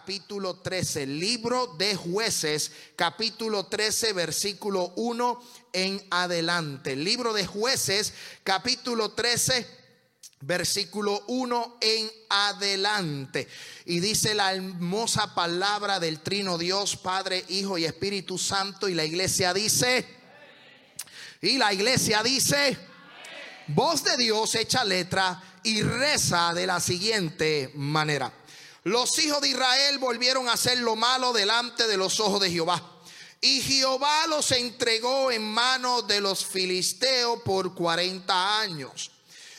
capítulo 0.00 0.54
13. 0.54 1.06
Libro 1.06 1.74
de 1.76 1.94
jueces, 1.94 2.72
capítulo 2.96 3.66
13, 3.66 4.14
versículo 4.14 4.94
1 4.96 5.42
en 5.74 6.02
adelante. 6.10 6.96
Libro 6.96 7.34
de 7.34 7.44
jueces, 7.46 8.14
capítulo 8.42 9.10
13 9.10 9.78
versículo 10.40 11.22
1 11.26 11.76
en 11.82 12.10
adelante. 12.30 13.46
Y 13.84 14.00
dice 14.00 14.32
la 14.32 14.54
hermosa 14.54 15.34
palabra 15.34 16.00
del 16.00 16.20
trino 16.20 16.56
Dios, 16.56 16.96
Padre, 16.96 17.44
Hijo 17.50 17.76
y 17.76 17.84
Espíritu 17.84 18.38
Santo. 18.38 18.88
Y 18.88 18.94
la 18.94 19.04
iglesia 19.04 19.52
dice, 19.52 20.06
y 21.42 21.58
la 21.58 21.74
iglesia 21.74 22.22
dice, 22.22 22.78
voz 23.66 24.02
de 24.02 24.16
Dios 24.16 24.54
echa 24.54 24.82
letra 24.82 25.42
y 25.62 25.82
reza 25.82 26.54
de 26.54 26.66
la 26.66 26.80
siguiente 26.80 27.70
manera. 27.74 28.39
Los 28.84 29.18
hijos 29.18 29.42
de 29.42 29.48
Israel 29.48 29.98
volvieron 29.98 30.48
a 30.48 30.54
hacer 30.54 30.78
lo 30.78 30.96
malo 30.96 31.32
delante 31.32 31.86
de 31.86 31.98
los 31.98 32.18
ojos 32.18 32.40
de 32.40 32.50
Jehová. 32.50 32.82
Y 33.42 33.60
Jehová 33.60 34.26
los 34.26 34.52
entregó 34.52 35.30
en 35.30 35.42
manos 35.42 36.06
de 36.06 36.20
los 36.20 36.46
filisteos 36.46 37.40
por 37.42 37.74
40 37.74 38.60
años. 38.60 39.10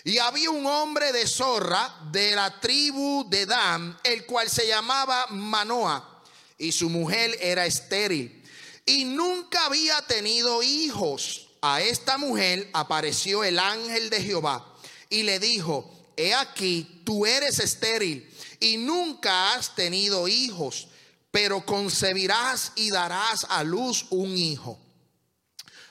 Y 0.04 0.18
había 0.18 0.50
un 0.50 0.66
hombre 0.66 1.12
de 1.12 1.28
Zorra 1.28 1.96
de 2.12 2.36
la 2.36 2.60
tribu 2.60 3.28
de 3.30 3.46
Dan, 3.46 4.00
el 4.04 4.26
cual 4.26 4.50
se 4.50 4.68
llamaba 4.68 5.28
Manoa, 5.28 6.24
y 6.58 6.72
su 6.72 6.90
mujer 6.90 7.38
era 7.40 7.68
estéril, 7.68 8.44
y 8.86 9.06
nunca 9.06 9.66
había 9.66 10.02
tenido 10.08 10.64
hijos. 10.64 11.50
A 11.62 11.82
esta 11.82 12.18
mujer 12.18 12.68
apareció 12.74 13.44
el 13.44 13.60
ángel 13.60 14.10
de 14.10 14.24
Jehová 14.24 14.66
y 15.12 15.22
le 15.22 15.38
dijo, 15.38 15.92
he 16.18 16.34
aquí, 16.34 17.04
tú 17.06 17.28
eres 17.28 17.60
estéril 17.60 18.31
y 18.62 18.78
nunca 18.78 19.54
has 19.54 19.76
tenido 19.76 20.30
hijos, 20.30 20.88
pero 21.32 21.66
concebirás 21.66 22.72
y 22.78 22.92
darás 22.92 23.46
a 23.50 23.64
luz 23.66 24.06
un 24.12 24.38
hijo. 24.38 24.80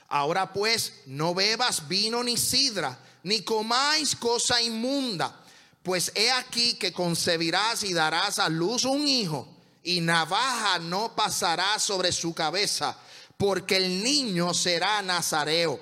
Ahora 0.09 0.55
pues, 0.55 0.95
no 1.05 1.35
bebas 1.35 1.87
vino 1.87 2.25
ni 2.25 2.39
sidra 2.39 2.99
ni 3.23 3.43
comáis 3.43 4.17
cosa 4.17 4.61
inmunda, 4.63 5.45
pues 5.83 6.13
he 6.15 6.31
aquí 6.31 6.75
que 6.75 6.93
concebirás 6.93 7.83
y 7.85 7.93
darás 7.93 8.39
a 8.39 8.49
luz 8.49 8.85
un 8.85 9.07
hijo, 9.07 9.49
y 9.83 10.01
navaja 10.01 10.79
no 10.79 11.15
pasará 11.15 11.79
sobre 11.79 12.13
su 12.13 12.35
cabeza, 12.35 12.97
porque 13.37 13.77
el 13.77 14.03
niño 14.03 14.55
será 14.55 15.03
nazareo, 15.03 15.81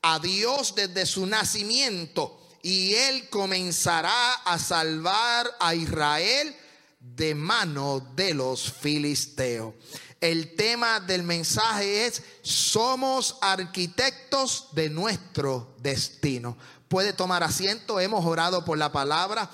a 0.00 0.18
Dios 0.18 0.74
desde 0.74 1.06
su 1.06 1.26
nacimiento, 1.26 2.40
y 2.62 2.94
él 2.94 3.28
comenzará 3.28 4.34
a 4.34 4.58
salvar 4.58 5.50
a 5.58 5.74
Israel 5.74 6.56
de 7.00 7.34
mano 7.34 8.00
de 8.14 8.34
los 8.34 8.72
filisteos. 8.72 9.74
El 10.20 10.54
tema 10.54 11.00
del 11.00 11.24
mensaje 11.24 12.06
es, 12.06 12.22
somos 12.42 13.38
arquitectos 13.40 14.68
de 14.70 14.88
nuestro 14.88 15.74
destino. 15.80 16.56
Puede 16.86 17.12
tomar 17.12 17.42
asiento, 17.42 17.98
hemos 17.98 18.24
orado 18.24 18.64
por 18.64 18.78
la 18.78 18.92
palabra. 18.92 19.50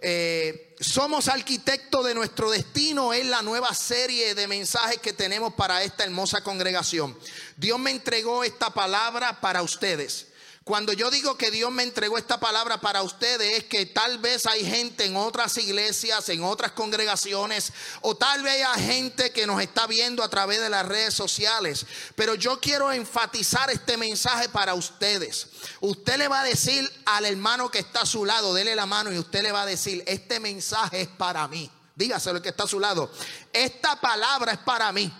Eh, 0.00 0.74
somos 0.80 1.28
arquitectos 1.28 2.04
de 2.04 2.14
nuestro 2.14 2.50
destino, 2.50 3.12
es 3.12 3.26
la 3.26 3.42
nueva 3.42 3.72
serie 3.74 4.34
de 4.34 4.48
mensajes 4.48 4.98
que 4.98 5.12
tenemos 5.12 5.54
para 5.54 5.84
esta 5.84 6.02
hermosa 6.02 6.42
congregación. 6.42 7.16
Dios 7.56 7.78
me 7.78 7.92
entregó 7.92 8.42
esta 8.42 8.70
palabra 8.70 9.40
para 9.40 9.62
ustedes. 9.62 10.27
Cuando 10.68 10.92
yo 10.92 11.10
digo 11.10 11.38
que 11.38 11.50
Dios 11.50 11.72
me 11.72 11.82
entregó 11.82 12.18
esta 12.18 12.38
palabra 12.38 12.78
para 12.78 13.02
ustedes 13.02 13.56
es 13.56 13.64
que 13.64 13.86
tal 13.86 14.18
vez 14.18 14.44
hay 14.44 14.66
gente 14.66 15.06
en 15.06 15.16
otras 15.16 15.56
iglesias, 15.56 16.28
en 16.28 16.42
otras 16.42 16.72
congregaciones, 16.72 17.72
o 18.02 18.14
tal 18.18 18.42
vez 18.42 18.62
hay 18.66 18.84
gente 18.84 19.32
que 19.32 19.46
nos 19.46 19.62
está 19.62 19.86
viendo 19.86 20.22
a 20.22 20.28
través 20.28 20.60
de 20.60 20.68
las 20.68 20.84
redes 20.84 21.14
sociales. 21.14 21.86
Pero 22.16 22.34
yo 22.34 22.60
quiero 22.60 22.92
enfatizar 22.92 23.70
este 23.70 23.96
mensaje 23.96 24.50
para 24.50 24.74
ustedes. 24.74 25.46
Usted 25.80 26.18
le 26.18 26.28
va 26.28 26.40
a 26.40 26.44
decir 26.44 26.86
al 27.06 27.24
hermano 27.24 27.70
que 27.70 27.78
está 27.78 28.02
a 28.02 28.06
su 28.06 28.26
lado, 28.26 28.52
dele 28.52 28.76
la 28.76 28.84
mano 28.84 29.10
y 29.10 29.18
usted 29.18 29.42
le 29.42 29.52
va 29.52 29.62
a 29.62 29.66
decir, 29.66 30.04
este 30.06 30.38
mensaje 30.38 31.00
es 31.00 31.08
para 31.08 31.48
mí. 31.48 31.70
Dígaselo 31.94 32.36
el 32.36 32.42
que 32.42 32.50
está 32.50 32.64
a 32.64 32.68
su 32.68 32.78
lado. 32.78 33.10
Esta 33.54 33.98
palabra 33.98 34.52
es 34.52 34.58
para 34.58 34.92
mí. 34.92 35.10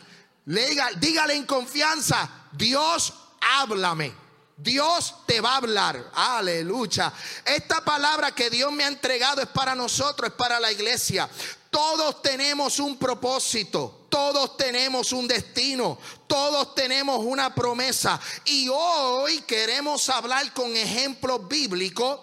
dígale 0.44 1.36
en 1.36 1.46
confianza, 1.46 2.28
Dios, 2.52 3.14
háblame. 3.40 4.27
Dios 4.60 5.14
te 5.24 5.40
va 5.40 5.52
a 5.52 5.56
hablar. 5.58 6.10
Aleluya. 6.12 7.12
Esta 7.44 7.84
palabra 7.84 8.34
que 8.34 8.50
Dios 8.50 8.72
me 8.72 8.82
ha 8.82 8.88
entregado 8.88 9.40
es 9.40 9.46
para 9.46 9.76
nosotros, 9.76 10.30
es 10.30 10.34
para 10.34 10.58
la 10.58 10.72
iglesia. 10.72 11.30
Todos 11.70 12.20
tenemos 12.22 12.80
un 12.80 12.98
propósito, 12.98 14.06
todos 14.08 14.56
tenemos 14.56 15.12
un 15.12 15.28
destino, 15.28 15.96
todos 16.26 16.74
tenemos 16.74 17.20
una 17.24 17.54
promesa. 17.54 18.20
Y 18.46 18.68
hoy 18.68 19.42
queremos 19.42 20.08
hablar 20.08 20.52
con 20.52 20.76
ejemplos 20.76 21.46
bíblicos 21.46 22.20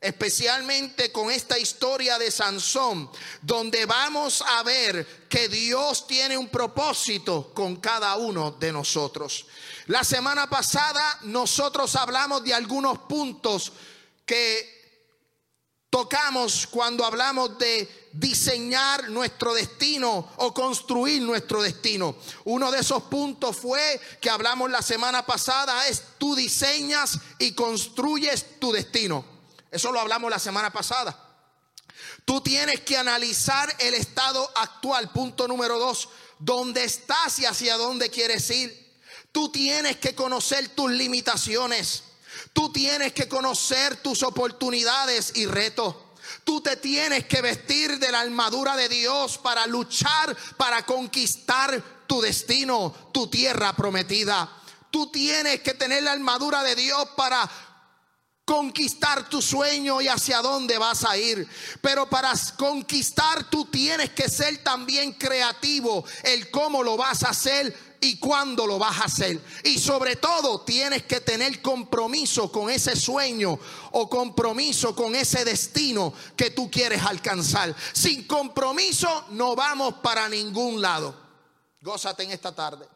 especialmente 0.00 1.10
con 1.10 1.30
esta 1.30 1.58
historia 1.58 2.18
de 2.18 2.30
Sansón, 2.30 3.10
donde 3.40 3.86
vamos 3.86 4.44
a 4.46 4.62
ver 4.62 5.26
que 5.30 5.48
Dios 5.48 6.06
tiene 6.06 6.36
un 6.36 6.48
propósito 6.48 7.52
con 7.54 7.76
cada 7.76 8.14
uno 8.16 8.50
de 8.50 8.70
nosotros. 8.70 9.46
La 9.86 10.02
semana 10.02 10.48
pasada 10.48 11.18
nosotros 11.22 11.94
hablamos 11.96 12.42
de 12.42 12.54
algunos 12.54 13.00
puntos 13.00 13.72
que 14.24 14.74
tocamos 15.90 16.66
cuando 16.66 17.04
hablamos 17.04 17.58
de 17.58 18.08
diseñar 18.12 19.10
nuestro 19.10 19.52
destino 19.52 20.32
o 20.38 20.54
construir 20.54 21.20
nuestro 21.22 21.62
destino. 21.62 22.16
Uno 22.44 22.70
de 22.70 22.80
esos 22.80 23.02
puntos 23.04 23.56
fue 23.56 24.00
que 24.20 24.30
hablamos 24.30 24.70
la 24.70 24.82
semana 24.82 25.26
pasada 25.26 25.86
es 25.86 26.02
tú 26.18 26.34
diseñas 26.34 27.18
y 27.38 27.52
construyes 27.52 28.58
tu 28.58 28.72
destino. 28.72 29.24
Eso 29.70 29.92
lo 29.92 30.00
hablamos 30.00 30.30
la 30.30 30.38
semana 30.38 30.72
pasada. 30.72 31.16
Tú 32.24 32.40
tienes 32.40 32.80
que 32.80 32.96
analizar 32.96 33.74
el 33.78 33.94
estado 33.94 34.50
actual, 34.56 35.12
punto 35.12 35.46
número 35.46 35.78
dos, 35.78 36.08
dónde 36.38 36.84
estás 36.84 37.38
y 37.38 37.44
hacia 37.44 37.76
dónde 37.76 38.08
quieres 38.08 38.48
ir. 38.50 38.83
Tú 39.34 39.48
tienes 39.48 39.96
que 39.96 40.14
conocer 40.14 40.68
tus 40.76 40.92
limitaciones. 40.92 42.04
Tú 42.52 42.70
tienes 42.70 43.12
que 43.12 43.28
conocer 43.28 43.96
tus 43.96 44.22
oportunidades 44.22 45.32
y 45.34 45.46
retos. 45.46 45.96
Tú 46.44 46.60
te 46.60 46.76
tienes 46.76 47.24
que 47.24 47.42
vestir 47.42 47.98
de 47.98 48.12
la 48.12 48.20
armadura 48.20 48.76
de 48.76 48.88
Dios 48.88 49.38
para 49.38 49.66
luchar, 49.66 50.36
para 50.56 50.86
conquistar 50.86 51.82
tu 52.06 52.20
destino, 52.20 52.94
tu 53.12 53.26
tierra 53.26 53.74
prometida. 53.74 54.48
Tú 54.92 55.10
tienes 55.10 55.62
que 55.62 55.74
tener 55.74 56.04
la 56.04 56.12
armadura 56.12 56.62
de 56.62 56.76
Dios 56.76 57.08
para 57.16 57.50
conquistar 58.44 59.28
tu 59.28 59.42
sueño 59.42 60.00
y 60.00 60.06
hacia 60.06 60.42
dónde 60.42 60.78
vas 60.78 61.04
a 61.04 61.16
ir. 61.16 61.48
Pero 61.80 62.08
para 62.08 62.32
conquistar 62.56 63.50
tú 63.50 63.64
tienes 63.64 64.10
que 64.10 64.28
ser 64.28 64.62
también 64.62 65.12
creativo 65.14 66.04
el 66.22 66.52
cómo 66.52 66.84
lo 66.84 66.96
vas 66.96 67.24
a 67.24 67.30
hacer 67.30 67.93
y 68.04 68.18
cuándo 68.18 68.66
lo 68.66 68.78
vas 68.78 69.00
a 69.00 69.04
hacer. 69.04 69.40
Y 69.64 69.78
sobre 69.78 70.16
todo 70.16 70.60
tienes 70.60 71.04
que 71.04 71.20
tener 71.20 71.62
compromiso 71.62 72.52
con 72.52 72.70
ese 72.70 72.94
sueño 72.96 73.58
o 73.92 74.08
compromiso 74.08 74.94
con 74.94 75.14
ese 75.14 75.44
destino 75.44 76.12
que 76.36 76.50
tú 76.50 76.70
quieres 76.70 77.02
alcanzar. 77.02 77.74
Sin 77.92 78.26
compromiso 78.26 79.26
no 79.30 79.56
vamos 79.56 79.94
para 80.02 80.28
ningún 80.28 80.80
lado. 80.80 81.14
Gózate 81.80 82.24
en 82.24 82.32
esta 82.32 82.54
tarde. 82.54 82.86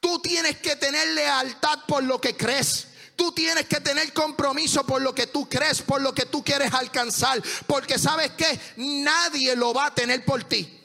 Tú 0.00 0.18
tienes 0.20 0.56
que 0.58 0.76
tener 0.76 1.08
lealtad 1.08 1.80
por 1.86 2.02
lo 2.02 2.20
que 2.20 2.36
crees. 2.36 2.88
Tú 3.16 3.32
tienes 3.32 3.66
que 3.66 3.80
tener 3.80 4.14
compromiso 4.14 4.84
por 4.86 5.02
lo 5.02 5.14
que 5.14 5.26
tú 5.26 5.46
crees, 5.46 5.82
por 5.82 6.00
lo 6.00 6.14
que 6.14 6.24
tú 6.24 6.42
quieres 6.42 6.72
alcanzar. 6.72 7.42
Porque 7.66 7.98
sabes 7.98 8.30
que 8.30 8.58
nadie 8.76 9.54
lo 9.54 9.74
va 9.74 9.86
a 9.86 9.94
tener 9.94 10.24
por 10.24 10.44
ti. 10.44 10.79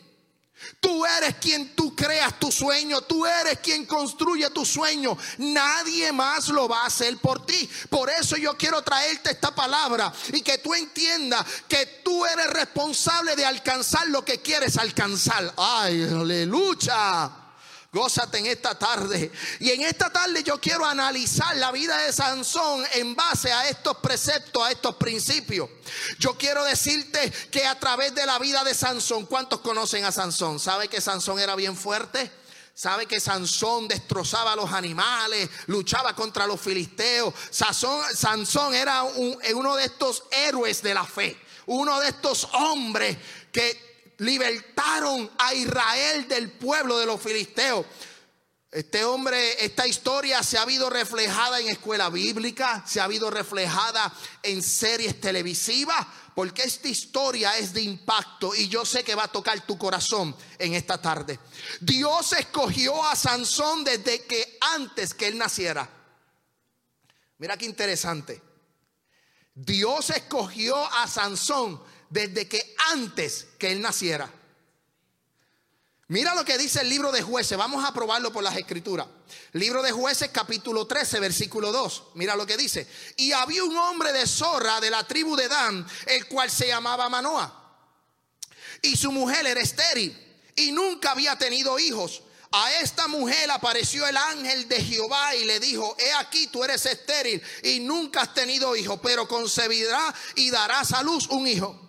Tú 0.79 1.05
eres 1.05 1.35
quien 1.35 1.75
tú 1.75 1.95
creas 1.95 2.39
tu 2.39 2.51
sueño, 2.51 3.01
tú 3.01 3.25
eres 3.25 3.59
quien 3.59 3.85
construye 3.85 4.49
tu 4.51 4.65
sueño. 4.65 5.17
Nadie 5.37 6.11
más 6.11 6.47
lo 6.49 6.67
va 6.67 6.83
a 6.83 6.87
hacer 6.87 7.17
por 7.17 7.45
ti. 7.45 7.69
Por 7.89 8.09
eso 8.09 8.37
yo 8.37 8.55
quiero 8.57 8.81
traerte 8.81 9.31
esta 9.31 9.53
palabra 9.53 10.11
y 10.33 10.41
que 10.41 10.57
tú 10.59 10.73
entiendas 10.73 11.45
que 11.67 12.01
tú 12.03 12.25
eres 12.25 12.47
responsable 12.51 13.35
de 13.35 13.45
alcanzar 13.45 14.07
lo 14.07 14.23
que 14.23 14.41
quieres 14.41 14.77
alcanzar. 14.77 15.53
Ay, 15.57 16.03
aleluya. 16.03 17.44
Gózate 17.95 18.39
en 18.39 18.47
esta 18.47 18.77
tarde. 18.77 19.31
Y 19.61 19.71
en 19.71 19.83
esta 19.83 20.09
tarde 20.09 20.43
yo 20.43 20.59
quiero 20.59 20.85
analizar 20.85 21.55
la 21.55 21.71
vida 21.71 21.97
de 21.99 22.11
Sansón 22.11 22.83
en 22.91 23.15
base 23.15 23.53
a 23.53 23.69
estos 23.69 23.95
preceptos, 23.99 24.61
a 24.61 24.71
estos 24.71 24.97
principios. 24.97 25.69
Yo 26.19 26.37
quiero 26.37 26.65
decirte 26.65 27.31
que 27.49 27.65
a 27.65 27.79
través 27.79 28.13
de 28.13 28.25
la 28.25 28.37
vida 28.37 28.65
de 28.65 28.73
Sansón, 28.73 29.25
¿cuántos 29.25 29.61
conocen 29.61 30.03
a 30.03 30.11
Sansón? 30.11 30.59
¿Sabe 30.59 30.89
que 30.89 30.99
Sansón 30.99 31.39
era 31.39 31.55
bien 31.55 31.77
fuerte? 31.77 32.29
¿Sabe 32.73 33.05
que 33.05 33.21
Sansón 33.21 33.87
destrozaba 33.87 34.51
a 34.51 34.55
los 34.57 34.73
animales, 34.73 35.49
luchaba 35.67 36.13
contra 36.13 36.45
los 36.45 36.59
filisteos? 36.59 37.33
Sansón, 37.49 38.75
era 38.75 39.03
uno 39.03 39.75
de 39.77 39.85
estos 39.85 40.23
héroes 40.31 40.81
de 40.81 40.93
la 40.93 41.05
fe, 41.05 41.39
uno 41.67 41.97
de 42.01 42.09
estos 42.09 42.43
hombres 42.55 43.15
que 43.53 43.94
libertaron 44.17 45.29
a 45.37 45.53
Israel 45.53 46.27
del 46.27 46.51
pueblo 46.51 46.97
de 46.97 47.05
los 47.05 47.21
filisteos. 47.21 47.85
Este 48.71 49.05
hombre, 49.05 49.63
esta 49.63 49.87
historia 49.87 50.43
se 50.43 50.57
ha 50.57 50.63
habido 50.63 50.89
reflejada 50.89 51.61
en 51.61 51.69
escuela 51.69 52.09
bíblica, 52.09 52.83
se 52.85 52.99
ha 52.99 53.05
habido 53.05 53.31
reflejada 53.31 54.13
en 54.43 54.61
series 54.61 55.21
televisivas, 55.21 56.05
porque 56.35 56.63
esta 56.63 56.89
historia 56.89 57.57
es 57.57 57.71
de 57.71 57.81
impacto 57.81 58.53
y 58.53 58.67
yo 58.67 58.83
sé 58.83 59.05
que 59.05 59.15
va 59.15 59.23
a 59.23 59.31
tocar 59.31 59.65
tu 59.65 59.77
corazón 59.77 60.35
en 60.59 60.73
esta 60.73 61.01
tarde. 61.01 61.39
Dios 61.79 62.33
escogió 62.33 63.01
a 63.05 63.15
Sansón 63.15 63.85
desde 63.85 64.25
que 64.25 64.57
antes 64.75 65.13
que 65.13 65.27
él 65.27 65.37
naciera. 65.37 65.89
Mira 67.37 67.55
qué 67.55 67.65
interesante. 67.65 68.41
Dios 69.53 70.09
escogió 70.09 70.75
a 70.93 71.07
Sansón 71.07 71.81
desde 72.15 72.47
que 72.47 72.73
antes 72.93 73.47
que 73.59 73.73
él 73.73 73.81
naciera. 73.81 74.31
Mira 76.07 76.33
lo 76.33 76.45
que 76.45 76.57
dice 76.57 76.79
el 76.79 76.87
libro 76.87 77.11
de 77.11 77.21
jueces. 77.21 77.57
Vamos 77.57 77.83
a 77.83 77.93
probarlo 77.93 78.31
por 78.31 78.41
las 78.41 78.55
escrituras. 78.55 79.05
Libro 79.51 79.83
de 79.83 79.91
jueces 79.91 80.29
capítulo 80.31 80.87
13 80.87 81.19
versículo 81.19 81.73
2. 81.73 82.03
Mira 82.13 82.37
lo 82.37 82.45
que 82.45 82.55
dice. 82.55 82.87
Y 83.17 83.33
había 83.33 83.65
un 83.65 83.75
hombre 83.75 84.13
de 84.13 84.25
Zorra 84.25 84.79
de 84.79 84.91
la 84.91 85.05
tribu 85.05 85.35
de 85.35 85.49
Dan, 85.49 85.85
el 86.05 86.25
cual 86.27 86.49
se 86.49 86.67
llamaba 86.67 87.09
Manoah. 87.09 87.51
Y 88.81 88.95
su 88.95 89.11
mujer 89.11 89.45
era 89.45 89.59
estéril 89.59 90.17
y 90.55 90.71
nunca 90.71 91.11
había 91.11 91.37
tenido 91.37 91.77
hijos. 91.79 92.21
A 92.53 92.71
esta 92.79 93.09
mujer 93.09 93.51
apareció 93.51 94.07
el 94.07 94.15
ángel 94.15 94.69
de 94.69 94.81
Jehová 94.81 95.35
y 95.35 95.43
le 95.43 95.59
dijo, 95.59 95.97
he 95.99 96.13
aquí 96.13 96.47
tú 96.47 96.63
eres 96.63 96.85
estéril 96.85 97.41
y 97.63 97.81
nunca 97.81 98.21
has 98.21 98.33
tenido 98.33 98.73
hijo, 98.77 99.01
pero 99.01 99.27
concebirá 99.27 100.15
y 100.35 100.49
darás 100.49 100.93
a 100.93 101.03
luz 101.03 101.27
un 101.27 101.45
hijo. 101.45 101.84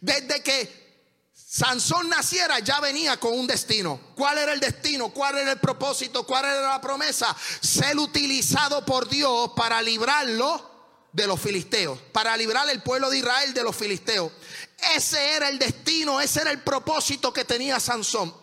Desde 0.00 0.42
que 0.42 0.88
Sansón 1.32 2.08
naciera 2.08 2.58
ya 2.58 2.78
venía 2.78 3.18
con 3.18 3.32
un 3.32 3.46
destino. 3.46 3.98
¿Cuál 4.14 4.38
era 4.38 4.52
el 4.52 4.60
destino? 4.60 5.08
¿Cuál 5.08 5.38
era 5.38 5.52
el 5.52 5.58
propósito? 5.58 6.26
¿Cuál 6.26 6.44
era 6.44 6.60
la 6.60 6.80
promesa? 6.80 7.34
Ser 7.60 7.98
utilizado 7.98 8.84
por 8.84 9.08
Dios 9.08 9.52
para 9.56 9.80
librarlo 9.80 10.68
de 11.10 11.26
los 11.26 11.40
filisteos, 11.40 11.98
para 12.12 12.36
librar 12.36 12.68
el 12.68 12.82
pueblo 12.82 13.08
de 13.08 13.18
Israel 13.18 13.54
de 13.54 13.62
los 13.62 13.74
filisteos. 13.74 14.30
Ese 14.94 15.32
era 15.32 15.48
el 15.48 15.58
destino, 15.58 16.20
ese 16.20 16.42
era 16.42 16.50
el 16.50 16.60
propósito 16.60 17.32
que 17.32 17.44
tenía 17.44 17.80
Sansón. 17.80 18.34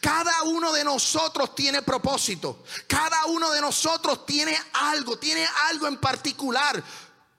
Cada 0.00 0.42
uno 0.44 0.72
de 0.72 0.84
nosotros 0.84 1.54
tiene 1.54 1.82
propósito. 1.82 2.64
Cada 2.86 3.26
uno 3.26 3.50
de 3.50 3.60
nosotros 3.60 4.24
tiene 4.24 4.58
algo, 4.72 5.18
tiene 5.18 5.46
algo 5.68 5.86
en 5.86 5.98
particular. 5.98 6.82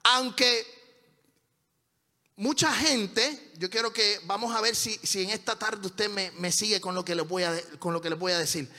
Aunque 0.04 0.75
mucha 2.36 2.72
gente, 2.72 3.52
yo 3.56 3.70
quiero 3.70 3.92
que 3.92 4.20
vamos 4.24 4.54
a 4.54 4.60
ver 4.60 4.76
si, 4.76 4.98
si 5.02 5.22
en 5.22 5.30
esta 5.30 5.58
tarde 5.58 5.86
usted 5.86 6.10
me, 6.10 6.52
sigue 6.52 6.80
con 6.80 6.94
lo, 6.94 7.04
que 7.04 7.14
les 7.14 7.26
voy 7.26 7.42
a, 7.42 7.60
con 7.78 7.92
lo 7.92 8.00
que 8.00 8.10
les 8.10 8.18
voy 8.18 8.32
a 8.32 8.38
decir. 8.38 8.70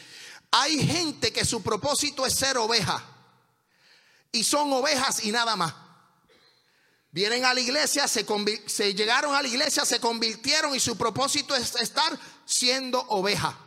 Hay 0.52 0.86
gente 0.86 1.34
que 1.34 1.44
su 1.44 1.62
propósito 1.62 2.26
es 2.26 2.34
ser 2.34 2.58
oveja 2.58 3.04
y 4.32 4.44
son 4.44 4.72
ovejas 4.72 5.26
y 5.26 5.32
nada 5.32 5.56
más. 5.56 5.74
Vienen 7.12 7.46
a 7.46 7.54
la 7.54 7.60
iglesia, 7.60 8.08
se, 8.08 8.26
se 8.68 8.94
llegaron 8.94 9.34
a 9.34 9.42
la 9.42 9.48
iglesia, 9.48 9.86
se 9.86 10.00
convirtieron 10.00 10.76
y 10.76 10.80
su 10.80 10.98
propósito 10.98 11.56
es 11.56 11.76
estar 11.76 12.18
siendo 12.46 13.02
oveja. 13.08 13.58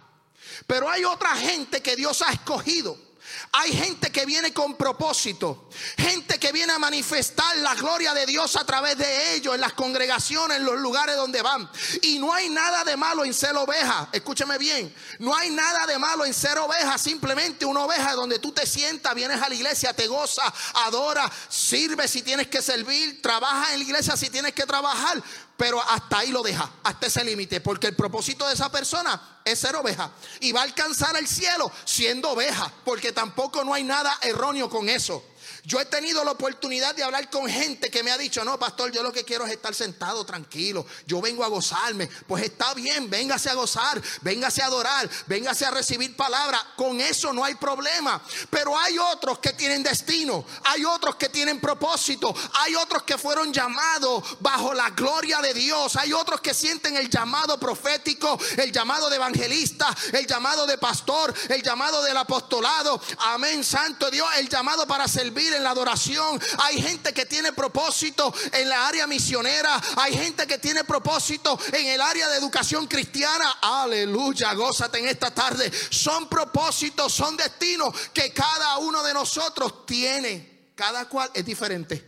Pero 0.67 0.89
hay 0.89 1.05
otra 1.05 1.35
gente 1.37 1.83
que 1.83 1.97
Dios 1.97 2.23
ha 2.23 2.33
escogido 2.33 3.10
hay 3.53 3.73
gente 3.73 4.11
que 4.13 4.25
viene 4.27 4.53
con 4.53 4.77
propósito, 4.77 5.69
gente 5.99 6.39
que 6.39 6.53
viene 6.53 6.73
a 6.73 6.79
manifestar 6.79 7.57
la 7.59 7.75
gloria 7.75 8.15
de 8.15 8.25
Dios 8.25 8.55
a 8.55 8.65
través 8.65 8.97
de 8.97 9.35
ellos, 9.35 9.55
en 9.55 9.61
las 9.61 9.73
congregaciones, 9.73 10.59
en 10.59 10.65
los 10.65 10.79
lugares 10.79 11.17
donde 11.17 11.43
van. 11.43 11.69
Y 12.03 12.21
no 12.21 12.33
hay 12.33 12.49
nada 12.49 12.85
de 12.85 12.97
malo 12.97 13.25
en 13.25 13.35
ser 13.35 13.57
oveja, 13.57 14.09
escúcheme 14.13 14.57
bien, 14.57 14.95
no 15.19 15.35
hay 15.35 15.51
nada 15.51 15.87
de 15.87 15.99
malo 15.99 16.25
en 16.25 16.33
ser 16.33 16.59
oveja, 16.59 16.97
simplemente 16.97 17.65
una 17.65 17.81
oveja 17.85 18.15
donde 18.15 18.39
tú 18.39 18.53
te 18.53 18.67
sientas, 18.67 19.15
vienes 19.17 19.43
a 19.43 19.49
la 19.49 19.55
iglesia, 19.55 19.93
te 19.93 20.07
goza, 20.07 20.43
adora, 20.87 21.29
sirve 21.49 22.07
si 22.07 22.23
tienes 22.23 22.47
que 22.47 22.63
servir, 22.63 23.21
trabaja 23.21 23.73
en 23.73 23.81
la 23.81 23.85
iglesia 23.85 24.17
si 24.17 24.31
tienes 24.31 24.53
que 24.53 24.65
trabajar, 24.65 25.21
pero 25.61 25.79
hasta 25.79 26.21
ahí 26.21 26.31
lo 26.31 26.43
deja, 26.43 26.71
hasta 26.83 27.07
ese 27.07 27.23
límite, 27.23 27.61
porque 27.61 27.87
el 27.87 27.95
propósito 27.95 28.49
de 28.49 28.55
esa 28.55 28.73
persona 28.73 29.41
es 29.45 29.59
ser 29.59 29.77
oveja 29.77 30.11
y 30.41 30.53
va 30.53 30.61
a 30.61 30.63
alcanzar 30.63 31.15
el 31.19 31.29
cielo 31.29 31.71
siendo 31.85 32.31
oveja, 32.31 32.73
porque 32.83 33.13
tampoco 33.13 33.63
no 33.63 33.75
hay 33.75 33.85
nada 33.85 34.19
erróneo 34.23 34.71
con 34.71 34.89
eso. 34.89 35.23
Yo 35.65 35.81
he 35.81 35.85
tenido 35.85 36.25
la 36.25 36.33
oportunidad 36.33 36.95
de 36.95 37.03
hablar 37.03 37.29
con 37.31 37.49
gente 37.49 37.91
que 37.91 38.03
me 38.03 38.11
ha 38.11 38.19
dicho, 38.19 38.45
no, 38.45 38.59
pastor, 38.59 38.91
yo 38.93 39.03
lo 39.03 39.13
que 39.13 39.25
quiero 39.25 39.47
es 39.47 39.53
estar 39.53 39.75
sentado 39.75 40.25
tranquilo. 40.25 40.87
Yo 41.07 41.21
vengo 41.21 41.45
a 41.45 41.49
gozarme. 41.49 42.09
Pues 42.27 42.45
está 42.45 42.75
bien, 42.75 43.11
véngase 43.11 43.51
a 43.51 43.55
gozar, 43.55 44.01
véngase 44.23 44.63
a 44.63 44.67
adorar, 44.67 45.09
véngase 45.27 45.67
a 45.67 45.71
recibir 45.71 46.17
palabra. 46.17 46.61
Con 46.77 47.01
eso 47.01 47.33
no 47.33 47.45
hay 47.45 47.55
problema. 47.55 48.23
Pero 48.49 48.79
hay 48.79 48.99
otros 48.99 49.39
que 49.39 49.53
tienen 49.53 49.83
destino, 49.83 50.45
hay 50.65 50.85
otros 50.85 51.17
que 51.17 51.29
tienen 51.29 51.61
propósito, 51.61 52.35
hay 52.55 52.75
otros 52.75 53.03
que 53.03 53.19
fueron 53.19 53.53
llamados 53.53 54.25
bajo 54.41 54.73
la 54.73 54.91
gloria 54.91 55.41
de 55.41 55.55
Dios, 55.55 55.97
hay 55.97 56.13
otros 56.13 56.41
que 56.41 56.55
sienten 56.55 56.97
el 56.97 57.11
llamado 57.11 57.59
profético, 57.59 58.39
el 58.57 58.73
llamado 58.73 59.11
de 59.11 59.17
evangelista, 59.17 59.95
el 60.13 60.27
llamado 60.27 60.67
de 60.67 60.79
pastor, 60.79 61.35
el 61.49 61.63
llamado 61.63 62.03
del 62.03 62.17
apostolado. 62.17 63.01
Amén, 63.19 63.65
Santo 63.65 64.11
Dios, 64.11 64.29
el 64.39 64.49
llamado 64.49 64.87
para 64.87 65.07
servir 65.09 65.50
en 65.53 65.63
la 65.63 65.71
adoración. 65.71 66.41
Hay 66.59 66.81
gente 66.81 67.13
que 67.13 67.27
tiene 67.27 67.53
propósito 67.53 68.33
en 68.53 68.69
la 68.69 68.87
área 68.87 69.07
misionera. 69.07 69.81
Hay 69.97 70.15
gente 70.15 70.47
que 70.47 70.59
tiene 70.59 70.85
propósito 70.85 71.59
en 71.73 71.87
el 71.87 72.01
área 72.01 72.29
de 72.29 72.39
educación 72.39 72.87
cristiana. 72.87 73.59
Aleluya, 73.61 74.53
gózate 74.55 74.99
en 74.99 75.09
esta 75.09 75.33
tarde. 75.33 75.71
Son 75.91 76.29
propósitos, 76.29 77.13
son 77.13 77.37
destinos 77.37 77.95
que 78.13 78.33
cada 78.33 78.79
uno 78.79 79.03
de 79.03 79.15
nosotros 79.15 79.87
tiene. 79.87 80.73
Cada 80.75 81.09
cual 81.09 81.31
es 81.35 81.45
diferente. 81.45 82.05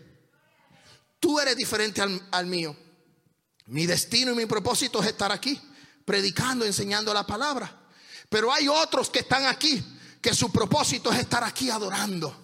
Tú 1.20 1.38
eres 1.38 1.56
diferente 1.56 2.00
al, 2.00 2.20
al 2.30 2.46
mío. 2.46 2.76
Mi 3.66 3.86
destino 3.86 4.32
y 4.32 4.34
mi 4.34 4.46
propósito 4.46 5.00
es 5.02 5.08
estar 5.08 5.30
aquí, 5.30 5.60
predicando, 6.04 6.64
enseñando 6.64 7.14
la 7.14 7.26
palabra. 7.26 7.81
Pero 8.28 8.52
hay 8.52 8.67
otros 8.67 9.10
que 9.10 9.20
están 9.20 9.46
aquí, 9.46 9.84
que 10.20 10.34
su 10.34 10.50
propósito 10.50 11.12
es 11.12 11.20
estar 11.20 11.44
aquí 11.44 11.70
adorando 11.70 12.42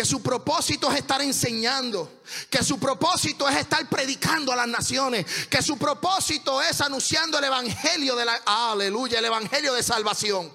que 0.00 0.06
su 0.06 0.22
propósito 0.22 0.90
es 0.90 1.00
estar 1.00 1.20
enseñando, 1.20 2.22
que 2.48 2.64
su 2.64 2.80
propósito 2.80 3.46
es 3.46 3.56
estar 3.56 3.86
predicando 3.86 4.50
a 4.50 4.56
las 4.56 4.66
naciones, 4.66 5.26
que 5.50 5.60
su 5.60 5.76
propósito 5.76 6.62
es 6.62 6.80
anunciando 6.80 7.36
el 7.36 7.44
evangelio 7.44 8.16
de 8.16 8.24
la 8.24 8.40
aleluya, 8.46 9.18
el 9.18 9.26
evangelio 9.26 9.74
de 9.74 9.82
salvación. 9.82 10.50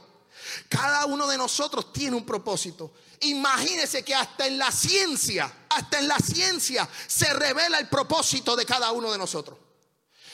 Cada 0.67 1.05
uno 1.05 1.27
de 1.27 1.37
nosotros 1.37 1.93
tiene 1.93 2.17
un 2.17 2.25
propósito. 2.25 2.91
Imagínese 3.19 4.01
que 4.01 4.15
hasta 4.15 4.47
en 4.47 4.57
la 4.57 4.71
ciencia, 4.71 5.53
hasta 5.69 5.99
en 5.99 6.07
la 6.07 6.17
ciencia 6.17 6.89
se 7.05 7.31
revela 7.31 7.77
el 7.77 7.87
propósito 7.87 8.55
de 8.55 8.65
cada 8.65 8.93
uno 8.93 9.11
de 9.11 9.19
nosotros. 9.19 9.59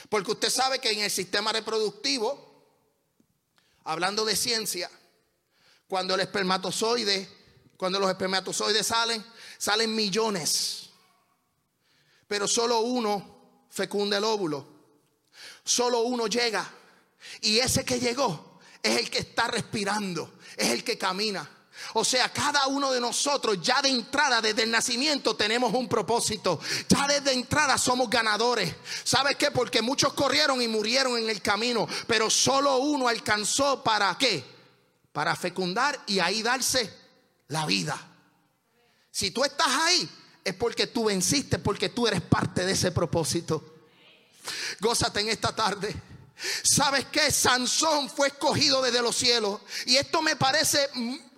Porque 0.08 0.32
usted 0.32 0.50
sabe 0.50 0.80
que 0.80 0.90
en 0.90 1.02
el 1.02 1.12
sistema 1.12 1.52
reproductivo, 1.52 2.66
hablando 3.84 4.24
de 4.24 4.38
ciencia, 4.38 4.90
cuando 5.90 6.16
el 6.16 6.22
espermatozoide 6.22 7.41
cuando 7.82 8.00
los 8.00 8.12
espermatozoides 8.12 8.86
salen, 8.86 9.26
salen 9.58 9.96
millones. 9.96 10.92
Pero 12.28 12.48
solo 12.48 12.82
uno 12.82 13.66
fecunda 13.72 14.20
el 14.20 14.24
óvulo. 14.24 14.68
Solo 15.64 16.02
uno 16.02 16.28
llega. 16.28 16.64
Y 17.42 17.58
ese 17.58 17.84
que 17.84 18.00
llegó 18.00 18.60
es 18.84 19.00
el 19.00 19.10
que 19.10 19.18
está 19.18 19.48
respirando, 19.48 20.36
es 20.56 20.70
el 20.70 20.84
que 20.84 20.96
camina. 20.96 21.50
O 21.94 22.06
sea, 22.06 22.32
cada 22.32 22.68
uno 22.68 22.92
de 22.92 23.02
nosotros 23.02 23.58
ya 23.60 23.82
de 23.82 23.90
entrada, 23.90 24.42
desde 24.42 24.62
el 24.62 24.70
nacimiento, 24.70 25.36
tenemos 25.36 25.74
un 25.74 25.90
propósito. 25.90 26.60
Ya 26.88 27.08
desde 27.08 27.34
entrada 27.34 27.80
somos 27.80 28.12
ganadores. 28.12 28.76
¿Sabe 29.04 29.34
qué? 29.34 29.50
Porque 29.50 29.82
muchos 29.82 30.14
corrieron 30.14 30.62
y 30.62 30.68
murieron 30.68 31.18
en 31.18 31.28
el 31.28 31.42
camino, 31.42 31.88
pero 32.06 32.30
solo 32.30 32.78
uno 32.78 33.08
alcanzó 33.08 33.84
para 33.84 34.16
qué? 34.20 34.46
Para 35.12 35.36
fecundar 35.36 36.00
y 36.06 36.20
ahí 36.20 36.44
darse 36.44 37.01
la 37.52 37.66
vida. 37.66 38.00
Si 39.12 39.32
tú 39.32 39.44
estás 39.44 39.68
ahí, 39.68 40.10
es 40.44 40.56
porque 40.56 40.88
tú 40.88 41.06
venciste, 41.06 41.60
porque 41.60 41.90
tú 41.90 42.08
eres 42.08 42.22
parte 42.22 42.66
de 42.66 42.72
ese 42.72 42.92
propósito. 42.92 43.86
Gózate 44.80 45.20
en 45.20 45.30
esta 45.30 45.56
tarde. 45.56 45.94
¿Sabes 46.64 47.06
qué? 47.12 47.30
Sansón 47.30 48.10
fue 48.10 48.30
escogido 48.30 48.82
desde 48.82 49.02
los 49.02 49.16
cielos. 49.16 49.62
Y 49.86 49.98
esto 49.98 50.22
me 50.22 50.36
parece 50.36 50.90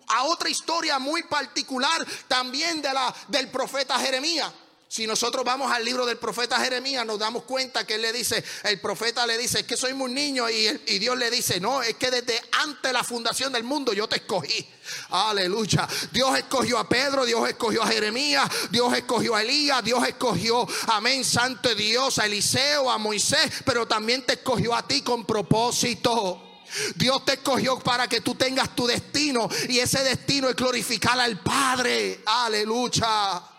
a 0.08 0.24
otra 0.24 0.50
historia 0.50 1.00
muy 1.00 1.24
particular 1.24 2.06
también 2.28 2.82
de 2.82 2.94
la, 2.94 3.14
del 3.28 3.50
profeta 3.50 4.00
Jeremías. 4.00 4.52
Si 4.94 5.08
nosotros 5.08 5.44
vamos 5.44 5.72
al 5.72 5.84
libro 5.84 6.06
del 6.06 6.20
profeta 6.20 6.60
Jeremías, 6.60 7.04
nos 7.04 7.18
damos 7.18 7.46
cuenta 7.46 7.84
que 7.84 7.96
él 7.96 8.04
le 8.04 8.14
dice, 8.14 8.44
el 8.62 8.80
profeta 8.80 9.26
le 9.26 9.40
dice, 9.40 9.62
es 9.62 9.66
que 9.66 9.76
soy 9.76 9.96
muy 9.96 10.12
niño 10.12 10.48
y, 10.48 10.68
Dios 11.00 11.18
le 11.18 11.32
dice, 11.32 11.60
no, 11.60 11.82
es 11.82 11.96
que 11.96 12.12
desde 12.12 12.40
antes 12.64 12.94
la 12.94 13.04
fundación 13.04 13.52
del 13.52 13.64
mundo 13.64 13.94
yo 13.94 14.08
te 14.08 14.18
escogí. 14.18 14.64
Aleluya. 15.10 15.90
Dios 16.12 16.38
escogió 16.38 16.78
a 16.78 16.88
Pedro, 16.88 17.26
Dios 17.26 17.50
escogió 17.50 17.82
a 17.82 17.88
Jeremías, 17.88 18.48
Dios 18.70 18.96
escogió 18.96 19.34
a 19.34 19.42
Elías, 19.42 19.84
Dios 19.84 20.08
escogió, 20.08 20.68
amén, 20.90 21.26
santo 21.26 21.74
Dios, 21.74 22.20
a 22.20 22.28
Eliseo, 22.28 22.92
a 22.92 23.00
Moisés, 23.00 23.64
pero 23.66 23.88
también 23.88 24.24
te 24.24 24.34
escogió 24.34 24.76
a 24.76 24.88
ti 24.88 25.02
con 25.02 25.26
propósito. 25.26 26.62
Dios 26.94 27.26
te 27.26 27.34
escogió 27.34 27.80
para 27.80 28.08
que 28.08 28.22
tú 28.22 28.36
tengas 28.36 28.76
tu 28.76 28.86
destino 28.86 29.50
y 29.68 29.80
ese 29.80 30.04
destino 30.04 30.50
es 30.50 30.56
glorificar 30.56 31.20
al 31.20 31.40
Padre. 31.40 32.22
Aleluya. 32.28 33.53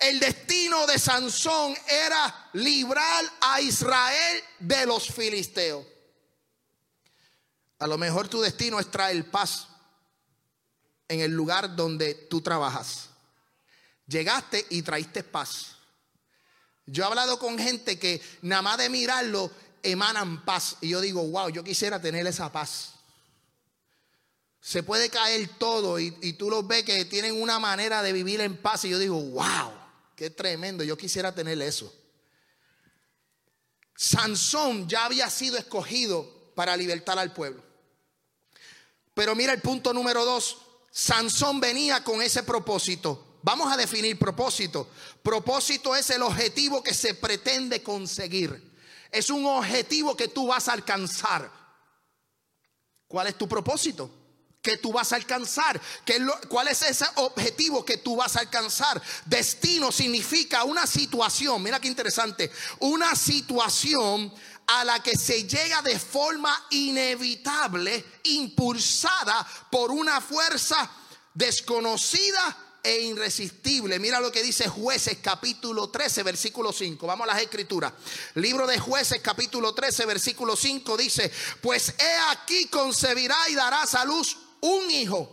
El 0.00 0.20
destino 0.20 0.86
de 0.86 0.98
Sansón 0.98 1.74
era 1.88 2.50
librar 2.54 3.24
a 3.40 3.60
Israel 3.60 4.42
de 4.58 4.86
los 4.86 5.08
filisteos. 5.08 5.84
A 7.78 7.86
lo 7.86 7.98
mejor 7.98 8.28
tu 8.28 8.40
destino 8.40 8.80
es 8.80 8.90
traer 8.90 9.30
paz 9.30 9.68
en 11.08 11.20
el 11.20 11.32
lugar 11.32 11.74
donde 11.76 12.14
tú 12.14 12.40
trabajas. 12.40 13.10
Llegaste 14.06 14.66
y 14.70 14.82
traíste 14.82 15.22
paz. 15.22 15.76
Yo 16.86 17.02
he 17.02 17.06
hablado 17.06 17.38
con 17.38 17.58
gente 17.58 17.98
que 17.98 18.20
nada 18.42 18.62
más 18.62 18.78
de 18.78 18.90
mirarlo 18.90 19.50
emanan 19.82 20.44
paz. 20.44 20.76
Y 20.80 20.90
yo 20.90 21.00
digo, 21.00 21.26
wow, 21.26 21.48
yo 21.48 21.64
quisiera 21.64 22.00
tener 22.00 22.26
esa 22.26 22.50
paz. 22.50 22.94
Se 24.60 24.82
puede 24.82 25.10
caer 25.10 25.48
todo 25.58 25.98
y, 25.98 26.16
y 26.22 26.34
tú 26.34 26.48
los 26.48 26.66
ves 26.66 26.84
que 26.84 27.04
tienen 27.04 27.40
una 27.40 27.58
manera 27.58 28.02
de 28.02 28.12
vivir 28.12 28.40
en 28.40 28.56
paz. 28.56 28.84
Y 28.84 28.90
yo 28.90 28.98
digo, 28.98 29.20
wow. 29.20 29.83
Qué 30.16 30.30
tremendo, 30.30 30.84
yo 30.84 30.96
quisiera 30.96 31.34
tener 31.34 31.60
eso. 31.60 31.92
Sansón 33.96 34.88
ya 34.88 35.04
había 35.04 35.28
sido 35.30 35.56
escogido 35.56 36.52
para 36.54 36.76
libertar 36.76 37.18
al 37.18 37.32
pueblo. 37.32 37.62
Pero 39.14 39.34
mira 39.34 39.52
el 39.52 39.60
punto 39.60 39.92
número 39.92 40.24
dos. 40.24 40.58
Sansón 40.90 41.60
venía 41.60 42.02
con 42.02 42.22
ese 42.22 42.42
propósito. 42.42 43.38
Vamos 43.42 43.72
a 43.72 43.76
definir 43.76 44.18
propósito. 44.18 44.88
Propósito 45.22 45.94
es 45.94 46.10
el 46.10 46.22
objetivo 46.22 46.82
que 46.82 46.94
se 46.94 47.14
pretende 47.14 47.82
conseguir. 47.82 48.72
Es 49.10 49.30
un 49.30 49.44
objetivo 49.46 50.16
que 50.16 50.28
tú 50.28 50.48
vas 50.48 50.68
a 50.68 50.72
alcanzar. 50.72 51.50
¿Cuál 53.06 53.28
es 53.28 53.38
tu 53.38 53.46
propósito? 53.48 54.10
Que 54.64 54.78
tú 54.78 54.92
vas 54.92 55.12
a 55.12 55.16
alcanzar. 55.16 55.80
¿Cuál 56.48 56.68
es 56.68 56.80
ese 56.82 57.04
objetivo 57.16 57.84
que 57.84 57.98
tú 57.98 58.16
vas 58.16 58.34
a 58.34 58.40
alcanzar? 58.40 59.00
Destino 59.26 59.92
significa 59.92 60.64
una 60.64 60.86
situación, 60.86 61.62
mira 61.62 61.78
qué 61.78 61.86
interesante, 61.86 62.50
una 62.80 63.14
situación 63.14 64.32
a 64.66 64.82
la 64.84 65.02
que 65.02 65.18
se 65.18 65.46
llega 65.46 65.82
de 65.82 65.98
forma 65.98 66.66
inevitable, 66.70 68.02
impulsada 68.24 69.46
por 69.70 69.90
una 69.90 70.22
fuerza 70.22 70.90
desconocida 71.34 72.56
e 72.82 73.00
irresistible. 73.00 73.98
Mira 73.98 74.18
lo 74.18 74.32
que 74.32 74.42
dice 74.42 74.66
jueces 74.66 75.18
capítulo 75.20 75.90
13, 75.90 76.22
versículo 76.22 76.72
5. 76.72 77.06
Vamos 77.06 77.28
a 77.28 77.34
las 77.34 77.42
escrituras. 77.42 77.92
Libro 78.34 78.66
de 78.66 78.78
jueces 78.78 79.20
capítulo 79.22 79.74
13, 79.74 80.06
versículo 80.06 80.56
5 80.56 80.96
dice, 80.96 81.30
pues 81.60 81.94
he 81.98 82.16
aquí 82.30 82.66
concebirá 82.68 83.36
y 83.50 83.54
dará 83.54 83.82
a 83.82 84.04
luz 84.06 84.38
un 84.64 84.90
hijo 84.90 85.28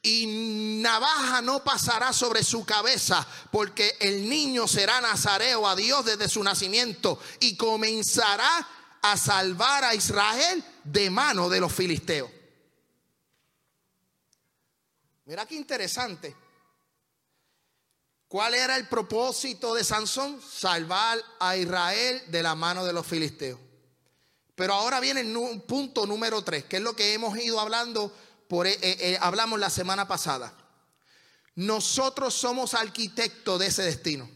y 0.00 0.80
navaja 0.80 1.42
no 1.42 1.64
pasará 1.64 2.12
sobre 2.12 2.44
su 2.44 2.64
cabeza, 2.64 3.26
porque 3.50 3.96
el 4.00 4.28
niño 4.28 4.68
será 4.68 5.00
nazareo 5.00 5.66
a 5.66 5.74
Dios 5.74 6.04
desde 6.04 6.28
su 6.28 6.44
nacimiento 6.44 7.18
y 7.40 7.56
comenzará 7.56 8.68
a 9.02 9.16
salvar 9.16 9.82
a 9.82 9.94
Israel 9.94 10.62
de 10.84 11.10
mano 11.10 11.48
de 11.48 11.60
los 11.60 11.72
filisteos. 11.72 12.30
Mira 15.24 15.46
qué 15.46 15.54
interesante. 15.56 16.36
¿Cuál 18.28 18.54
era 18.54 18.76
el 18.76 18.88
propósito 18.88 19.74
de 19.74 19.84
Sansón? 19.84 20.40
Salvar 20.42 21.18
a 21.40 21.56
Israel 21.56 22.22
de 22.28 22.42
la 22.42 22.54
mano 22.54 22.84
de 22.84 22.92
los 22.92 23.06
filisteos. 23.06 23.58
Pero 24.54 24.74
ahora 24.74 25.00
viene 25.00 25.20
el 25.20 25.62
punto 25.62 26.06
número 26.06 26.42
tres, 26.42 26.64
que 26.64 26.76
es 26.76 26.82
lo 26.82 26.94
que 26.94 27.12
hemos 27.14 27.36
ido 27.38 27.58
hablando, 27.58 28.14
eh, 28.64 28.78
eh, 28.80 28.96
eh, 29.00 29.18
hablamos 29.20 29.58
la 29.58 29.70
semana 29.70 30.06
pasada. 30.06 30.56
Nosotros 31.56 32.34
somos 32.34 32.74
arquitectos 32.74 33.58
de 33.58 33.66
ese 33.66 33.82
destino. 33.82 34.30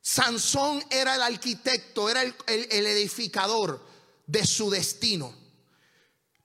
Sansón 0.00 0.82
era 0.90 1.16
el 1.16 1.22
arquitecto, 1.22 2.08
era 2.08 2.22
el, 2.22 2.34
el 2.46 2.86
edificador 2.86 3.84
de 4.26 4.46
su 4.46 4.70
destino. 4.70 5.34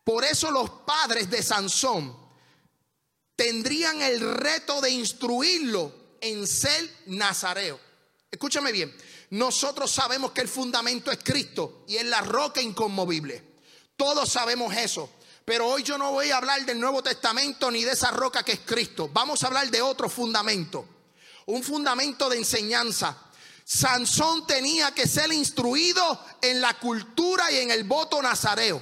Por 0.03 0.23
eso 0.23 0.51
los 0.51 0.69
padres 0.69 1.29
de 1.29 1.41
Sansón 1.41 2.15
tendrían 3.35 4.01
el 4.01 4.19
reto 4.19 4.81
de 4.81 4.91
instruirlo 4.91 5.93
en 6.21 6.47
ser 6.47 6.89
nazareo. 7.07 7.79
Escúchame 8.31 8.71
bien, 8.71 8.95
nosotros 9.31 9.91
sabemos 9.91 10.31
que 10.31 10.41
el 10.41 10.47
fundamento 10.47 11.11
es 11.11 11.19
Cristo 11.23 11.83
y 11.87 11.97
es 11.97 12.05
la 12.05 12.21
roca 12.21 12.61
inconmovible. 12.61 13.43
Todos 13.97 14.29
sabemos 14.29 14.75
eso. 14.75 15.09
Pero 15.45 15.67
hoy 15.67 15.83
yo 15.83 15.97
no 15.97 16.11
voy 16.11 16.31
a 16.31 16.37
hablar 16.37 16.65
del 16.65 16.79
Nuevo 16.79 17.03
Testamento 17.03 17.69
ni 17.69 17.83
de 17.83 17.91
esa 17.91 18.09
roca 18.09 18.43
que 18.43 18.53
es 18.53 18.59
Cristo. 18.61 19.09
Vamos 19.13 19.43
a 19.43 19.47
hablar 19.47 19.69
de 19.69 19.81
otro 19.81 20.09
fundamento. 20.09 20.87
Un 21.45 21.63
fundamento 21.63 22.27
de 22.29 22.37
enseñanza. 22.37 23.15
Sansón 23.63 24.47
tenía 24.47 24.93
que 24.93 25.07
ser 25.07 25.31
instruido 25.31 26.19
en 26.41 26.61
la 26.61 26.73
cultura 26.79 27.51
y 27.51 27.57
en 27.57 27.69
el 27.69 27.83
voto 27.83 28.21
nazareo. 28.21 28.81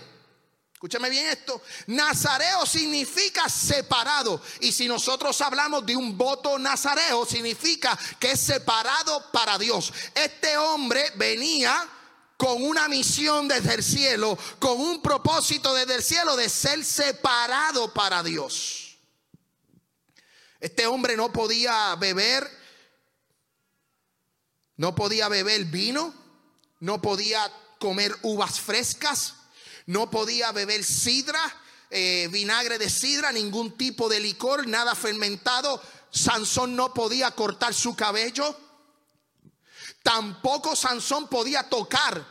Escúchame 0.84 1.10
bien 1.10 1.28
esto. 1.28 1.62
Nazareo 1.88 2.66
significa 2.66 3.48
separado. 3.48 4.42
Y 4.60 4.74
si 4.74 4.86
nosotros 4.86 5.40
hablamos 5.40 5.86
de 5.86 5.96
un 5.96 6.18
voto 6.18 6.60
nazareo, 6.60 7.25
significa 7.25 7.98
que 8.20 8.32
es 8.32 8.42
separado 8.42 9.32
para 9.32 9.58
Dios. 9.58 9.94
Este 10.13 10.58
hombre 10.58 11.10
venía 11.16 11.88
con 12.36 12.62
una 12.62 12.90
misión 12.90 13.48
desde 13.48 13.75
el 13.75 13.82
cielo, 13.82 14.38
con 14.60 14.78
un 14.78 15.02
propósito 15.02 15.74
desde 15.74 15.96
el 15.96 16.04
cielo 16.04 16.36
de 16.36 16.50
ser 16.50 16.84
separado 16.84 17.94
para 17.94 18.22
Dios. 18.22 18.98
Este 20.60 20.86
hombre 20.86 21.16
no 21.16 21.32
podía 21.32 21.96
beber, 21.96 22.46
no 24.75 24.94
podía 24.94 25.30
beber 25.30 25.63
vino, 25.63 26.13
no 26.82 27.02
podía 27.02 27.50
comer 27.80 28.13
uvas 28.22 28.60
frescas 28.60 29.36
no 29.86 30.10
podía 30.10 30.52
beber 30.52 30.84
sidra, 30.84 31.42
eh, 31.90 32.28
vinagre 32.32 32.78
de 32.78 32.90
sidra, 32.90 33.32
ningún 33.32 33.78
tipo 33.78 34.10
de 34.10 34.20
licor, 34.20 34.68
nada 34.68 34.96
fermentado. 34.96 35.82
Sansón 36.10 36.75
no 36.75 36.94
podía 36.94 37.32
cortar 37.32 37.74
su 37.74 37.96
cabello. 37.96 38.58
Tampoco 40.02 40.75
Sansón 40.75 41.28
podía 41.28 41.63
tocar 41.70 42.25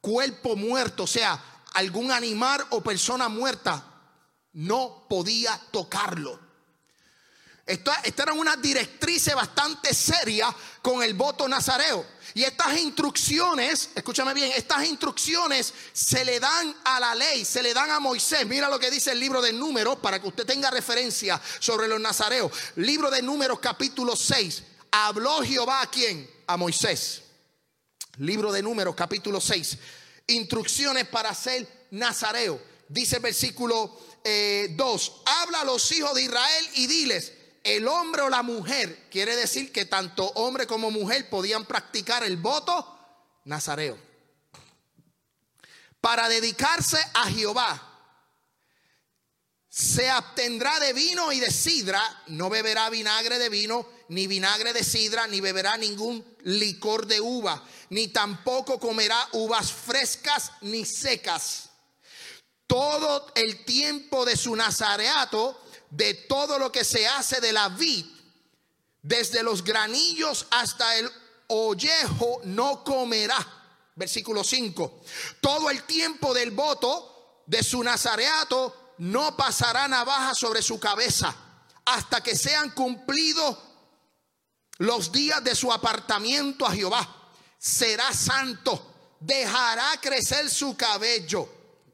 cuerpo 0.00 0.56
muerto, 0.56 1.04
o 1.04 1.06
sea, 1.06 1.62
algún 1.74 2.12
animal 2.12 2.66
o 2.70 2.82
persona 2.82 3.28
muerta. 3.28 3.84
No 4.52 5.06
podía 5.08 5.60
tocarlo. 5.70 6.43
Esta, 7.66 7.94
esta 8.04 8.24
era 8.24 8.32
una 8.34 8.56
directriz 8.56 9.34
bastante 9.34 9.94
seria 9.94 10.54
con 10.82 11.02
el 11.02 11.14
voto 11.14 11.48
nazareo. 11.48 12.04
Y 12.34 12.42
estas 12.42 12.76
instrucciones, 12.78 13.90
escúchame 13.94 14.34
bien, 14.34 14.52
estas 14.54 14.84
instrucciones 14.84 15.72
se 15.92 16.24
le 16.24 16.40
dan 16.40 16.74
a 16.84 17.00
la 17.00 17.14
ley, 17.14 17.44
se 17.44 17.62
le 17.62 17.72
dan 17.72 17.90
a 17.90 18.00
Moisés. 18.00 18.44
Mira 18.46 18.68
lo 18.68 18.78
que 18.78 18.90
dice 18.90 19.12
el 19.12 19.20
libro 19.20 19.40
de 19.40 19.52
números 19.52 19.98
para 19.98 20.20
que 20.20 20.28
usted 20.28 20.44
tenga 20.44 20.70
referencia 20.70 21.40
sobre 21.60 21.88
los 21.88 22.00
nazareos. 22.00 22.52
Libro 22.76 23.10
de 23.10 23.22
números 23.22 23.60
capítulo 23.60 24.14
6. 24.14 24.62
Habló 24.90 25.42
Jehová 25.42 25.82
a 25.82 25.90
quién? 25.90 26.28
A 26.46 26.56
Moisés. 26.56 27.22
Libro 28.18 28.52
de 28.52 28.62
números 28.62 28.94
capítulo 28.94 29.40
6. 29.40 29.78
Instrucciones 30.26 31.06
para 31.06 31.32
ser 31.34 31.86
nazareo. 31.92 32.60
Dice 32.88 33.16
el 33.16 33.22
versículo 33.22 33.86
2. 33.86 34.22
Eh, 34.24 34.76
Habla 35.24 35.60
a 35.60 35.64
los 35.64 35.90
hijos 35.92 36.14
de 36.14 36.22
Israel 36.22 36.68
y 36.74 36.86
diles 36.88 37.32
el 37.64 37.88
hombre 37.88 38.22
o 38.22 38.28
la 38.28 38.42
mujer, 38.42 39.08
quiere 39.10 39.34
decir 39.34 39.72
que 39.72 39.86
tanto 39.86 40.26
hombre 40.34 40.66
como 40.66 40.90
mujer 40.90 41.30
podían 41.30 41.64
practicar 41.64 42.22
el 42.22 42.36
voto 42.36 42.86
nazareo. 43.44 43.98
Para 46.00 46.28
dedicarse 46.28 46.98
a 47.14 47.30
Jehová, 47.30 47.90
se 49.70 50.08
abstendrá 50.10 50.78
de 50.78 50.92
vino 50.92 51.32
y 51.32 51.40
de 51.40 51.50
sidra, 51.50 52.00
no 52.28 52.50
beberá 52.50 52.90
vinagre 52.90 53.38
de 53.38 53.48
vino, 53.48 53.88
ni 54.08 54.26
vinagre 54.26 54.74
de 54.74 54.84
sidra, 54.84 55.26
ni 55.26 55.40
beberá 55.40 55.78
ningún 55.78 56.24
licor 56.42 57.06
de 57.06 57.20
uva, 57.20 57.64
ni 57.88 58.08
tampoco 58.08 58.78
comerá 58.78 59.26
uvas 59.32 59.72
frescas 59.72 60.52
ni 60.60 60.84
secas. 60.84 61.70
Todo 62.66 63.32
el 63.34 63.64
tiempo 63.64 64.26
de 64.26 64.36
su 64.36 64.54
nazareato 64.54 65.63
de 65.96 66.14
todo 66.14 66.58
lo 66.58 66.72
que 66.72 66.84
se 66.84 67.06
hace 67.06 67.40
de 67.40 67.52
la 67.52 67.68
vid, 67.68 68.04
desde 69.00 69.42
los 69.42 69.62
granillos 69.62 70.46
hasta 70.50 70.98
el 70.98 71.10
ollejo 71.48 72.40
no 72.44 72.82
comerá. 72.82 73.38
Versículo 73.94 74.42
5. 74.42 75.02
Todo 75.40 75.70
el 75.70 75.84
tiempo 75.84 76.34
del 76.34 76.50
voto 76.50 77.42
de 77.46 77.62
su 77.62 77.82
nazareato 77.82 78.94
no 78.98 79.36
pasará 79.36 79.86
navaja 79.86 80.34
sobre 80.34 80.62
su 80.62 80.80
cabeza 80.80 81.34
hasta 81.84 82.22
que 82.22 82.34
sean 82.34 82.70
cumplidos 82.70 83.56
los 84.78 85.12
días 85.12 85.44
de 85.44 85.54
su 85.54 85.72
apartamiento 85.72 86.66
a 86.66 86.72
Jehová. 86.72 87.30
Será 87.56 88.12
santo, 88.12 89.16
dejará 89.20 90.00
crecer 90.00 90.50
su 90.50 90.76
cabello 90.76 91.48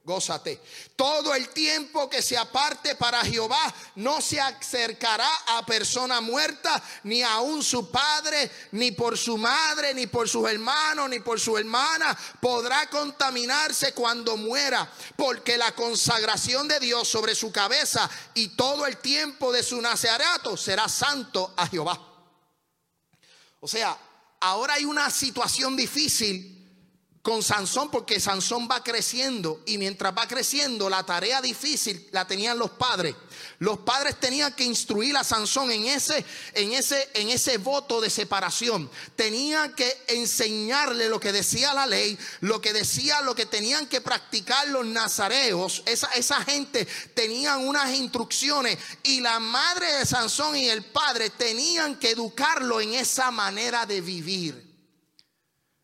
gózate. 0.04 0.61
Todo 0.97 1.35
el 1.35 1.49
tiempo 1.50 2.09
que 2.09 2.23
se 2.23 2.37
aparte 2.37 2.95
para 2.97 3.21
Jehová 3.21 3.73
no 3.97 4.21
se 4.21 4.40
acercará 4.40 5.28
a 5.47 5.64
persona 5.66 6.21
muerta, 6.21 6.83
ni 7.04 7.23
aun 7.23 7.62
su 7.62 7.90
padre, 7.90 8.50
ni 8.73 8.92
por 8.92 9.16
su 9.16 9.37
madre, 9.37 9.95
ni 9.95 10.07
por 10.07 10.28
sus 10.28 10.49
hermanos, 10.49 11.09
ni 11.11 11.21
por 11.21 11.38
su 11.38 11.57
hermana. 11.57 12.16
Podrá 12.40 12.88
contaminarse 12.88 13.92
cuando 13.92 14.37
muera, 14.37 14.90
porque 15.16 15.57
la 15.57 15.73
consagración 15.75 16.66
de 16.66 16.80
Dios 16.80 17.09
sobre 17.09 17.35
su 17.35 17.52
cabeza 17.52 18.09
y 18.35 18.49
todo 18.49 18.87
el 18.87 18.97
tiempo 18.99 19.52
de 19.52 19.62
su 19.62 19.80
nacerato 19.80 20.57
será 20.57 20.88
santo 20.88 21.52
a 21.57 21.66
Jehová. 21.66 22.00
O 23.61 23.69
sea, 23.69 23.97
ahora 24.40 24.75
hay 24.75 24.87
una 24.87 25.11
situación 25.11 25.76
difícil 25.76 26.59
con 27.22 27.42
Sansón 27.42 27.90
porque 27.90 28.18
Sansón 28.18 28.66
va 28.70 28.82
creciendo 28.82 29.60
y 29.66 29.76
mientras 29.76 30.16
va 30.16 30.26
creciendo 30.26 30.88
la 30.88 31.04
tarea 31.04 31.42
difícil 31.42 32.08
la 32.12 32.26
tenían 32.26 32.58
los 32.58 32.70
padres. 32.70 33.14
Los 33.58 33.80
padres 33.80 34.18
tenían 34.18 34.54
que 34.54 34.64
instruir 34.64 35.14
a 35.18 35.24
Sansón 35.24 35.70
en 35.70 35.84
ese 35.84 36.24
en 36.54 36.72
ese 36.72 37.10
en 37.12 37.28
ese 37.28 37.58
voto 37.58 38.00
de 38.00 38.08
separación. 38.08 38.90
Tenían 39.16 39.74
que 39.74 40.02
enseñarle 40.08 41.10
lo 41.10 41.20
que 41.20 41.30
decía 41.30 41.74
la 41.74 41.86
ley, 41.86 42.18
lo 42.40 42.58
que 42.62 42.72
decía 42.72 43.20
lo 43.20 43.34
que 43.34 43.44
tenían 43.44 43.86
que 43.86 44.00
practicar 44.00 44.68
los 44.68 44.86
nazareos. 44.86 45.82
Esa, 45.84 46.08
esa 46.12 46.42
gente 46.42 46.86
tenían 47.12 47.66
unas 47.68 47.94
instrucciones 47.94 48.78
y 49.02 49.20
la 49.20 49.38
madre 49.40 49.92
de 49.92 50.06
Sansón 50.06 50.56
y 50.56 50.70
el 50.70 50.84
padre 50.84 51.28
tenían 51.28 51.96
que 51.96 52.12
educarlo 52.12 52.80
en 52.80 52.94
esa 52.94 53.30
manera 53.30 53.84
de 53.84 54.00
vivir. 54.00 54.69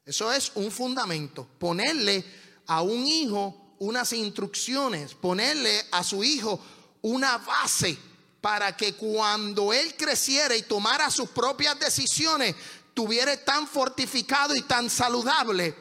Eso 0.07 0.33
es 0.33 0.53
un 0.55 0.71
fundamento. 0.71 1.49
Ponerle 1.59 2.25
a 2.69 2.81
un 2.83 3.05
hijo 3.05 3.75
unas 3.81 4.13
instrucciones, 4.13 5.15
ponerle 5.15 5.85
a 5.91 6.03
su 6.05 6.23
hijo 6.23 6.59
una 7.03 7.39
base 7.39 7.99
para 8.41 8.77
que 8.77 8.95
cuando 8.95 9.73
él 9.73 9.97
creciera 9.97 10.57
y 10.57 10.63
tomara 10.63 11.11
sus 11.11 11.29
propias 11.31 11.79
decisiones, 11.79 12.55
tuviera 12.95 13.37
tan 13.45 13.67
fortificado 13.67 14.55
y 14.55 14.63
tan 14.63 14.89
saludable 14.89 15.75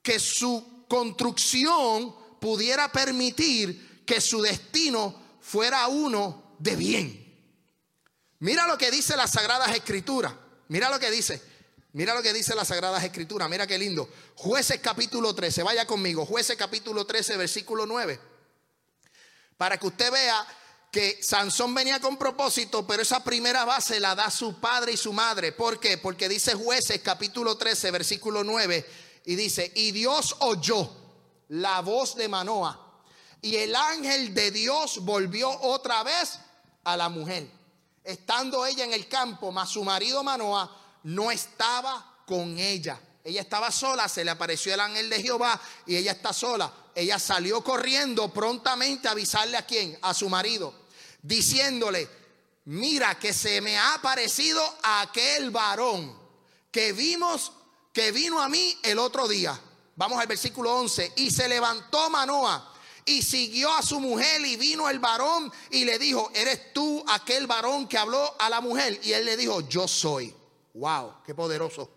que 0.00 0.18
su 0.18 0.86
construcción 0.88 2.14
pudiera 2.40 2.90
permitir 2.90 4.04
que 4.06 4.20
su 4.20 4.40
destino 4.40 5.14
fuera 5.40 5.88
uno 5.88 6.54
de 6.58 6.76
bien. 6.76 7.20
Mira 8.38 8.66
lo 8.66 8.78
que 8.78 8.90
dice 8.90 9.16
las 9.16 9.32
Sagradas 9.32 9.74
Escrituras. 9.74 10.32
Mira 10.68 10.88
lo 10.88 10.98
que 10.98 11.10
dice. 11.10 11.49
Mira 11.92 12.14
lo 12.14 12.22
que 12.22 12.32
dice 12.32 12.54
las 12.54 12.68
Sagradas 12.68 13.02
Escrituras, 13.02 13.48
mira 13.50 13.66
qué 13.66 13.76
lindo. 13.76 14.08
Jueces 14.36 14.80
capítulo 14.80 15.34
13, 15.34 15.64
vaya 15.64 15.86
conmigo, 15.86 16.24
jueces 16.24 16.56
capítulo 16.56 17.04
13, 17.04 17.36
versículo 17.36 17.84
9. 17.84 18.20
Para 19.56 19.76
que 19.76 19.88
usted 19.88 20.12
vea 20.12 20.46
que 20.92 21.20
Sansón 21.22 21.74
venía 21.74 22.00
con 22.00 22.16
propósito, 22.16 22.86
pero 22.86 23.02
esa 23.02 23.24
primera 23.24 23.64
base 23.64 23.98
la 23.98 24.14
da 24.14 24.30
su 24.30 24.60
padre 24.60 24.92
y 24.92 24.96
su 24.96 25.12
madre. 25.12 25.52
¿Por 25.52 25.80
qué? 25.80 25.98
Porque 25.98 26.28
dice 26.28 26.54
jueces 26.54 27.00
capítulo 27.02 27.56
13, 27.56 27.90
versículo 27.90 28.44
9, 28.44 28.86
y 29.26 29.34
dice, 29.34 29.72
y 29.74 29.90
Dios 29.90 30.36
oyó 30.40 30.88
la 31.48 31.80
voz 31.80 32.14
de 32.14 32.28
Manoa, 32.28 33.02
y 33.42 33.56
el 33.56 33.74
ángel 33.74 34.32
de 34.32 34.52
Dios 34.52 35.00
volvió 35.04 35.50
otra 35.62 36.04
vez 36.04 36.38
a 36.84 36.96
la 36.96 37.08
mujer. 37.08 37.50
Estando 38.04 38.64
ella 38.64 38.84
en 38.84 38.92
el 38.92 39.08
campo, 39.08 39.50
más 39.50 39.70
su 39.70 39.82
marido 39.82 40.22
Manoa, 40.22 40.79
no 41.04 41.30
estaba 41.30 42.22
con 42.26 42.58
ella. 42.58 43.00
Ella 43.22 43.42
estaba 43.42 43.70
sola, 43.70 44.08
se 44.08 44.24
le 44.24 44.30
apareció 44.30 44.72
el 44.72 44.80
ángel 44.80 45.10
de 45.10 45.22
Jehová 45.22 45.60
y 45.86 45.96
ella 45.96 46.12
está 46.12 46.32
sola. 46.32 46.72
Ella 46.94 47.18
salió 47.18 47.62
corriendo 47.62 48.32
prontamente 48.32 49.08
a 49.08 49.12
avisarle 49.12 49.56
a 49.56 49.66
quién, 49.66 49.98
a 50.02 50.14
su 50.14 50.28
marido, 50.28 50.74
diciéndole, 51.22 52.08
mira 52.64 53.18
que 53.18 53.32
se 53.32 53.60
me 53.60 53.76
ha 53.76 53.94
aparecido 53.94 54.62
aquel 54.82 55.50
varón 55.50 56.18
que 56.70 56.92
vimos, 56.92 57.52
que 57.92 58.12
vino 58.12 58.40
a 58.40 58.48
mí 58.48 58.78
el 58.82 58.98
otro 58.98 59.28
día. 59.28 59.58
Vamos 59.96 60.18
al 60.18 60.26
versículo 60.26 60.74
11. 60.76 61.12
Y 61.16 61.30
se 61.30 61.46
levantó 61.48 62.08
Manoa 62.08 62.72
y 63.04 63.22
siguió 63.22 63.72
a 63.74 63.82
su 63.82 64.00
mujer 64.00 64.40
y 64.46 64.56
vino 64.56 64.88
el 64.88 64.98
varón 64.98 65.52
y 65.70 65.84
le 65.84 65.98
dijo, 65.98 66.30
¿eres 66.34 66.72
tú 66.72 67.04
aquel 67.08 67.46
varón 67.46 67.86
que 67.86 67.98
habló 67.98 68.34
a 68.38 68.48
la 68.48 68.60
mujer? 68.60 69.00
Y 69.02 69.12
él 69.12 69.24
le 69.24 69.36
dijo, 69.36 69.60
yo 69.68 69.86
soy. 69.86 70.34
Wow, 70.74 71.22
qué 71.24 71.34
poderoso. 71.34 71.90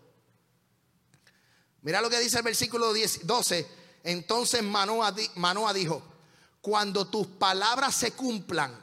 Mira 1.84 2.02
lo 2.02 2.10
que 2.10 2.20
dice 2.20 2.38
el 2.38 2.44
versículo 2.44 2.94
12. 2.94 3.68
Entonces 4.04 4.64
Manoa, 4.64 5.74
dijo, 5.74 6.02
cuando 6.62 7.08
tus 7.08 7.28
palabras 7.28 7.96
se 7.96 8.12
cumplan, 8.12 8.82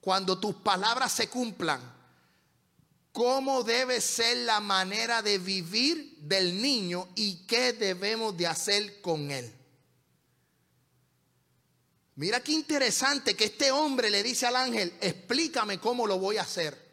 cuando 0.00 0.38
tus 0.38 0.54
palabras 0.56 1.12
se 1.12 1.28
cumplan, 1.28 1.80
¿cómo 3.12 3.62
debe 3.62 4.00
ser 4.00 4.38
la 4.38 4.60
manera 4.60 5.22
de 5.22 5.38
vivir 5.38 6.16
del 6.18 6.60
niño 6.60 7.08
y 7.14 7.46
qué 7.46 7.72
debemos 7.72 8.36
de 8.36 8.46
hacer 8.46 9.00
con 9.00 9.30
él? 9.30 9.54
Mira 12.16 12.40
qué 12.40 12.52
interesante 12.52 13.34
que 13.34 13.46
este 13.46 13.70
hombre 13.70 14.08
le 14.08 14.22
dice 14.22 14.46
al 14.46 14.56
ángel, 14.56 14.94
explícame 15.00 15.78
cómo 15.78 16.06
lo 16.06 16.18
voy 16.18 16.36
a 16.38 16.42
hacer 16.42 16.83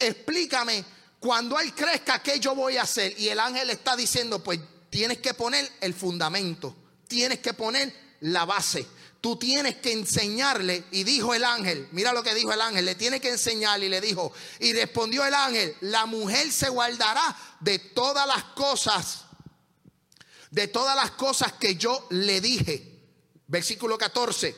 explícame 0.00 0.84
cuando 1.20 1.60
él 1.60 1.74
crezca 1.74 2.22
qué 2.22 2.40
yo 2.40 2.54
voy 2.54 2.78
a 2.78 2.82
hacer. 2.82 3.14
Y 3.18 3.28
el 3.28 3.38
ángel 3.38 3.70
está 3.70 3.94
diciendo, 3.94 4.42
pues 4.42 4.58
tienes 4.88 5.18
que 5.18 5.34
poner 5.34 5.70
el 5.80 5.94
fundamento, 5.94 6.74
tienes 7.06 7.38
que 7.38 7.54
poner 7.54 7.94
la 8.20 8.44
base. 8.44 8.86
Tú 9.20 9.36
tienes 9.36 9.76
que 9.76 9.92
enseñarle, 9.92 10.84
y 10.92 11.04
dijo 11.04 11.34
el 11.34 11.44
ángel, 11.44 11.88
mira 11.92 12.14
lo 12.14 12.22
que 12.22 12.34
dijo 12.34 12.54
el 12.54 12.60
ángel, 12.62 12.86
le 12.86 12.94
tiene 12.94 13.20
que 13.20 13.28
enseñarle 13.28 13.84
y 13.84 13.88
le 13.90 14.00
dijo, 14.00 14.32
y 14.60 14.72
respondió 14.72 15.26
el 15.26 15.34
ángel, 15.34 15.76
la 15.82 16.06
mujer 16.06 16.50
se 16.50 16.70
guardará 16.70 17.36
de 17.60 17.78
todas 17.78 18.26
las 18.26 18.42
cosas, 18.44 19.24
de 20.50 20.68
todas 20.68 20.96
las 20.96 21.10
cosas 21.10 21.52
que 21.52 21.76
yo 21.76 22.06
le 22.08 22.40
dije. 22.40 22.98
Versículo 23.46 23.98
14, 23.98 24.56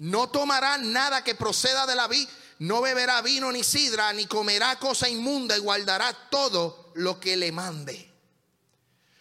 no 0.00 0.28
tomará 0.28 0.76
nada 0.76 1.24
que 1.24 1.34
proceda 1.34 1.86
de 1.86 1.94
la 1.94 2.08
vid 2.08 2.28
no 2.58 2.80
beberá 2.80 3.22
vino 3.22 3.52
ni 3.52 3.62
sidra, 3.62 4.12
ni 4.12 4.26
comerá 4.26 4.78
cosa 4.78 5.08
inmunda 5.08 5.56
y 5.56 5.60
guardará 5.60 6.12
todo 6.30 6.90
lo 6.94 7.20
que 7.20 7.36
le 7.36 7.52
mande. 7.52 8.10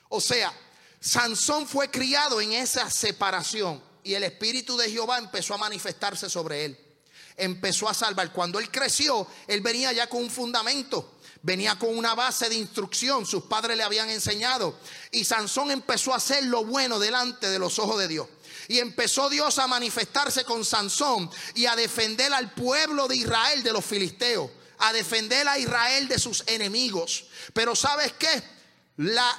O 0.10 0.20
sea, 0.20 0.54
Sansón 1.00 1.68
fue 1.68 1.92
criado 1.92 2.42
en 2.42 2.54
esa 2.54 2.90
separación 2.90 3.82
y 4.04 4.14
el 4.14 4.24
Espíritu 4.24 4.78
de 4.78 4.90
Jehová 4.90 5.20
empezó 5.20 5.54
a 5.54 5.58
manifestarse 5.58 6.30
sobre 6.30 6.66
él. 6.66 6.80
Empezó 7.36 7.88
a 7.88 7.94
salvar. 7.94 8.32
Cuando 8.32 8.58
él 8.58 8.72
creció, 8.72 9.28
él 9.46 9.62
venía 9.62 9.92
ya 9.92 10.08
con 10.08 10.24
un 10.24 10.32
fundamento. 10.32 11.18
Venía 11.44 11.78
con 11.78 11.96
una 11.96 12.16
base 12.16 12.50
de 12.50 12.56
instrucción, 12.56 13.26
sus 13.26 13.44
padres 13.44 13.78
le 13.78 13.84
habían 13.84 14.10
enseñado. 14.10 14.80
Y 15.12 15.24
Sansón 15.24 15.70
empezó 15.70 16.14
a 16.14 16.18
hacer 16.18 16.44
lo 16.46 16.66
bueno 16.66 16.98
delante 16.98 17.50
de 17.50 17.60
los 17.60 17.78
ojos 17.78 18.00
de 18.00 18.08
Dios. 18.08 18.28
Y 18.68 18.80
empezó 18.80 19.30
Dios 19.30 19.60
a 19.60 19.68
manifestarse 19.68 20.44
con 20.44 20.66
Sansón 20.66 21.30
y 21.56 21.66
a 21.66 21.76
defender 21.76 22.34
al 22.34 22.52
pueblo 22.54 23.08
de 23.08 23.16
Israel 23.16 23.64
de 23.64 23.72
los 23.72 23.86
filisteos, 23.86 24.50
a 24.80 24.92
defender 24.94 25.48
a 25.48 25.58
Israel 25.58 26.08
de 26.08 26.20
sus 26.20 26.44
enemigos. 26.48 27.26
Pero 27.54 27.76
¿sabes 27.76 28.14
qué? 28.14 28.58
La, 28.98 29.38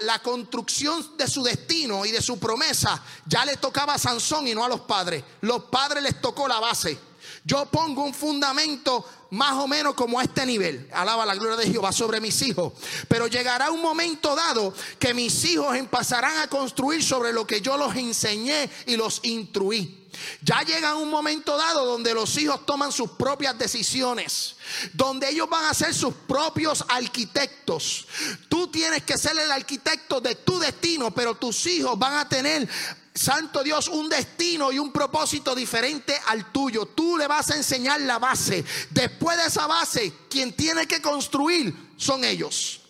la, 0.00 0.18
construcción 0.20 1.16
de 1.16 1.26
su 1.26 1.42
destino 1.42 2.04
y 2.04 2.10
de 2.10 2.20
su 2.20 2.38
promesa 2.38 3.02
ya 3.24 3.42
le 3.46 3.56
tocaba 3.56 3.94
a 3.94 3.98
Sansón 3.98 4.46
y 4.46 4.54
no 4.54 4.64
a 4.64 4.68
los 4.68 4.82
padres. 4.82 5.24
Los 5.40 5.64
padres 5.64 6.02
les 6.02 6.20
tocó 6.20 6.46
la 6.46 6.60
base. 6.60 6.98
Yo 7.44 7.66
pongo 7.66 8.04
un 8.04 8.14
fundamento 8.14 9.04
más 9.30 9.54
o 9.54 9.66
menos 9.66 9.94
como 9.94 10.20
a 10.20 10.22
este 10.22 10.46
nivel. 10.46 10.88
Alaba 10.92 11.26
la 11.26 11.34
gloria 11.34 11.56
de 11.56 11.70
Jehová 11.70 11.90
sobre 11.92 12.20
mis 12.20 12.40
hijos. 12.42 12.72
Pero 13.08 13.26
llegará 13.26 13.70
un 13.70 13.80
momento 13.80 14.36
dado 14.36 14.72
que 14.98 15.12
mis 15.12 15.44
hijos 15.44 15.74
empezarán 15.76 16.38
a 16.38 16.48
construir 16.48 17.02
sobre 17.02 17.32
lo 17.32 17.46
que 17.46 17.60
yo 17.60 17.76
los 17.76 17.96
enseñé 17.96 18.70
y 18.86 18.96
los 18.96 19.20
instruí. 19.24 19.98
Ya 20.42 20.60
llega 20.62 20.94
un 20.94 21.10
momento 21.10 21.56
dado 21.56 21.86
donde 21.86 22.14
los 22.14 22.36
hijos 22.36 22.66
toman 22.66 22.92
sus 22.92 23.10
propias 23.12 23.58
decisiones, 23.58 24.56
donde 24.92 25.30
ellos 25.30 25.48
van 25.48 25.64
a 25.64 25.74
ser 25.74 25.94
sus 25.94 26.14
propios 26.14 26.84
arquitectos. 26.88 28.06
Tú 28.48 28.68
tienes 28.68 29.02
que 29.02 29.16
ser 29.16 29.38
el 29.38 29.50
arquitecto 29.50 30.20
de 30.20 30.34
tu 30.34 30.58
destino, 30.58 31.10
pero 31.12 31.34
tus 31.34 31.66
hijos 31.66 31.98
van 31.98 32.18
a 32.18 32.28
tener 32.28 32.68
Santo 33.14 33.62
Dios, 33.62 33.88
un 33.88 34.08
destino 34.08 34.72
y 34.72 34.78
un 34.78 34.90
propósito 34.90 35.54
diferente 35.54 36.18
al 36.28 36.50
tuyo. 36.50 36.86
Tú 36.86 37.18
le 37.18 37.26
vas 37.26 37.50
a 37.50 37.56
enseñar 37.56 38.00
la 38.00 38.18
base. 38.18 38.64
Después 38.90 39.36
de 39.36 39.46
esa 39.46 39.66
base, 39.66 40.12
quien 40.30 40.54
tiene 40.54 40.86
que 40.86 41.02
construir 41.02 41.92
son 41.96 42.24
ellos. 42.24 42.80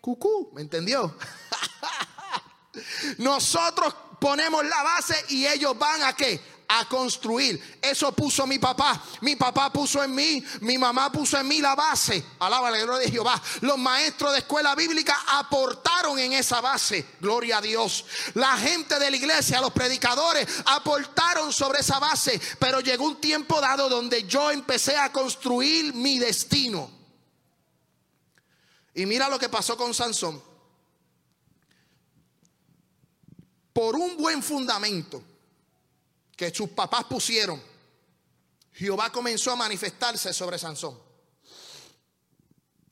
Cucú, 0.00 0.50
¿me 0.54 0.62
entendió? 0.62 1.16
Nosotros 3.18 3.94
ponemos 4.20 4.64
la 4.64 4.82
base 4.82 5.16
y 5.28 5.46
ellos 5.46 5.78
van 5.78 6.02
a 6.02 6.14
qué? 6.14 6.40
A 6.72 6.84
construir. 6.84 7.78
Eso 7.82 8.12
puso 8.12 8.46
mi 8.46 8.58
papá. 8.60 9.02
Mi 9.22 9.34
papá 9.34 9.72
puso 9.72 10.02
en 10.04 10.14
mí, 10.14 10.42
mi 10.60 10.78
mamá 10.78 11.10
puso 11.10 11.36
en 11.36 11.48
mí 11.48 11.60
la 11.60 11.74
base. 11.74 12.24
Alaba 12.38 12.70
la 12.70 12.78
gloria 12.78 13.06
de 13.06 13.10
Jehová. 13.10 13.42
Los 13.60 13.76
maestros 13.76 14.32
de 14.32 14.38
escuela 14.38 14.76
bíblica 14.76 15.16
aportaron 15.26 16.16
en 16.20 16.32
esa 16.32 16.60
base. 16.60 17.04
Gloria 17.20 17.58
a 17.58 17.60
Dios. 17.60 18.04
La 18.34 18.56
gente 18.56 19.00
de 19.00 19.10
la 19.10 19.16
iglesia, 19.16 19.60
los 19.60 19.72
predicadores, 19.72 20.46
aportaron 20.64 21.52
sobre 21.52 21.80
esa 21.80 21.98
base. 21.98 22.40
Pero 22.60 22.78
llegó 22.78 23.04
un 23.04 23.20
tiempo 23.20 23.60
dado 23.60 23.88
donde 23.88 24.22
yo 24.22 24.52
empecé 24.52 24.96
a 24.96 25.10
construir 25.10 25.92
mi 25.92 26.20
destino. 26.20 26.88
Y 28.94 29.06
mira 29.06 29.28
lo 29.28 29.40
que 29.40 29.48
pasó 29.48 29.76
con 29.76 29.92
Sansón. 29.92 30.40
Por 33.72 33.96
un 33.96 34.16
buen 34.16 34.40
fundamento 34.40 35.24
que 36.40 36.54
sus 36.54 36.70
papás 36.70 37.04
pusieron, 37.04 37.62
Jehová 38.72 39.12
comenzó 39.12 39.50
a 39.52 39.56
manifestarse 39.56 40.32
sobre 40.32 40.56
Sansón. 40.56 40.98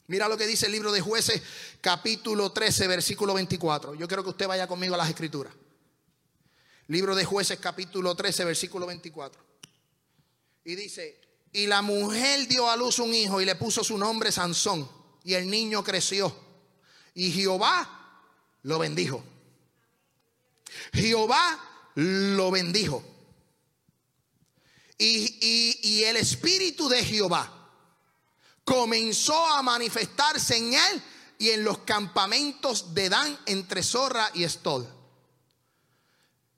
Mira 0.06 0.28
lo 0.28 0.36
que 0.36 0.46
dice 0.46 0.66
el 0.66 0.72
libro 0.72 0.92
de 0.92 1.00
jueces 1.00 1.40
capítulo 1.80 2.52
13 2.52 2.86
versículo 2.88 3.32
24. 3.32 3.94
Yo 3.94 4.06
quiero 4.06 4.22
que 4.22 4.28
usted 4.28 4.46
vaya 4.46 4.66
conmigo 4.66 4.96
a 4.96 4.98
las 4.98 5.08
escrituras. 5.08 5.54
Libro 6.88 7.16
de 7.16 7.24
jueces 7.24 7.58
capítulo 7.58 8.14
13 8.14 8.44
versículo 8.44 8.84
24. 8.84 9.42
Y 10.64 10.74
dice, 10.74 11.18
y 11.50 11.68
la 11.68 11.80
mujer 11.80 12.48
dio 12.48 12.68
a 12.68 12.76
luz 12.76 12.98
un 12.98 13.14
hijo 13.14 13.40
y 13.40 13.46
le 13.46 13.54
puso 13.54 13.82
su 13.82 13.96
nombre 13.96 14.30
Sansón. 14.30 14.86
Y 15.24 15.32
el 15.32 15.48
niño 15.48 15.82
creció. 15.82 16.36
Y 17.14 17.32
Jehová 17.32 18.20
lo 18.64 18.78
bendijo. 18.78 19.24
Jehová 20.92 21.90
lo 21.94 22.50
bendijo. 22.50 23.17
Y, 24.98 26.02
el 26.02 26.16
Espíritu 26.16 26.88
de 26.88 27.04
Jehová 27.04 27.52
comenzó 28.64 29.46
a 29.46 29.62
manifestarse 29.62 30.56
en 30.56 30.74
él 30.74 31.02
y 31.38 31.50
en 31.50 31.64
los 31.64 31.78
campamentos 31.78 32.94
de 32.94 33.08
Dan 33.08 33.38
entre 33.46 33.82
Zorra 33.82 34.30
y 34.34 34.42
Estol. 34.42 34.88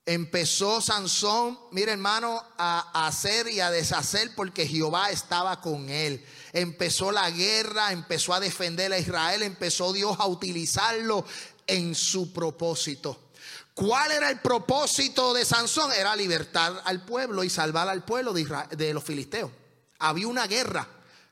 Empezó 0.07 0.81
Sansón, 0.81 1.59
mire 1.71 1.93
hermano, 1.93 2.43
a 2.57 3.07
hacer 3.07 3.49
y 3.49 3.61
a 3.61 3.71
deshacer 3.71 4.35
porque 4.35 4.67
Jehová 4.67 5.11
estaba 5.11 5.61
con 5.61 5.91
él. 5.91 6.25
Empezó 6.53 7.13
la 7.13 7.31
guerra, 7.31 7.93
empezó 7.93 8.33
a 8.33 8.41
defender 8.41 8.93
a 8.93 8.99
Israel, 8.99 9.43
empezó 9.43 9.93
Dios 9.93 10.17
a 10.19 10.27
utilizarlo 10.27 11.25
en 11.67 11.95
su 11.95 12.33
propósito. 12.33 13.30
¿Cuál 13.75 14.13
era 14.13 14.31
el 14.31 14.41
propósito 14.41 15.33
de 15.33 15.45
Sansón? 15.45 15.93
Era 15.93 16.15
libertar 16.17 16.83
al 16.85 17.05
pueblo 17.05 17.45
y 17.45 17.51
salvar 17.51 17.89
al 17.89 18.05
pueblo 18.05 18.33
de, 18.33 18.95
los 18.95 19.05
filisteos. 19.05 19.51
Había 19.99 20.29
una 20.29 20.47
guerra. 20.47 20.87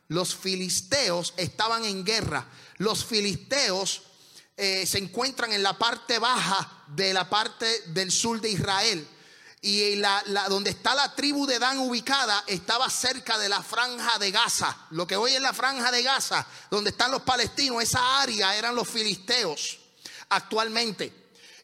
Los 0.09 0.35
filisteos 0.35 1.35
estaban 1.37 1.85
en 1.85 2.05
guerra. 2.05 2.46
Los 2.79 3.05
filisteos 3.05 4.03
eh, 4.57 4.87
se 4.87 4.98
encuentran 4.98 5.53
en 5.53 5.62
la 5.62 5.77
parte 5.77 6.18
baja 6.18 6.85
de 6.88 7.12
la 7.12 7.29
parte 7.29 7.66
del 7.88 8.11
sur 8.11 8.40
de 8.40 8.51
Israel. 8.51 9.07
Y 9.61 9.96
la, 9.96 10.22
donde 10.48 10.70
está 10.70 10.94
la 10.94 11.14
tribu 11.16 11.44
de 11.44 11.59
Dan 11.59 11.79
ubicada 11.79 12.44
estaba 12.46 12.88
cerca 12.88 13.37
de 13.38 13.48
la 13.48 13.62
franja 13.62 14.18
de 14.18 14.31
Gaza. 14.31 14.87
Lo 14.90 15.07
que 15.07 15.16
hoy 15.16 15.33
es 15.33 15.40
la 15.40 15.53
franja 15.53 15.90
de 15.90 16.03
Gaza, 16.03 16.46
donde 16.70 16.90
están 16.90 17.11
los 17.11 17.22
palestinos, 17.22 17.83
esa 17.83 18.20
área 18.20 18.57
eran 18.57 18.77
los 18.77 18.88
filisteos 18.88 19.81
actualmente. 20.29 21.17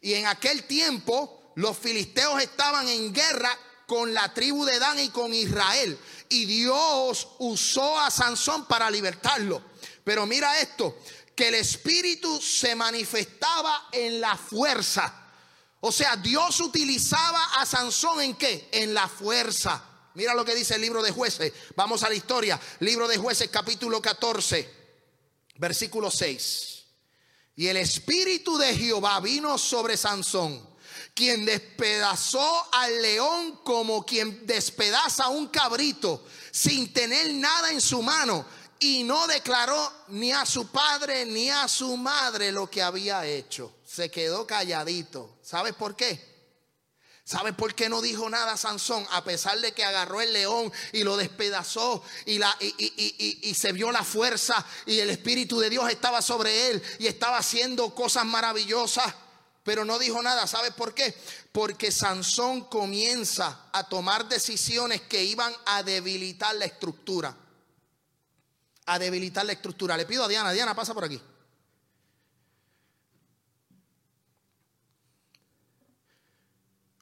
Y 0.04 0.12
en 0.12 0.26
aquel 0.26 0.64
tiempo 0.64 1.52
los 1.54 1.78
filisteos 1.78 2.42
estaban 2.42 2.86
en 2.88 3.10
guerra 3.10 3.58
con 3.86 4.12
la 4.12 4.34
tribu 4.34 4.66
de 4.66 4.78
Dan 4.78 4.98
y 4.98 5.08
con 5.08 5.32
Israel. 5.32 5.98
Y 6.28 6.44
Dios 6.44 7.28
usó 7.38 7.98
a 7.98 8.10
Sansón 8.10 8.66
para 8.66 8.90
libertarlo. 8.90 9.62
Pero 10.04 10.26
mira 10.26 10.60
esto, 10.60 10.98
que 11.34 11.48
el 11.48 11.54
espíritu 11.54 12.38
se 12.38 12.74
manifestaba 12.74 13.88
en 13.92 14.20
la 14.20 14.36
fuerza. 14.36 15.22
O 15.80 15.90
sea, 15.90 16.16
Dios 16.16 16.60
utilizaba 16.60 17.42
a 17.54 17.64
Sansón 17.64 18.20
en 18.20 18.34
qué? 18.34 18.68
En 18.72 18.92
la 18.92 19.08
fuerza. 19.08 19.82
Mira 20.12 20.34
lo 20.34 20.44
que 20.44 20.54
dice 20.54 20.74
el 20.74 20.82
libro 20.82 21.02
de 21.02 21.12
jueces. 21.12 21.50
Vamos 21.76 22.02
a 22.02 22.10
la 22.10 22.14
historia. 22.14 22.60
Libro 22.80 23.08
de 23.08 23.16
jueces 23.16 23.48
capítulo 23.48 24.02
14, 24.02 24.70
versículo 25.56 26.10
6. 26.10 26.73
Y 27.56 27.68
el 27.68 27.76
espíritu 27.76 28.58
de 28.58 28.74
Jehová 28.74 29.20
vino 29.20 29.56
sobre 29.58 29.96
Sansón, 29.96 30.60
quien 31.14 31.44
despedazó 31.44 32.66
al 32.72 33.00
león 33.00 33.60
como 33.62 34.04
quien 34.04 34.46
despedaza 34.46 35.28
un 35.28 35.46
cabrito, 35.48 36.24
sin 36.50 36.92
tener 36.92 37.32
nada 37.34 37.70
en 37.70 37.80
su 37.80 38.02
mano, 38.02 38.44
y 38.80 39.04
no 39.04 39.26
declaró 39.28 39.92
ni 40.08 40.32
a 40.32 40.44
su 40.44 40.66
padre 40.66 41.24
ni 41.24 41.48
a 41.48 41.68
su 41.68 41.96
madre 41.96 42.50
lo 42.50 42.68
que 42.68 42.82
había 42.82 43.24
hecho. 43.24 43.72
Se 43.86 44.10
quedó 44.10 44.46
calladito. 44.46 45.36
¿Sabes 45.42 45.74
por 45.74 45.94
qué? 45.94 46.33
¿Sabe 47.24 47.54
por 47.54 47.74
qué 47.74 47.88
no 47.88 48.02
dijo 48.02 48.28
nada 48.28 48.54
Sansón? 48.58 49.06
A 49.10 49.24
pesar 49.24 49.58
de 49.58 49.72
que 49.72 49.82
agarró 49.82 50.20
el 50.20 50.34
león 50.34 50.70
y 50.92 51.04
lo 51.04 51.16
despedazó 51.16 52.02
y, 52.26 52.36
la, 52.36 52.54
y, 52.60 53.54
se 53.54 53.72
vio 53.72 53.90
la 53.90 54.04
fuerza 54.04 54.64
y 54.84 54.98
el 54.98 55.08
Espíritu 55.08 55.58
de 55.58 55.70
Dios 55.70 55.90
estaba 55.90 56.20
sobre 56.20 56.68
él 56.68 56.82
y 56.98 57.06
estaba 57.06 57.38
haciendo 57.38 57.94
cosas 57.94 58.26
maravillosas, 58.26 59.14
pero 59.62 59.86
no 59.86 59.98
dijo 59.98 60.22
nada. 60.22 60.46
¿Sabe 60.46 60.70
por 60.72 60.92
qué? 60.92 61.16
Porque 61.50 61.90
Sansón 61.90 62.66
comienza 62.66 63.68
a 63.72 63.84
tomar 63.84 64.28
decisiones 64.28 65.00
que 65.00 65.24
iban 65.24 65.54
a 65.64 65.82
debilitar 65.82 66.54
la 66.56 66.66
estructura. 66.66 67.34
A 68.84 68.98
debilitar 68.98 69.46
la 69.46 69.52
estructura. 69.52 69.96
Le 69.96 70.04
pido 70.04 70.24
a 70.24 70.28
Diana, 70.28 70.52
Diana, 70.52 70.74
pasa 70.74 70.92
por 70.92 71.04
aquí. 71.04 71.18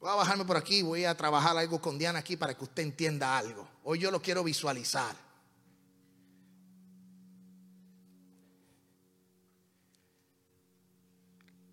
Voy 0.02 0.10
a 0.10 0.14
bajarme 0.14 0.44
por 0.44 0.56
aquí, 0.56 0.82
voy 0.82 1.04
a 1.04 1.16
trabajar 1.16 1.56
algo 1.56 1.80
con 1.80 1.96
Diana 1.96 2.18
aquí 2.18 2.36
para 2.36 2.58
que 2.58 2.64
usted 2.64 2.82
entienda 2.82 3.38
algo. 3.38 3.68
Hoy 3.84 4.00
yo 4.00 4.10
lo 4.10 4.20
quiero 4.20 4.42
visualizar. 4.42 5.14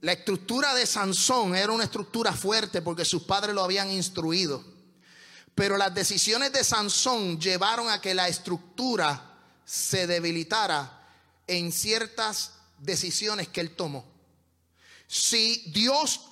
La 0.01 0.11
estructura 0.11 0.75
de 0.75 0.85
Sansón 0.85 1.55
era 1.55 1.73
una 1.73 1.85
estructura 1.85 2.31
fuerte 2.31 2.83
porque 2.83 3.03
sus 3.03 3.23
padres 3.23 3.55
lo 3.55 3.63
habían 3.63 3.89
instruido. 3.89 4.63
Pero 5.55 5.75
las 5.75 5.95
decisiones 5.95 6.53
de 6.53 6.63
Sansón 6.63 7.41
llevaron 7.41 7.89
a 7.89 7.99
que 7.99 8.13
la 8.13 8.27
estructura 8.27 9.39
se 9.65 10.05
debilitara 10.05 11.09
en 11.47 11.71
ciertas 11.71 12.51
decisiones 12.77 13.47
que 13.47 13.61
él 13.61 13.75
tomó. 13.75 14.05
Si 15.07 15.71
Dios 15.71 16.28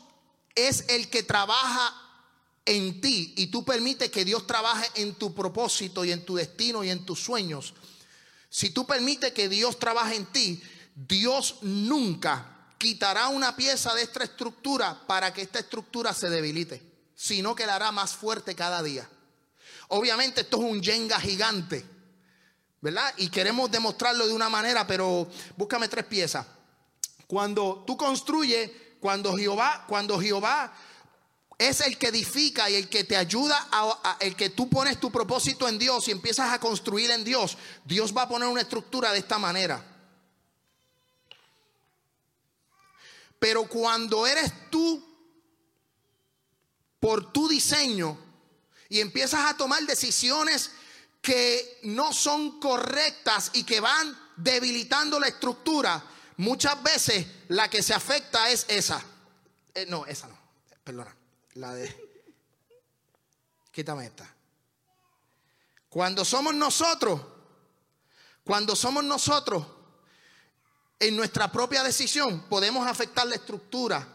es 0.57 0.85
el 0.89 1.09
que 1.09 1.23
trabaja 1.23 1.93
en 2.65 2.99
ti 2.99 3.33
y 3.37 3.47
tú 3.47 3.63
permites 3.63 4.11
que 4.11 4.25
Dios 4.25 4.45
trabaje 4.45 4.89
en 4.95 5.15
tu 5.15 5.33
propósito 5.33 6.03
y 6.03 6.11
en 6.11 6.25
tu 6.25 6.35
destino 6.35 6.83
y 6.83 6.89
en 6.89 7.05
tus 7.05 7.23
sueños, 7.23 7.73
si 8.49 8.71
tú 8.71 8.85
permites 8.85 9.31
que 9.33 9.47
Dios 9.47 9.77
trabaje 9.77 10.15
en 10.15 10.25
ti, 10.25 10.61
Dios 10.95 11.57
nunca 11.61 12.73
quitará 12.77 13.27
una 13.27 13.55
pieza 13.55 13.93
de 13.93 14.01
esta 14.01 14.23
estructura 14.23 15.05
para 15.07 15.31
que 15.31 15.43
esta 15.43 15.59
estructura 15.59 16.13
se 16.13 16.29
debilite, 16.29 16.81
sino 17.15 17.55
que 17.55 17.65
la 17.65 17.75
hará 17.75 17.91
más 17.91 18.15
fuerte 18.15 18.55
cada 18.55 18.81
día. 18.81 19.07
Obviamente 19.89 20.41
esto 20.41 20.57
es 20.57 20.63
un 20.63 20.81
yenga 20.81 21.19
gigante, 21.19 21.85
¿verdad? 22.81 23.13
Y 23.17 23.29
queremos 23.29 23.69
demostrarlo 23.71 24.27
de 24.27 24.33
una 24.33 24.49
manera, 24.49 24.85
pero 24.87 25.29
búscame 25.55 25.87
tres 25.87 26.05
piezas. 26.05 26.45
Cuando 27.27 27.83
tú 27.85 27.95
construyes 27.95 28.71
cuando 28.99 29.36
Jehová, 29.36 29.86
cuando 29.88 30.19
Jehová 30.19 30.73
es 31.57 31.81
el 31.81 31.97
que 31.97 32.07
edifica 32.07 32.69
y 32.69 32.75
el 32.75 32.88
que 32.88 33.03
te 33.03 33.17
ayuda, 33.17 33.67
a, 33.71 34.17
el 34.19 34.36
que 34.36 34.51
tú 34.51 34.69
pones 34.69 34.99
tu 34.99 35.12
propósito 35.12 35.67
en 35.67 35.79
Dios 35.79 36.07
y 36.07 36.12
empiezas 36.12 36.51
a 36.51 36.60
construir 36.60 37.10
en 37.12 37.23
Dios, 37.23 37.57
Dios 37.83 38.15
va 38.15 38.23
a 38.23 38.29
poner 38.29 38.47
una 38.47 38.62
estructura 38.62 39.12
de 39.12 39.19
esta 39.19 39.39
manera. 39.39 39.83
Pero 43.39 43.67
cuando 43.67 44.25
eres 44.25 44.69
tú, 44.69 45.03
por 46.99 47.31
tu 47.31 47.47
diseño, 47.47 48.17
y 48.89 48.99
empiezas 48.99 49.45
a 49.45 49.57
tomar 49.57 49.83
decisiones 49.83 50.71
que 51.21 51.79
no 51.83 52.13
son 52.13 52.60
correctas 52.60 53.51
y 53.53 53.63
que 53.63 53.79
van 53.79 54.17
debilitando 54.38 55.19
la 55.19 55.27
estructura, 55.27 56.03
muchas 56.38 56.82
veces 56.82 57.28
la 57.50 57.69
que 57.69 57.84
se 57.84 57.93
afecta 57.93 58.50
es 58.50 58.65
esa. 58.69 59.04
Eh, 59.73 59.86
no, 59.88 60.06
esa 60.06 60.28
no, 60.28 60.38
perdona, 60.84 61.15
la 61.56 61.73
de... 61.73 62.08
Quítame 63.71 64.06
esta. 64.06 64.34
Cuando 65.89 66.26
somos 66.26 66.56
nosotros, 66.56 67.21
cuando 68.43 68.76
somos 68.76 69.04
nosotros, 69.04 69.65
en 71.00 71.15
nuestra 71.15 71.52
propia 71.52 71.84
decisión 71.84 72.41
podemos 72.50 72.88
afectar 72.88 73.28
la 73.28 73.36
estructura 73.36 74.08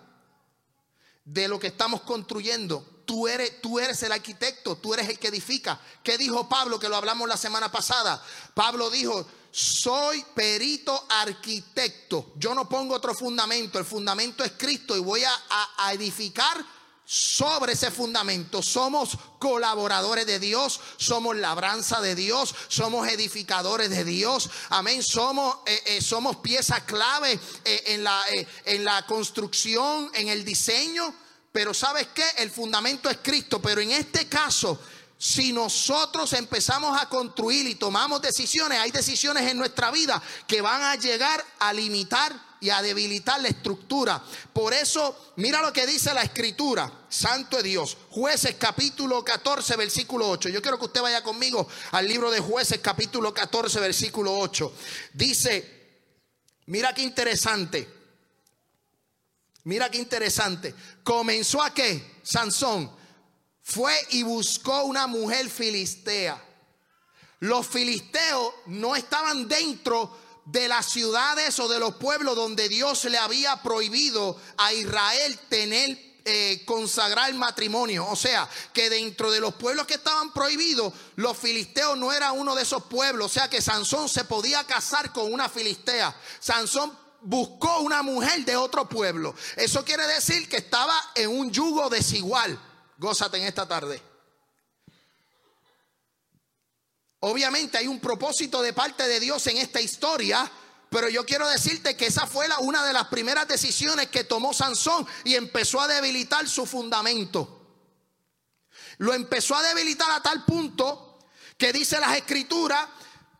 de 1.25 1.47
lo 1.49 1.59
que 1.59 1.69
estamos 1.69 2.03
construyendo. 2.03 2.91
Tú 3.12 3.29
eres, 3.29 3.61
tú 3.61 3.79
eres 3.79 4.03
el 4.05 4.12
arquitecto, 4.12 4.77
tú 4.77 4.94
eres 4.94 5.07
el 5.07 5.18
que 5.18 5.29
edifica. 5.29 5.79
¿Qué 6.03 6.16
dijo 6.16 6.48
Pablo? 6.48 6.79
Que 6.79 6.88
lo 6.88 6.96
hablamos 6.96 7.29
la 7.29 7.37
semana 7.37 7.70
pasada. 7.70 8.25
Pablo 8.55 8.88
dijo, 8.88 9.27
soy 9.51 10.25
perito 10.35 11.05
arquitecto. 11.11 12.33
Yo 12.37 12.55
no 12.55 12.70
pongo 12.70 12.94
otro 12.94 13.12
fundamento. 13.12 13.79
El 13.79 13.85
fundamento 13.85 14.42
es 14.42 14.53
Cristo 14.53 14.96
y 14.96 15.01
voy 15.01 15.25
a, 15.25 15.92
edificar 15.92 16.64
sobre 17.05 17.75
ese 17.75 17.90
fundamento. 17.90 18.62
Somos 18.62 19.18
colaboradores 19.38 20.25
de 20.25 20.38
Dios, 20.38 20.81
somos 20.96 21.37
labranza 21.37 22.01
de 22.01 22.14
Dios, 22.14 22.55
somos 22.68 23.07
edificadores 23.09 23.90
de 23.90 24.05
Dios. 24.05 24.48
Amén. 24.70 25.03
Somos, 25.03 25.59
eh, 25.66 25.83
eh, 25.85 26.01
somos 26.01 26.38
clave 26.87 27.38
eh, 27.66 27.83
en, 27.88 28.05
la, 28.05 28.25
en 28.64 28.85
la 28.87 29.05
construcción, 29.05 30.11
en 30.14 30.29
el 30.29 30.46
diseño. 30.46 31.14
Pero 31.53 31.75
sabes 31.75 32.09
qué? 32.15 32.25
El 32.38 32.51
fundamento 32.51 33.11
es 33.11 33.19
Cristo. 33.23 33.61
Pero 33.61 33.81
en 33.81 33.93
este 33.93 34.27
caso, 34.27 34.81
si 35.19 35.53
nosotros 35.53 36.33
empezamos 36.33 37.01
a 37.01 37.09
construir 37.09 37.69
y 37.69 37.77
tomamos 37.77 38.21
decisiones, 38.23 38.81
hay 38.81 38.91
decisiones 38.91 39.49
en 39.49 39.59
nuestra 39.59 39.91
vida 39.91 40.21
que 40.49 40.61
van 40.61 40.83
a 40.83 40.97
llegar 40.97 41.45
a 41.61 41.73
limitar 41.73 42.35
y 42.62 42.71
a 42.71 42.81
debilitar 42.81 43.41
la 43.41 43.49
estructura. 43.49 44.23
Por 44.53 44.73
eso, 44.73 45.33
mira 45.37 45.61
lo 45.61 45.73
que 45.73 45.87
dice 45.87 46.15
la 46.15 46.23
escritura, 46.23 46.91
Santo 47.09 47.59
de 47.59 47.65
Dios, 47.65 47.97
jueces 48.11 48.55
capítulo 48.59 49.23
14, 49.23 49.77
versículo 49.77 50.29
8. 50.29 50.49
Yo 50.49 50.62
quiero 50.62 50.79
que 50.79 50.87
usted 50.87 51.03
vaya 51.03 51.23
conmigo 51.23 51.69
al 51.91 52.09
libro 52.09 52.31
de 52.31 52.41
jueces 52.41 52.81
capítulo 52.81 53.35
14, 53.35 53.79
versículo 53.79 54.38
8. 54.38 54.73
Dice, 55.12 55.99
mira 56.67 56.95
qué 56.95 57.03
interesante. 57.03 58.02
Mira 59.64 59.90
qué 59.90 59.98
interesante. 59.98 60.75
Comenzó 61.05 61.62
a 61.62 61.72
qué? 61.72 62.20
Sansón 62.22 62.90
fue 63.62 63.94
y 64.11 64.22
buscó 64.22 64.85
una 64.85 65.07
mujer 65.07 65.48
filistea. 65.48 66.42
Los 67.40 67.66
filisteos 67.66 68.53
no 68.66 68.94
estaban 68.96 69.48
dentro 69.48 70.18
de 70.44 70.68
las 70.68 70.87
ciudades 70.87 71.59
o 71.61 71.68
de 71.68 71.79
los 71.79 71.94
pueblos 71.96 72.35
donde 72.35 72.68
Dios 72.68 73.05
le 73.05 73.18
había 73.18 73.62
prohibido 73.62 74.40
a 74.57 74.72
Israel 74.72 75.38
tener 75.48 76.12
eh, 76.25 76.62
consagrar 76.64 77.33
matrimonio. 77.35 78.07
O 78.09 78.16
sea, 78.16 78.48
que 78.72 78.88
dentro 78.88 79.31
de 79.31 79.40
los 79.40 79.55
pueblos 79.55 79.87
que 79.87 79.94
estaban 79.94 80.33
prohibidos, 80.33 80.92
los 81.16 81.37
filisteos 81.37 81.98
no 81.98 82.12
era 82.12 82.33
uno 82.33 82.55
de 82.55 82.62
esos 82.62 82.85
pueblos. 82.85 83.27
O 83.27 83.35
sea, 83.35 83.51
que 83.51 83.61
Sansón 83.61 84.09
se 84.09 84.25
podía 84.25 84.64
casar 84.64 85.12
con 85.12 85.33
una 85.33 85.48
filistea. 85.48 86.14
Sansón 86.38 86.96
buscó 87.23 87.81
una 87.81 88.03
mujer 88.03 88.45
de 88.45 88.57
otro 88.57 88.89
pueblo. 88.89 89.35
Eso 89.57 89.85
quiere 89.85 90.07
decir 90.07 90.49
que 90.49 90.59
estaba 90.59 90.95
en 91.15 91.31
un 91.31 91.51
yugo 91.51 91.89
desigual. 91.89 92.59
Gózate 92.99 93.39
en 93.39 93.45
esta 93.45 93.67
tarde. 93.67 94.03
Obviamente 97.21 97.79
hay 97.79 97.87
un 97.87 98.01
propósito 98.01 98.61
de 98.63 98.73
parte 98.73 99.07
de 99.07 99.21
Dios 99.21 99.47
en 99.47 99.57
esta 99.57 99.81
historia, 99.81 100.51
pero 100.91 101.09
yo 101.09 101.25
quiero 101.25 101.49
decirte 101.49 101.97
que 101.97 102.07
esa 102.07 102.27
fue 102.27 102.49
la, 102.49 102.59
una 102.59 102.85
de 102.85 102.93
las 102.93 103.07
primeras 103.07 103.47
decisiones 103.47 104.09
que 104.09 104.25
tomó 104.25 104.53
Sansón 104.53 105.07
y 105.25 105.37
empezó 105.37 105.81
a 105.81 105.87
debilitar 105.87 106.49
su 106.49 106.67
fundamento. 106.67 107.61
Lo 108.99 109.15
empezó 109.15 109.55
a 109.55 109.63
debilitar 109.63 110.11
a 110.11 110.23
tal 110.23 110.45
punto 110.45 111.19
que 111.57 111.73
dice 111.73 112.01
las 112.01 112.17
escrituras, 112.17 112.89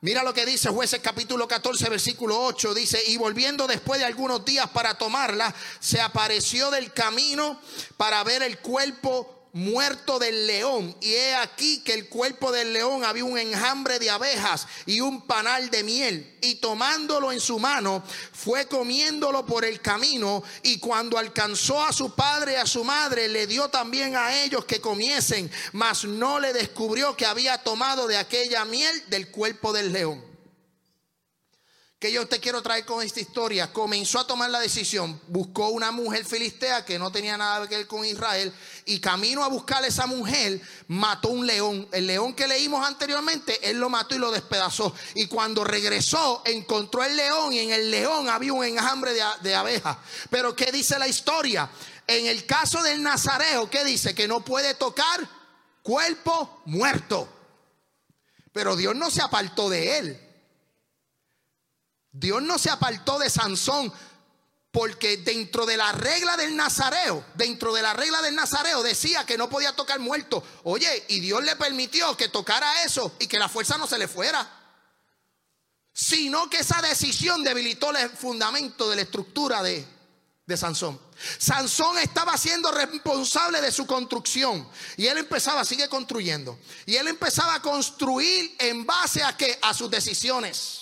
mira 0.03 0.23
lo 0.23 0.35
que 0.35 0.45
dice 0.45 0.69
jueces 0.69 1.01
capítulo 1.01 1.49
14 1.49 1.89
versículo 1.89 2.39
8, 2.45 2.75
dice, 2.75 3.01
y 3.09 3.17
volviendo 3.17 3.67
después 3.67 3.99
de 3.99 4.07
algunos 4.07 4.45
días 4.45 4.69
para 4.71 4.99
tomarla, 4.99 5.55
se 5.81 6.01
apareció 6.01 6.71
del 6.71 6.93
camino 6.93 7.61
para 7.97 8.23
ver 8.23 8.43
el 8.43 8.59
cuerpo 8.59 9.42
muerto 9.53 10.19
del 10.19 10.47
león. 10.47 10.97
Y 11.01 11.13
he 11.13 11.35
aquí 11.35 11.81
que 11.81 11.95
el 11.95 12.09
cuerpo 12.09 12.53
del 12.53 12.73
león 12.73 13.05
había 13.05 13.25
un 13.25 13.39
enjambre 13.39 13.99
de 13.99 14.11
abejas 14.11 14.67
y 14.87 15.01
un 15.01 15.23
panal 15.23 15.71
de 15.71 15.83
miel. 15.83 16.39
Y 16.41 16.57
tomándolo 16.57 17.33
en 17.33 17.41
su 17.41 17.59
mano, 17.59 18.03
fue 18.33 18.67
comiéndolo 18.67 19.47
por 19.47 19.65
el 19.65 19.81
camino. 19.81 20.43
Y 20.63 20.79
cuando 20.79 21.19
alcanzó 21.19 21.83
a 21.85 21.93
su 21.93 22.15
padre 22.15 22.53
y 22.53 22.57
a 22.57 22.67
su 22.67 22.85
madre, 22.85 23.29
le 23.29 23.47
dio 23.47 23.69
también 23.69 24.17
a 24.17 24.43
ellos 24.43 24.65
que 24.65 24.81
comiesen. 24.81 25.51
Mas 25.73 26.05
no 26.05 26.41
le 26.41 26.53
descubrió 26.53 27.17
que 27.17 27.27
había 27.27 27.59
tomado 27.59 28.07
de 28.07 28.17
aquella 28.17 28.65
miel 28.65 29.05
del 29.09 29.31
cuerpo 29.31 29.73
del 29.73 29.93
león 29.93 30.32
que 32.03 32.11
yo 32.11 32.27
te 32.27 32.41
quiero 32.41 32.61
traer 32.61 32.85
con 32.85 33.01
esta 33.01 33.21
historia, 33.21 33.73
comenzó 33.73 34.19
a 34.19 34.27
tomar 34.27 34.51
la 34.51 34.59
decisión, 34.59 35.21
buscó 35.29 35.69
una 35.69 35.93
mujer 35.93 36.25
filistea 36.25 36.85
que 36.85 36.99
no 36.99 37.13
tenía 37.13 37.37
nada 37.37 37.69
que 37.69 37.77
ver 37.77 37.87
con 37.87 38.05
Israel 38.05 38.53
y 38.87 38.99
camino 38.99 39.45
a 39.45 39.49
buscar 39.49 39.85
a 39.85 39.87
esa 39.87 40.07
mujer, 40.09 40.61
mató 40.89 41.29
un 41.29 41.47
león. 41.47 41.87
El 41.93 42.09
león 42.09 42.35
que 42.35 42.49
leímos 42.49 42.85
anteriormente, 42.85 43.71
él 43.71 43.79
lo 43.79 43.89
mató 43.89 44.17
y 44.17 44.19
lo 44.19 44.33
despedazó. 44.33 44.93
Y 45.15 45.29
cuando 45.29 45.63
regresó, 45.63 46.43
encontró 46.45 47.05
el 47.05 47.17
león 47.17 47.53
y 47.53 47.61
en 47.61 47.71
el 47.71 47.89
león 47.89 48.29
había 48.29 48.53
un 48.53 48.65
enjambre 48.65 49.15
de, 49.15 49.23
de 49.43 49.55
abejas. 49.55 49.97
Pero 50.29 50.57
¿qué 50.57 50.73
dice 50.73 50.99
la 50.99 51.07
historia? 51.07 51.71
En 52.09 52.27
el 52.27 52.47
caso 52.47 52.83
del 52.83 53.01
Nazareo, 53.01 53.71
¿qué 53.71 53.85
dice? 53.85 54.13
Que 54.13 54.27
no 54.27 54.45
puede 54.45 54.75
tocar 54.75 55.21
cuerpo 55.85 56.63
muerto. 56.65 57.29
Pero 58.53 58.75
Dios 58.75 58.97
no 58.97 59.09
se 59.09 59.23
apartó 59.23 59.71
de 59.71 59.99
él. 59.99 60.22
Dios 62.13 62.43
no 62.43 62.59
se 62.59 62.71
apartó 62.71 63.19
de 63.19 63.31
Sansón 63.31 63.93
porque 64.71 65.19
dentro 65.19 65.67
de 65.67 65.77
la 65.77 65.93
regla 65.93 66.37
del 66.37 66.57
Nazareo, 66.57 67.25
dentro 67.35 67.75
de 67.75 67.83
la 67.83 67.93
regla 67.93 68.23
del 68.23 68.35
Nazareo 68.35 68.83
decía 68.83 69.27
que 69.27 69.37
no 69.37 69.51
podía 69.51 69.77
tocar 69.77 69.99
muerto. 69.99 70.43
Oye, 70.65 71.05
y 71.09 71.21
Dios 71.21 71.45
le 71.45 71.57
permitió 71.57 72.17
que 72.17 72.29
tocara 72.29 72.83
eso 72.85 73.15
y 73.19 73.27
que 73.27 73.39
la 73.39 73.51
fuerza 73.51 73.77
no 73.77 73.87
se 73.87 73.99
le 73.99 74.09
fuera. 74.09 74.51
Sino 75.93 76.49
que 76.49 76.59
esa 76.59 76.81
decisión 76.81 77.45
debilitó 77.45 77.91
el 77.91 78.09
fundamento 78.09 78.89
de 78.89 78.97
la 78.97 79.03
estructura 79.03 79.63
de, 79.63 79.87
de 80.47 80.57
Sansón. 80.57 80.99
Sansón 81.39 81.99
estaba 81.99 82.39
siendo 82.39 82.73
responsable 82.73 83.61
de 83.61 83.71
su 83.71 83.87
construcción 83.87 84.67
y 84.97 85.07
él 85.07 85.19
empezaba, 85.19 85.67
sigue 85.67 85.89
construyendo, 85.89 86.59
y 86.87 86.97
él 86.97 87.09
empezaba 87.09 87.57
a 87.57 87.63
construir 87.63 88.57
en 88.59 88.87
base 88.87 89.23
a 89.23 89.37
que 89.37 89.59
a 89.61 89.75
sus 89.75 89.91
decisiones. 89.91 90.82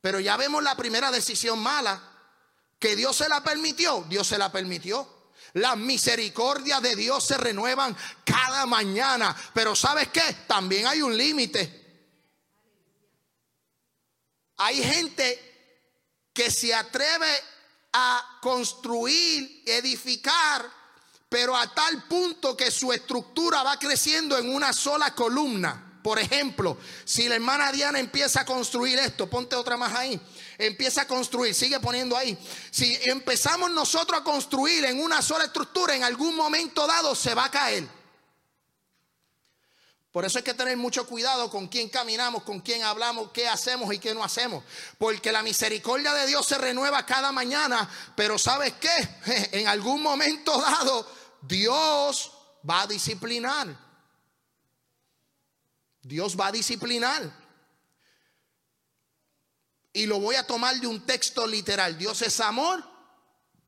Pero 0.00 0.20
ya 0.20 0.36
vemos 0.36 0.62
la 0.62 0.76
primera 0.76 1.10
decisión 1.10 1.58
mala, 1.58 2.00
que 2.78 2.96
Dios 2.96 3.16
se 3.16 3.28
la 3.28 3.42
permitió, 3.42 4.04
Dios 4.08 4.26
se 4.26 4.38
la 4.38 4.50
permitió. 4.50 5.20
Las 5.54 5.76
misericordias 5.76 6.80
de 6.80 6.96
Dios 6.96 7.24
se 7.24 7.36
renuevan 7.36 7.96
cada 8.24 8.66
mañana, 8.66 9.36
pero 9.52 9.74
¿sabes 9.74 10.08
qué? 10.08 10.44
También 10.46 10.86
hay 10.86 11.02
un 11.02 11.16
límite. 11.16 11.80
Hay 14.58 14.82
gente 14.82 16.28
que 16.32 16.50
se 16.50 16.74
atreve 16.74 17.28
a 17.92 18.38
construir, 18.40 19.62
edificar, 19.66 20.70
pero 21.28 21.56
a 21.56 21.72
tal 21.74 22.04
punto 22.04 22.56
que 22.56 22.70
su 22.70 22.92
estructura 22.92 23.62
va 23.62 23.78
creciendo 23.78 24.38
en 24.38 24.54
una 24.54 24.72
sola 24.72 25.14
columna. 25.14 25.89
Por 26.02 26.18
ejemplo, 26.18 26.78
si 27.04 27.28
la 27.28 27.34
hermana 27.34 27.70
Diana 27.72 27.98
empieza 27.98 28.40
a 28.40 28.44
construir 28.44 28.98
esto, 28.98 29.28
ponte 29.28 29.54
otra 29.54 29.76
más 29.76 29.94
ahí, 29.94 30.18
empieza 30.56 31.02
a 31.02 31.06
construir, 31.06 31.54
sigue 31.54 31.78
poniendo 31.78 32.16
ahí. 32.16 32.38
Si 32.70 32.98
empezamos 33.04 33.70
nosotros 33.70 34.20
a 34.20 34.24
construir 34.24 34.84
en 34.86 35.00
una 35.00 35.20
sola 35.20 35.44
estructura, 35.44 35.94
en 35.94 36.02
algún 36.02 36.36
momento 36.36 36.86
dado 36.86 37.14
se 37.14 37.34
va 37.34 37.44
a 37.44 37.50
caer. 37.50 38.00
Por 40.12 40.24
eso 40.24 40.38
hay 40.38 40.44
que 40.44 40.54
tener 40.54 40.76
mucho 40.76 41.06
cuidado 41.06 41.48
con 41.50 41.68
quién 41.68 41.88
caminamos, 41.88 42.42
con 42.42 42.60
quién 42.60 42.82
hablamos, 42.82 43.30
qué 43.30 43.46
hacemos 43.46 43.92
y 43.94 43.98
qué 43.98 44.12
no 44.12 44.24
hacemos. 44.24 44.64
Porque 44.98 45.30
la 45.30 45.42
misericordia 45.42 46.12
de 46.14 46.26
Dios 46.26 46.46
se 46.46 46.58
renueva 46.58 47.06
cada 47.06 47.30
mañana, 47.30 47.88
pero 48.16 48.38
¿sabes 48.38 48.74
qué? 48.80 49.48
En 49.58 49.68
algún 49.68 50.02
momento 50.02 50.60
dado 50.60 51.06
Dios 51.42 52.32
va 52.68 52.82
a 52.82 52.86
disciplinar. 52.86 53.89
Dios 56.02 56.38
va 56.38 56.48
a 56.48 56.52
disciplinar. 56.52 57.32
Y 59.92 60.06
lo 60.06 60.20
voy 60.20 60.36
a 60.36 60.46
tomar 60.46 60.76
de 60.80 60.86
un 60.86 61.04
texto 61.04 61.46
literal. 61.46 61.98
Dios 61.98 62.22
es 62.22 62.40
amor, 62.40 62.82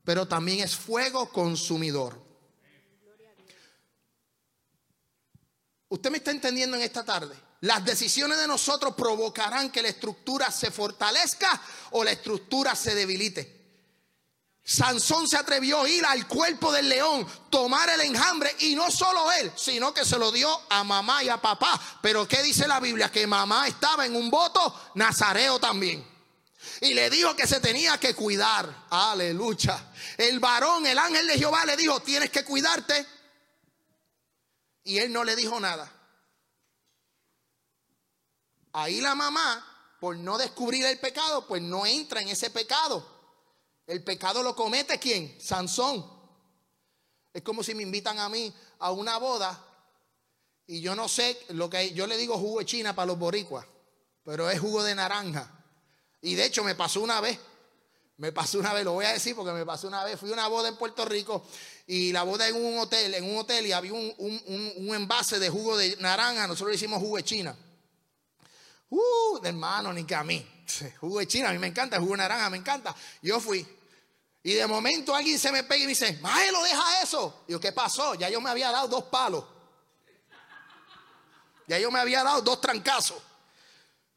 pero 0.03 0.27
también 0.27 0.61
es 0.61 0.75
fuego 0.75 1.29
consumidor. 1.29 2.21
¿Usted 5.89 6.09
me 6.09 6.17
está 6.17 6.31
entendiendo 6.31 6.75
en 6.75 6.83
esta 6.83 7.03
tarde? 7.05 7.35
Las 7.61 7.85
decisiones 7.85 8.39
de 8.39 8.47
nosotros 8.47 8.95
provocarán 8.95 9.71
que 9.71 9.81
la 9.81 9.89
estructura 9.89 10.51
se 10.51 10.71
fortalezca 10.71 11.61
o 11.91 12.03
la 12.03 12.11
estructura 12.11 12.75
se 12.75 12.95
debilite. 12.95 13.62
Sansón 14.65 15.27
se 15.27 15.35
atrevió 15.35 15.81
a 15.81 15.89
ir 15.89 16.05
al 16.05 16.25
cuerpo 16.25 16.71
del 16.71 16.87
león, 16.87 17.27
tomar 17.49 17.89
el 17.89 17.99
enjambre 17.99 18.55
y 18.59 18.75
no 18.75 18.89
solo 18.89 19.29
él, 19.33 19.51
sino 19.57 19.93
que 19.93 20.05
se 20.05 20.17
lo 20.17 20.31
dio 20.31 20.49
a 20.69 20.85
mamá 20.85 21.21
y 21.21 21.27
a 21.27 21.41
papá. 21.41 21.79
Pero 22.01 22.25
¿qué 22.27 22.41
dice 22.41 22.65
la 22.65 22.79
Biblia? 22.79 23.11
Que 23.11 23.27
mamá 23.27 23.67
estaba 23.67 24.05
en 24.05 24.15
un 24.15 24.29
voto 24.29 24.91
nazareo 24.95 25.59
también. 25.59 26.07
Y 26.79 26.93
le 26.93 27.09
dijo 27.09 27.35
que 27.35 27.45
se 27.45 27.59
tenía 27.59 27.99
que 27.99 28.15
cuidar. 28.15 28.85
Aleluya. 28.89 29.91
El 30.17 30.39
varón, 30.39 30.85
el 30.85 30.97
ángel 30.97 31.27
de 31.27 31.37
Jehová 31.37 31.65
le 31.65 31.75
dijo, 31.75 31.99
tienes 31.99 32.29
que 32.29 32.45
cuidarte. 32.45 33.05
Y 34.85 34.97
él 34.97 35.11
no 35.11 35.25
le 35.25 35.35
dijo 35.35 35.59
nada. 35.59 35.91
Ahí 38.71 39.01
la 39.01 39.13
mamá, 39.13 39.97
por 39.99 40.15
no 40.15 40.37
descubrir 40.37 40.85
el 40.85 40.99
pecado, 40.99 41.45
pues 41.47 41.61
no 41.61 41.85
entra 41.85 42.21
en 42.21 42.29
ese 42.29 42.49
pecado. 42.49 43.12
El 43.85 44.03
pecado 44.03 44.41
lo 44.43 44.55
comete 44.55 44.99
quién? 44.99 45.35
Sansón. 45.39 46.05
Es 47.33 47.41
como 47.41 47.63
si 47.63 47.73
me 47.75 47.83
invitan 47.83 48.19
a 48.19 48.29
mí 48.29 48.53
a 48.79 48.91
una 48.91 49.17
boda 49.17 49.61
y 50.67 50.81
yo 50.81 50.95
no 50.95 51.09
sé 51.09 51.37
lo 51.49 51.69
que 51.69 51.93
yo 51.93 52.07
le 52.07 52.15
digo 52.17 52.37
jugo 52.37 52.59
de 52.59 52.65
china 52.65 52.95
para 52.95 53.07
los 53.07 53.19
boricuas, 53.19 53.65
pero 54.23 54.49
es 54.49 54.59
jugo 54.59 54.83
de 54.83 54.95
naranja. 54.95 55.51
Y 56.21 56.35
de 56.35 56.45
hecho 56.45 56.63
me 56.63 56.75
pasó 56.75 57.01
una 57.01 57.19
vez. 57.19 57.37
Me 58.15 58.31
pasó 58.31 58.59
una 58.59 58.71
vez, 58.73 58.85
lo 58.85 58.93
voy 58.93 59.05
a 59.05 59.11
decir 59.11 59.35
porque 59.35 59.51
me 59.51 59.65
pasó 59.65 59.87
una 59.87 60.03
vez. 60.03 60.19
Fui 60.19 60.29
a 60.29 60.33
una 60.33 60.47
boda 60.47 60.69
en 60.69 60.77
Puerto 60.77 61.03
Rico 61.03 61.43
y 61.87 62.13
la 62.13 62.23
boda 62.23 62.47
en 62.47 62.55
un 62.55 62.77
hotel, 62.77 63.15
en 63.15 63.25
un 63.25 63.37
hotel 63.37 63.65
y 63.65 63.71
había 63.71 63.91
un, 63.91 64.13
un 64.17 64.95
envase 64.95 65.39
de 65.39 65.49
jugo 65.49 65.75
de 65.75 65.97
naranja. 65.97 66.47
Nosotros 66.47 66.69
le 66.69 66.75
hicimos 66.75 66.99
jugo 66.99 67.17
de 67.17 67.23
china. 67.23 67.57
Uh, 68.95 69.39
de 69.41 69.49
hermano, 69.49 69.91
ni 69.91 70.03
que 70.03 70.13
a 70.13 70.23
mí. 70.23 70.47
Jugo 70.99 71.17
de 71.17 71.27
China, 71.27 71.49
a 71.49 71.51
mí 71.51 71.57
me 71.57 71.65
encanta, 71.67 71.99
jugo 71.99 72.11
de 72.11 72.17
naranja, 72.17 72.49
me 72.51 72.57
encanta. 72.57 72.95
Yo 73.23 73.39
fui. 73.39 73.65
Y 74.43 74.53
de 74.53 74.67
momento 74.67 75.15
alguien 75.15 75.39
se 75.39 75.51
me 75.51 75.63
pega 75.63 75.79
y 75.79 75.85
me 75.85 75.89
dice, 75.89 76.19
Maelo, 76.21 76.61
deja 76.61 77.01
eso. 77.01 77.43
Y 77.47 77.53
yo, 77.53 77.59
¿qué 77.59 77.71
pasó? 77.71 78.13
Ya 78.13 78.29
yo 78.29 78.39
me 78.39 78.51
había 78.51 78.71
dado 78.71 78.87
dos 78.87 79.05
palos. 79.05 79.45
Ya 81.67 81.79
yo 81.79 81.89
me 81.89 81.99
había 81.99 82.23
dado 82.23 82.43
dos 82.43 82.61
trancazos. 82.61 83.19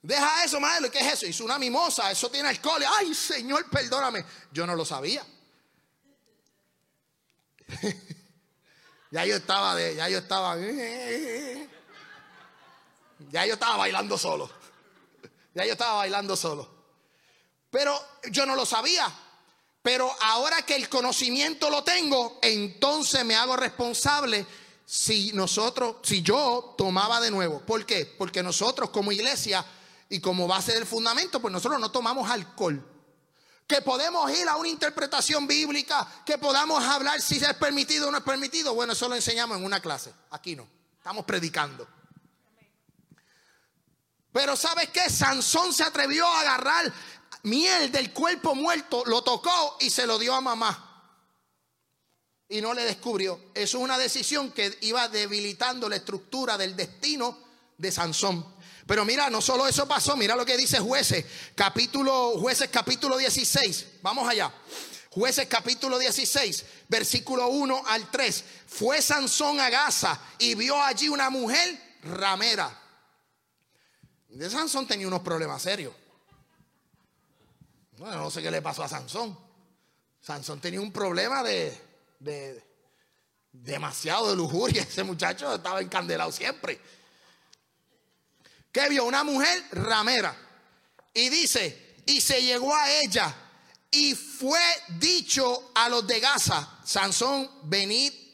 Deja 0.02 0.44
eso, 0.44 0.60
Maelo, 0.60 0.90
¿qué 0.90 0.98
es 0.98 1.14
eso? 1.14 1.24
Es 1.26 1.40
una 1.40 1.58
mimosa, 1.58 2.10
eso 2.10 2.30
tiene 2.30 2.50
alcohol. 2.50 2.84
Ay, 2.98 3.14
Señor, 3.14 3.70
perdóname. 3.70 4.26
Yo 4.52 4.66
no 4.66 4.76
lo 4.76 4.84
sabía. 4.84 5.24
ya 9.10 9.24
yo 9.24 9.36
estaba 9.36 9.74
de, 9.74 9.96
ya 9.96 10.08
yo 10.10 10.18
estaba. 10.18 10.56
Ya 13.30 13.46
yo 13.46 13.54
estaba 13.54 13.78
bailando 13.78 14.18
solo. 14.18 14.50
Ya 15.56 15.64
yo 15.64 15.72
estaba 15.72 15.94
bailando 15.94 16.36
solo. 16.36 16.68
Pero 17.70 17.98
yo 18.30 18.44
no 18.44 18.54
lo 18.54 18.66
sabía. 18.66 19.10
Pero 19.80 20.14
ahora 20.20 20.60
que 20.66 20.76
el 20.76 20.90
conocimiento 20.90 21.70
lo 21.70 21.82
tengo, 21.82 22.38
entonces 22.42 23.24
me 23.24 23.34
hago 23.34 23.56
responsable 23.56 24.46
si 24.84 25.32
nosotros, 25.32 25.96
si 26.02 26.20
yo 26.20 26.74
tomaba 26.76 27.22
de 27.22 27.30
nuevo. 27.30 27.60
¿Por 27.60 27.86
qué? 27.86 28.04
Porque 28.04 28.42
nosotros 28.42 28.90
como 28.90 29.12
iglesia 29.12 29.64
y 30.10 30.20
como 30.20 30.46
base 30.46 30.74
del 30.74 30.84
fundamento, 30.84 31.40
pues 31.40 31.52
nosotros 31.52 31.80
no 31.80 31.90
tomamos 31.90 32.28
alcohol. 32.28 32.86
Que 33.66 33.80
podemos 33.80 34.30
ir 34.38 34.46
a 34.50 34.56
una 34.56 34.68
interpretación 34.68 35.46
bíblica, 35.46 36.06
que 36.26 36.36
podamos 36.36 36.84
hablar 36.84 37.22
si 37.22 37.36
es 37.36 37.54
permitido 37.54 38.08
o 38.08 38.10
no 38.10 38.18
es 38.18 38.24
permitido. 38.24 38.74
Bueno, 38.74 38.92
eso 38.92 39.08
lo 39.08 39.14
enseñamos 39.14 39.56
en 39.56 39.64
una 39.64 39.80
clase. 39.80 40.12
Aquí 40.32 40.54
no. 40.54 40.68
Estamos 40.98 41.24
predicando. 41.24 41.95
Pero 44.36 44.54
¿sabes 44.54 44.90
qué? 44.90 45.08
Sansón 45.08 45.72
se 45.72 45.82
atrevió 45.82 46.26
a 46.26 46.40
agarrar 46.40 46.92
miel 47.44 47.90
del 47.90 48.12
cuerpo 48.12 48.54
muerto, 48.54 49.02
lo 49.06 49.24
tocó 49.24 49.78
y 49.80 49.88
se 49.88 50.06
lo 50.06 50.18
dio 50.18 50.34
a 50.34 50.42
mamá. 50.42 51.14
Y 52.46 52.60
no 52.60 52.74
le 52.74 52.84
descubrió. 52.84 53.40
Eso 53.54 53.78
es 53.78 53.82
una 53.82 53.96
decisión 53.96 54.52
que 54.52 54.76
iba 54.82 55.08
debilitando 55.08 55.88
la 55.88 55.96
estructura 55.96 56.58
del 56.58 56.76
destino 56.76 57.38
de 57.78 57.90
Sansón. 57.90 58.44
Pero 58.86 59.06
mira, 59.06 59.30
no 59.30 59.40
solo 59.40 59.66
eso 59.66 59.88
pasó, 59.88 60.18
mira 60.18 60.36
lo 60.36 60.44
que 60.44 60.58
dice 60.58 60.80
Jueces, 60.80 61.24
capítulo 61.54 62.38
Jueces 62.38 62.68
capítulo 62.70 63.16
16. 63.16 63.86
Vamos 64.02 64.28
allá. 64.28 64.52
Jueces 65.12 65.46
capítulo 65.46 65.98
16, 65.98 66.64
versículo 66.88 67.48
1 67.48 67.84
al 67.86 68.10
3. 68.10 68.44
Fue 68.66 69.00
Sansón 69.00 69.60
a 69.60 69.70
Gaza 69.70 70.20
y 70.38 70.54
vio 70.54 70.76
allí 70.82 71.08
una 71.08 71.30
mujer 71.30 71.96
ramera 72.02 72.82
de 74.36 74.50
Sansón 74.50 74.86
tenía 74.86 75.06
unos 75.06 75.22
problemas 75.22 75.62
serios. 75.62 75.94
Bueno, 77.98 78.16
no 78.16 78.30
sé 78.30 78.42
qué 78.42 78.50
le 78.50 78.60
pasó 78.60 78.82
a 78.82 78.88
Sansón. 78.88 79.38
Sansón 80.20 80.60
tenía 80.60 80.80
un 80.80 80.92
problema 80.92 81.42
de, 81.42 81.80
de 82.18 82.62
demasiado 83.52 84.30
de 84.30 84.36
lujuria. 84.36 84.82
Ese 84.88 85.04
muchacho 85.04 85.54
estaba 85.54 85.80
encandelado 85.80 86.32
siempre. 86.32 86.80
Que 88.70 88.88
vio 88.88 89.04
una 89.04 89.24
mujer 89.24 89.64
ramera. 89.72 90.36
Y 91.14 91.28
dice, 91.30 92.02
y 92.04 92.20
se 92.20 92.42
llegó 92.42 92.74
a 92.74 92.90
ella. 92.90 93.34
Y 93.90 94.14
fue 94.14 94.60
dicho 94.98 95.70
a 95.74 95.88
los 95.88 96.06
de 96.06 96.20
Gaza, 96.20 96.80
Sansón, 96.84 97.50
venid 97.62 98.25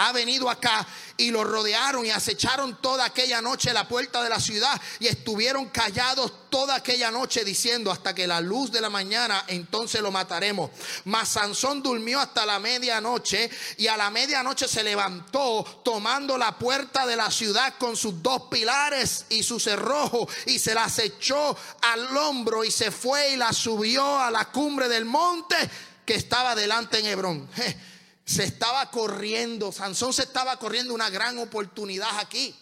ha 0.00 0.12
venido 0.12 0.48
acá 0.48 0.86
y 1.18 1.30
lo 1.30 1.44
rodearon 1.44 2.06
y 2.06 2.10
acecharon 2.10 2.80
toda 2.80 3.04
aquella 3.04 3.42
noche 3.42 3.72
la 3.72 3.86
puerta 3.86 4.22
de 4.22 4.30
la 4.30 4.40
ciudad 4.40 4.80
y 4.98 5.08
estuvieron 5.08 5.66
callados 5.68 6.48
toda 6.48 6.76
aquella 6.76 7.10
noche 7.10 7.44
diciendo 7.44 7.90
hasta 7.90 8.14
que 8.14 8.26
la 8.26 8.40
luz 8.40 8.72
de 8.72 8.80
la 8.80 8.88
mañana 8.88 9.44
entonces 9.46 10.00
lo 10.00 10.10
mataremos. 10.10 10.70
Mas 11.04 11.28
Sansón 11.28 11.82
durmió 11.82 12.18
hasta 12.18 12.46
la 12.46 12.58
medianoche 12.58 13.50
y 13.76 13.88
a 13.88 13.96
la 13.98 14.10
medianoche 14.10 14.66
se 14.66 14.82
levantó 14.82 15.82
tomando 15.84 16.38
la 16.38 16.56
puerta 16.56 17.06
de 17.06 17.16
la 17.16 17.30
ciudad 17.30 17.74
con 17.78 17.94
sus 17.94 18.22
dos 18.22 18.44
pilares 18.50 19.26
y 19.28 19.42
su 19.42 19.60
cerrojo 19.60 20.26
y 20.46 20.58
se 20.58 20.74
la 20.74 20.90
echó 20.96 21.56
al 21.82 22.16
hombro 22.16 22.64
y 22.64 22.70
se 22.70 22.90
fue 22.90 23.34
y 23.34 23.36
la 23.36 23.52
subió 23.52 24.18
a 24.18 24.30
la 24.30 24.46
cumbre 24.46 24.88
del 24.88 25.04
monte 25.04 25.56
que 26.06 26.14
estaba 26.14 26.54
delante 26.54 26.98
en 26.98 27.06
Hebrón 27.06 27.48
se 28.30 28.44
estaba 28.44 28.88
corriendo, 28.92 29.72
Sansón 29.72 30.12
se 30.12 30.22
estaba 30.22 30.56
corriendo 30.56 30.94
una 30.94 31.10
gran 31.10 31.36
oportunidad 31.38 32.16
aquí. 32.20 32.56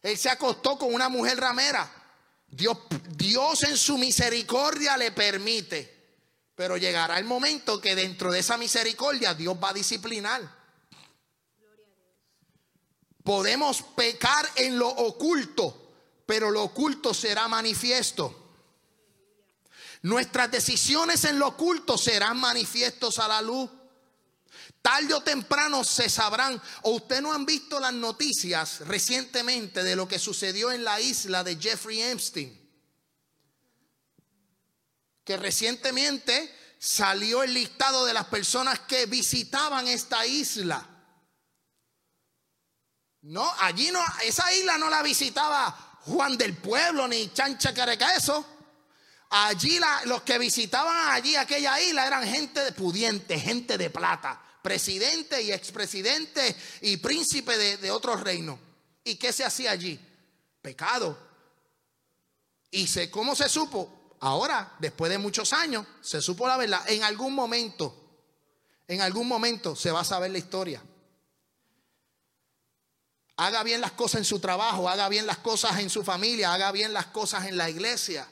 Él 0.00 0.16
se 0.16 0.30
acostó 0.30 0.78
con 0.78 0.94
una 0.94 1.08
mujer 1.08 1.40
ramera. 1.40 1.92
Dios, 2.46 2.78
Dios 3.08 3.64
en 3.64 3.76
su 3.76 3.98
misericordia 3.98 4.96
le 4.96 5.10
permite. 5.10 6.12
Pero 6.54 6.76
llegará 6.76 7.18
el 7.18 7.24
momento 7.24 7.80
que 7.80 7.96
dentro 7.96 8.30
de 8.30 8.38
esa 8.38 8.56
misericordia 8.56 9.34
Dios 9.34 9.56
va 9.60 9.70
a 9.70 9.74
disciplinar. 9.74 10.40
Podemos 13.24 13.82
pecar 13.82 14.48
en 14.54 14.78
lo 14.78 14.88
oculto, 14.88 15.94
pero 16.26 16.48
lo 16.48 16.62
oculto 16.62 17.12
será 17.12 17.48
manifiesto. 17.48 18.52
Nuestras 20.02 20.48
decisiones 20.48 21.24
en 21.24 21.40
lo 21.40 21.48
oculto 21.48 21.98
serán 21.98 22.38
manifiestos 22.38 23.18
a 23.18 23.26
la 23.26 23.42
luz. 23.42 23.68
Tarde 24.82 25.12
o 25.12 25.22
temprano 25.22 25.84
se 25.84 26.08
sabrán, 26.08 26.60
o 26.82 26.92
usted 26.92 27.20
no 27.20 27.32
han 27.32 27.44
visto 27.44 27.78
las 27.78 27.92
noticias 27.92 28.80
recientemente 28.80 29.82
de 29.82 29.94
lo 29.94 30.08
que 30.08 30.18
sucedió 30.18 30.72
en 30.72 30.84
la 30.84 30.98
isla 31.00 31.44
de 31.44 31.56
Jeffrey 31.56 32.00
Epstein. 32.00 32.58
Que 35.22 35.36
recientemente 35.36 36.56
salió 36.78 37.42
el 37.42 37.52
listado 37.52 38.06
de 38.06 38.14
las 38.14 38.24
personas 38.26 38.80
que 38.80 39.04
visitaban 39.04 39.86
esta 39.86 40.24
isla. 40.24 40.86
No, 43.22 43.52
allí 43.58 43.90
no, 43.90 44.02
esa 44.24 44.50
isla 44.54 44.78
no 44.78 44.88
la 44.88 45.02
visitaba 45.02 45.98
Juan 46.06 46.38
del 46.38 46.56
Pueblo 46.56 47.06
ni 47.06 47.30
Chancha 47.34 47.74
Carecaeso. 47.74 48.46
Allí 49.28 49.78
los 50.06 50.22
que 50.22 50.38
visitaban 50.38 51.10
allí 51.10 51.36
aquella 51.36 51.78
isla 51.82 52.06
eran 52.06 52.26
gente 52.26 52.64
de 52.64 52.72
pudiente, 52.72 53.38
gente 53.38 53.76
de 53.76 53.90
plata 53.90 54.46
presidente 54.62 55.42
y 55.42 55.52
expresidente 55.52 56.54
y 56.82 56.96
príncipe 56.98 57.56
de, 57.56 57.76
de 57.76 57.90
otro 57.90 58.16
reino. 58.16 58.58
¿Y 59.04 59.16
qué 59.16 59.32
se 59.32 59.44
hacía 59.44 59.70
allí? 59.70 59.98
Pecado. 60.62 61.18
¿Y 62.70 62.86
se, 62.86 63.10
cómo 63.10 63.34
se 63.34 63.48
supo? 63.48 64.16
Ahora, 64.20 64.76
después 64.78 65.10
de 65.10 65.18
muchos 65.18 65.52
años, 65.52 65.86
se 66.02 66.20
supo 66.20 66.46
la 66.46 66.56
verdad. 66.56 66.82
En 66.88 67.02
algún 67.02 67.34
momento, 67.34 67.94
en 68.86 69.00
algún 69.00 69.26
momento 69.26 69.74
se 69.74 69.90
va 69.90 70.00
a 70.00 70.04
saber 70.04 70.30
la 70.30 70.38
historia. 70.38 70.82
Haga 73.36 73.62
bien 73.62 73.80
las 73.80 73.92
cosas 73.92 74.18
en 74.18 74.24
su 74.26 74.38
trabajo, 74.38 74.88
haga 74.88 75.08
bien 75.08 75.26
las 75.26 75.38
cosas 75.38 75.78
en 75.78 75.88
su 75.88 76.04
familia, 76.04 76.52
haga 76.52 76.70
bien 76.72 76.92
las 76.92 77.06
cosas 77.06 77.46
en 77.46 77.56
la 77.56 77.70
iglesia. 77.70 78.28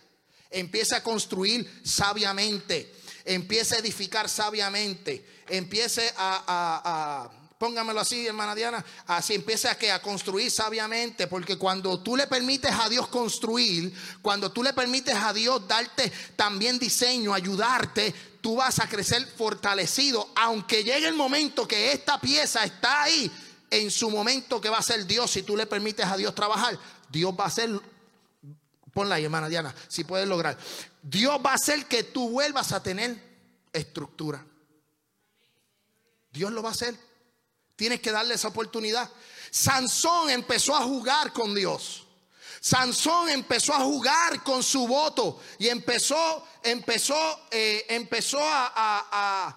Empieza 0.50 0.98
a 0.98 1.02
construir 1.02 1.80
sabiamente, 1.84 2.94
empieza 3.34 3.76
a 3.76 3.78
edificar 3.78 4.28
sabiamente 4.28 5.24
empiece 5.50 6.12
a, 6.16 7.30
Póngamelo 7.58 7.98
así, 7.98 8.24
hermana 8.24 8.54
Diana. 8.54 8.84
Así 9.08 9.34
empieza 9.34 9.72
a, 9.72 9.74
que 9.74 9.90
a 9.90 10.00
construir 10.00 10.48
sabiamente. 10.48 11.26
Porque 11.26 11.58
cuando 11.58 12.00
tú 12.00 12.16
le 12.16 12.28
permites 12.28 12.70
a 12.70 12.88
Dios 12.88 13.08
construir, 13.08 13.92
cuando 14.22 14.52
tú 14.52 14.62
le 14.62 14.72
permites 14.72 15.16
a 15.16 15.32
Dios 15.32 15.66
darte 15.66 16.12
también 16.36 16.78
diseño, 16.78 17.34
ayudarte, 17.34 18.14
tú 18.40 18.54
vas 18.54 18.78
a 18.78 18.88
crecer 18.88 19.26
fortalecido. 19.26 20.28
Aunque 20.36 20.84
llegue 20.84 21.08
el 21.08 21.14
momento 21.14 21.66
que 21.66 21.90
esta 21.90 22.20
pieza 22.20 22.62
está 22.62 23.02
ahí, 23.02 23.28
en 23.70 23.90
su 23.90 24.08
momento 24.08 24.60
que 24.60 24.70
va 24.70 24.78
a 24.78 24.82
ser 24.82 25.04
Dios, 25.04 25.28
si 25.28 25.42
tú 25.42 25.56
le 25.56 25.66
permites 25.66 26.06
a 26.06 26.16
Dios 26.16 26.36
trabajar, 26.36 26.78
Dios 27.10 27.34
va 27.36 27.46
a 27.46 27.50
ser. 27.50 27.70
Ponla 28.94 29.16
ahí, 29.16 29.24
hermana 29.24 29.48
Diana, 29.48 29.74
si 29.88 30.04
puedes 30.04 30.28
lograr. 30.28 30.56
Dios 31.10 31.40
va 31.44 31.52
a 31.52 31.54
hacer 31.54 31.86
que 31.86 32.02
tú 32.02 32.28
vuelvas 32.28 32.72
a 32.72 32.82
tener 32.82 33.16
estructura. 33.72 34.44
Dios 36.30 36.52
lo 36.52 36.62
va 36.62 36.68
a 36.68 36.72
hacer. 36.72 36.94
Tienes 37.76 38.00
que 38.00 38.12
darle 38.12 38.34
esa 38.34 38.48
oportunidad. 38.48 39.10
Sansón 39.50 40.28
empezó 40.28 40.76
a 40.76 40.82
jugar 40.82 41.32
con 41.32 41.54
Dios. 41.54 42.06
Sansón 42.60 43.30
empezó 43.30 43.72
a 43.72 43.80
jugar 43.80 44.42
con 44.42 44.62
su 44.62 44.86
voto 44.86 45.40
y 45.58 45.68
empezó, 45.68 46.46
empezó, 46.62 47.46
eh, 47.50 47.86
empezó 47.88 48.40
a, 48.42 49.56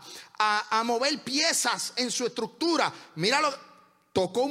mover 0.86 1.22
piezas 1.22 1.92
en 1.98 2.12
su 2.12 2.26
estructura. 2.26 2.94
Míralo, 3.16 3.54
tocó 4.14 4.44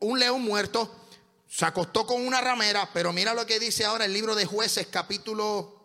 un 0.00 0.18
león 0.18 0.40
muerto, 0.40 1.04
se 1.46 1.66
acostó 1.66 2.06
con 2.06 2.26
una 2.26 2.40
ramera, 2.40 2.88
pero 2.94 3.12
mira 3.12 3.34
lo 3.34 3.44
que 3.44 3.60
dice 3.60 3.84
ahora 3.84 4.06
el 4.06 4.14
libro 4.14 4.34
de 4.34 4.46
jueces 4.46 4.86
capítulo, 4.86 5.75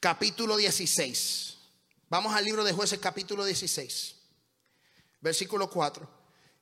capítulo 0.00 0.56
16. 0.56 1.56
Vamos 2.08 2.34
al 2.34 2.44
libro 2.44 2.64
de 2.64 2.72
jueces 2.72 2.98
capítulo 2.98 3.44
16, 3.44 4.14
versículo 5.20 5.68
4. 5.68 6.08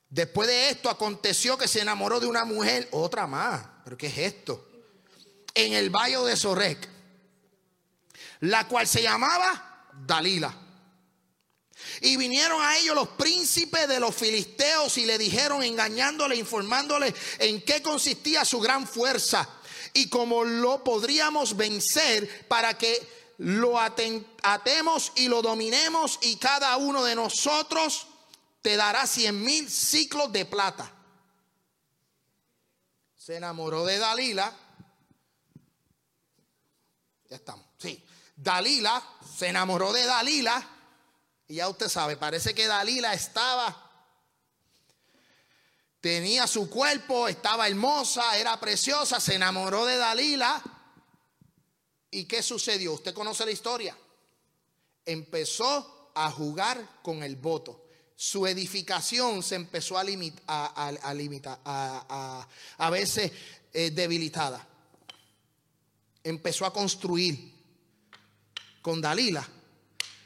Después 0.09 0.47
de 0.47 0.69
esto 0.69 0.89
aconteció 0.89 1.57
que 1.57 1.67
se 1.67 1.81
enamoró 1.81 2.19
de 2.19 2.27
una 2.27 2.45
mujer, 2.45 2.87
otra 2.91 3.27
más, 3.27 3.65
pero 3.83 3.97
¿qué 3.97 4.07
es 4.07 4.17
esto? 4.17 4.67
En 5.53 5.73
el 5.73 5.89
valle 5.89 6.17
de 6.19 6.35
Sorek, 6.35 6.87
la 8.41 8.67
cual 8.67 8.87
se 8.87 9.01
llamaba 9.01 9.89
Dalila. 10.05 10.63
Y 12.01 12.17
vinieron 12.17 12.61
a 12.61 12.77
ellos 12.77 12.95
los 12.95 13.09
príncipes 13.09 13.87
de 13.87 13.99
los 13.99 14.15
filisteos 14.15 14.97
y 14.97 15.05
le 15.05 15.17
dijeron, 15.17 15.63
engañándole, 15.63 16.35
informándole 16.35 17.13
en 17.39 17.61
qué 17.61 17.81
consistía 17.81 18.43
su 18.45 18.59
gran 18.59 18.87
fuerza 18.87 19.47
y 19.93 20.09
cómo 20.09 20.43
lo 20.43 20.83
podríamos 20.83 21.55
vencer 21.55 22.47
para 22.47 22.77
que 22.77 23.26
lo 23.37 23.79
atemos 23.79 25.11
y 25.15 25.27
lo 25.27 25.41
dominemos 25.41 26.19
y 26.21 26.37
cada 26.37 26.75
uno 26.77 27.03
de 27.03 27.15
nosotros 27.15 28.07
te 28.61 28.75
dará 28.75 29.05
cien 29.05 29.43
mil 29.43 29.69
ciclos 29.69 30.31
de 30.31 30.45
plata. 30.45 30.91
Se 33.15 33.35
enamoró 33.35 33.85
de 33.85 33.99
Dalila. 33.99 34.53
Ya 37.29 37.35
estamos. 37.35 37.65
Sí. 37.77 38.03
Dalila 38.35 39.03
se 39.37 39.47
enamoró 39.47 39.93
de 39.93 40.05
Dalila. 40.05 40.65
Y 41.47 41.55
ya 41.55 41.69
usted 41.69 41.89
sabe, 41.89 42.17
parece 42.17 42.53
que 42.53 42.67
Dalila 42.67 43.13
estaba, 43.13 43.89
tenía 46.01 46.45
su 46.45 46.69
cuerpo, 46.69 47.29
estaba 47.29 47.67
hermosa, 47.67 48.37
era 48.37 48.59
preciosa, 48.59 49.19
se 49.19 49.35
enamoró 49.35 49.85
de 49.85 49.97
Dalila. 49.97 50.61
¿Y 52.11 52.25
qué 52.25 52.41
sucedió? 52.41 52.93
Usted 52.93 53.13
conoce 53.13 53.45
la 53.45 53.51
historia. 53.51 53.97
Empezó 55.05 56.11
a 56.15 56.31
jugar 56.31 56.99
con 57.01 57.23
el 57.23 57.35
voto 57.35 57.87
su 58.19 58.47
edificación 58.47 59.43
se 59.43 59.53
empezó 59.53 59.95
a, 59.95 60.03
limitar, 60.03 60.41
a, 60.47 62.47
a, 62.79 62.89
veces 62.89 63.31
eh, 63.71 63.91
debilitada. 63.91 64.67
Empezó 66.23 66.65
a 66.65 66.73
construir 66.73 67.53
con 68.81 69.01
Dalila 69.01 69.47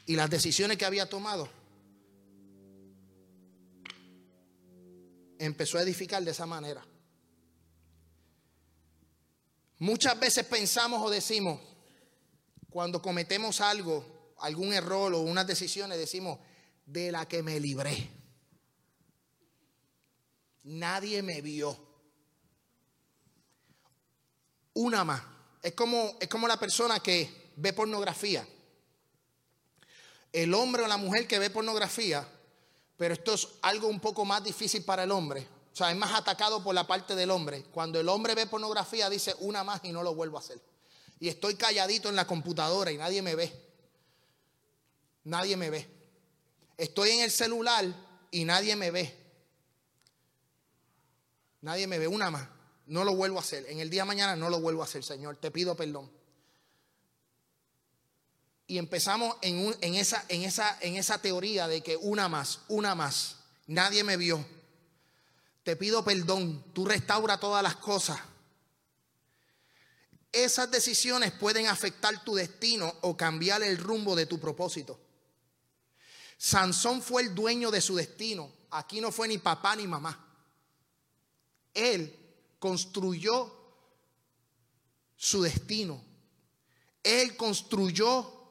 y 0.06 0.16
las 0.16 0.30
decisiones 0.30 0.78
que 0.78 0.86
había 0.86 1.06
tomado. 1.06 1.50
Empezó 5.38 5.76
a 5.76 5.82
edificar 5.82 6.24
de 6.24 6.30
esa 6.30 6.46
manera. 6.46 6.82
Muchas 9.80 10.18
veces 10.18 10.46
pensamos 10.46 11.02
o 11.02 11.10
decimos, 11.10 11.60
cuando 12.72 13.02
cometemos 13.02 13.60
algo, 13.60 14.34
algún 14.38 14.72
error 14.72 15.12
o 15.12 15.20
unas 15.20 15.46
decisiones, 15.46 15.98
decimos, 15.98 16.38
de 16.86 17.12
la 17.12 17.28
que 17.28 17.42
me 17.42 17.60
libré. 17.60 18.10
Nadie 20.64 21.22
me 21.22 21.42
vio. 21.42 21.76
Una 24.74 25.04
más. 25.04 25.22
Es 25.62 25.74
como, 25.74 26.16
es 26.18 26.28
como 26.28 26.48
la 26.48 26.58
persona 26.58 27.00
que 27.00 27.52
ve 27.56 27.74
pornografía. 27.74 28.46
El 30.32 30.54
hombre 30.54 30.82
o 30.82 30.88
la 30.88 30.96
mujer 30.96 31.28
que 31.28 31.38
ve 31.38 31.50
pornografía, 31.50 32.26
pero 32.96 33.12
esto 33.12 33.34
es 33.34 33.48
algo 33.60 33.86
un 33.88 34.00
poco 34.00 34.24
más 34.24 34.42
difícil 34.42 34.82
para 34.82 35.04
el 35.04 35.10
hombre. 35.10 35.46
O 35.72 35.76
sea, 35.76 35.90
es 35.90 35.96
más 35.96 36.12
atacado 36.18 36.64
por 36.64 36.74
la 36.74 36.86
parte 36.86 37.14
del 37.14 37.30
hombre. 37.30 37.64
Cuando 37.64 38.00
el 38.00 38.08
hombre 38.08 38.34
ve 38.34 38.46
pornografía, 38.46 39.10
dice 39.10 39.34
una 39.40 39.62
más 39.62 39.80
y 39.84 39.92
no 39.92 40.02
lo 40.02 40.14
vuelvo 40.14 40.38
a 40.38 40.40
hacer. 40.40 40.71
Y 41.22 41.28
estoy 41.28 41.54
calladito 41.54 42.08
en 42.08 42.16
la 42.16 42.26
computadora 42.26 42.90
y 42.90 42.98
nadie 42.98 43.22
me 43.22 43.36
ve. 43.36 43.52
Nadie 45.22 45.56
me 45.56 45.70
ve. 45.70 45.88
Estoy 46.76 47.10
en 47.10 47.20
el 47.20 47.30
celular 47.30 47.84
y 48.32 48.44
nadie 48.44 48.74
me 48.74 48.90
ve. 48.90 49.16
Nadie 51.60 51.86
me 51.86 52.00
ve 52.00 52.08
una 52.08 52.32
más. 52.32 52.48
No 52.86 53.04
lo 53.04 53.14
vuelvo 53.14 53.36
a 53.36 53.42
hacer. 53.42 53.64
En 53.68 53.78
el 53.78 53.88
día 53.88 54.02
de 54.02 54.08
mañana 54.08 54.34
no 54.34 54.50
lo 54.50 54.60
vuelvo 54.60 54.82
a 54.82 54.84
hacer, 54.84 55.04
Señor. 55.04 55.36
Te 55.36 55.52
pido 55.52 55.76
perdón. 55.76 56.10
Y 58.66 58.78
empezamos 58.78 59.36
en, 59.42 59.94
esa, 59.94 60.24
en, 60.28 60.42
esa, 60.42 60.76
en 60.80 60.96
esa 60.96 61.22
teoría 61.22 61.68
de 61.68 61.84
que 61.84 61.96
una 61.96 62.28
más, 62.28 62.62
una 62.66 62.96
más. 62.96 63.36
Nadie 63.68 64.02
me 64.02 64.16
vio. 64.16 64.44
Te 65.62 65.76
pido 65.76 66.02
perdón. 66.02 66.64
Tú 66.72 66.84
restaura 66.84 67.38
todas 67.38 67.62
las 67.62 67.76
cosas. 67.76 68.18
Esas 70.32 70.70
decisiones 70.70 71.30
pueden 71.32 71.66
afectar 71.66 72.24
tu 72.24 72.34
destino 72.34 72.92
o 73.02 73.16
cambiar 73.16 73.62
el 73.62 73.76
rumbo 73.76 74.16
de 74.16 74.24
tu 74.24 74.40
propósito. 74.40 74.98
Sansón 76.38 77.02
fue 77.02 77.22
el 77.22 77.34
dueño 77.34 77.70
de 77.70 77.82
su 77.82 77.94
destino. 77.94 78.50
Aquí 78.70 79.00
no 79.00 79.12
fue 79.12 79.28
ni 79.28 79.36
papá 79.36 79.76
ni 79.76 79.86
mamá. 79.86 80.26
Él 81.74 82.18
construyó 82.58 83.52
su 85.16 85.42
destino. 85.42 86.02
Él 87.02 87.36
construyó 87.36 88.42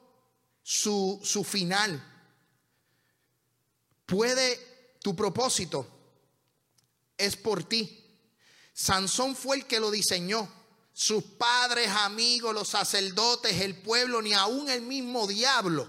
su, 0.62 1.20
su 1.22 1.42
final. 1.42 2.00
Puede, 4.06 4.96
tu 5.00 5.16
propósito 5.16 5.86
es 7.18 7.36
por 7.36 7.64
ti. 7.64 7.98
Sansón 8.72 9.34
fue 9.34 9.56
el 9.56 9.66
que 9.66 9.80
lo 9.80 9.90
diseñó. 9.90 10.61
Sus 10.92 11.24
padres, 11.24 11.88
amigos, 11.88 12.54
los 12.54 12.68
sacerdotes, 12.68 13.60
el 13.60 13.76
pueblo, 13.76 14.20
ni 14.20 14.32
aún 14.32 14.68
el 14.68 14.82
mismo 14.82 15.26
diablo 15.26 15.88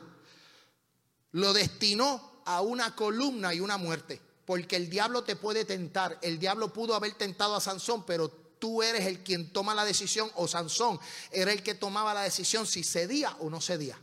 lo 1.33 1.51
destinó 1.51 2.41
a 2.45 2.61
una 2.61 2.95
columna 2.95 3.53
y 3.53 3.59
una 3.59 3.77
muerte. 3.77 4.21
Porque 4.45 4.75
el 4.75 4.89
diablo 4.89 5.23
te 5.23 5.35
puede 5.35 5.65
tentar. 5.65 6.19
El 6.21 6.39
diablo 6.39 6.71
pudo 6.71 6.95
haber 6.95 7.13
tentado 7.13 7.55
a 7.55 7.61
Sansón, 7.61 8.05
pero 8.05 8.29
tú 8.29 8.83
eres 8.83 9.05
el 9.05 9.23
quien 9.23 9.51
toma 9.51 9.75
la 9.75 9.85
decisión, 9.85 10.31
o 10.35 10.47
Sansón 10.47 10.99
era 11.31 11.51
el 11.51 11.63
que 11.63 11.75
tomaba 11.75 12.13
la 12.13 12.21
decisión 12.21 12.65
si 12.65 12.83
cedía 12.83 13.35
o 13.39 13.49
no 13.49 13.61
cedía. 13.61 13.99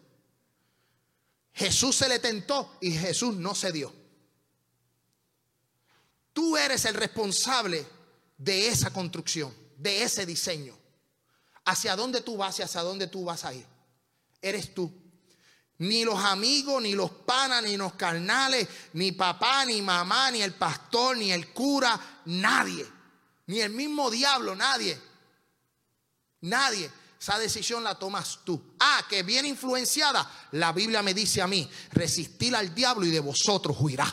Jesús 1.53 1.97
se 1.97 2.09
le 2.09 2.19
tentó 2.19 2.77
y 2.81 2.93
Jesús 2.93 3.37
no 3.37 3.55
cedió. 3.55 3.93
Tú 6.33 6.57
eres 6.57 6.85
el 6.85 6.95
responsable 6.95 7.87
de 8.39 8.69
esa 8.69 8.93
construcción, 8.93 9.55
de 9.77 10.03
ese 10.03 10.25
diseño. 10.25 10.80
Hacia 11.71 11.95
dónde 11.95 12.21
tú 12.21 12.37
vas 12.37 12.59
y 12.59 12.63
hacia 12.63 12.83
dónde 12.83 13.07
tú 13.07 13.25
vas 13.25 13.45
a 13.45 13.55
ir. 13.55 13.65
Eres 14.43 14.75
tú. 14.75 14.93
Ni 15.79 16.05
los 16.05 16.19
amigos, 16.19 16.83
ni 16.83 16.95
los 16.95 17.13
panas, 17.13 17.63
ni 17.63 17.77
los 17.77 17.95
carnales, 17.95 18.67
ni 18.95 19.13
papá, 19.13 19.65
ni 19.65 19.81
mamá, 19.81 20.33
ni 20.33 20.43
el 20.43 20.53
pastor, 20.55 21.17
ni 21.17 21.31
el 21.31 21.53
cura, 21.53 22.23
nadie. 22.25 22.85
Ni 23.47 23.61
el 23.61 23.71
mismo 23.71 24.11
diablo, 24.11 24.57
nadie. 24.57 25.01
Nadie. 26.41 26.91
Esa 27.21 27.39
decisión 27.39 27.85
la 27.85 27.95
tomas 27.95 28.41
tú. 28.43 28.61
Ah, 28.81 29.05
que 29.09 29.23
viene 29.23 29.47
influenciada. 29.47 30.29
La 30.51 30.73
Biblia 30.73 31.03
me 31.03 31.15
dice 31.15 31.41
a 31.41 31.47
mí, 31.47 31.71
resistir 31.93 32.57
al 32.57 32.75
diablo 32.75 33.07
y 33.07 33.11
de 33.11 33.21
vosotros 33.21 33.77
huirá. 33.79 34.13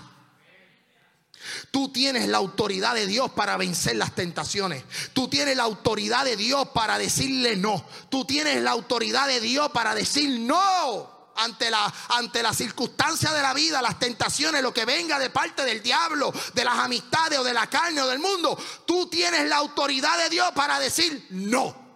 Tú 1.71 1.91
tienes 1.91 2.27
la 2.27 2.37
autoridad 2.37 2.95
de 2.95 3.07
Dios 3.07 3.31
para 3.31 3.57
vencer 3.57 3.95
las 3.95 4.15
tentaciones. 4.15 4.83
Tú 5.13 5.27
tienes 5.27 5.57
la 5.57 5.63
autoridad 5.63 6.25
de 6.25 6.35
Dios 6.35 6.69
para 6.69 6.97
decirle 6.97 7.55
no. 7.55 7.85
Tú 8.09 8.25
tienes 8.25 8.61
la 8.61 8.71
autoridad 8.71 9.27
de 9.27 9.39
Dios 9.39 9.69
para 9.71 9.95
decir 9.95 10.39
no 10.41 11.17
ante 11.37 11.69
la, 11.69 11.93
ante 12.09 12.41
circunstancia 12.53 13.31
de 13.31 13.41
la 13.41 13.53
vida, 13.53 13.81
las 13.81 13.99
tentaciones, 13.99 14.61
lo 14.61 14.73
que 14.73 14.85
venga 14.85 15.19
de 15.19 15.29
parte 15.29 15.63
del 15.63 15.81
diablo, 15.81 16.33
de 16.53 16.65
las 16.65 16.77
amistades 16.79 17.39
o 17.39 17.43
de 17.43 17.53
la 17.53 17.67
carne 17.67 18.01
o 18.01 18.07
del 18.07 18.19
mundo, 18.19 18.57
tú 18.85 19.07
tienes 19.07 19.47
la 19.47 19.57
autoridad 19.57 20.17
de 20.17 20.29
Dios 20.29 20.51
para 20.55 20.79
decir 20.79 21.27
no. 21.29 21.87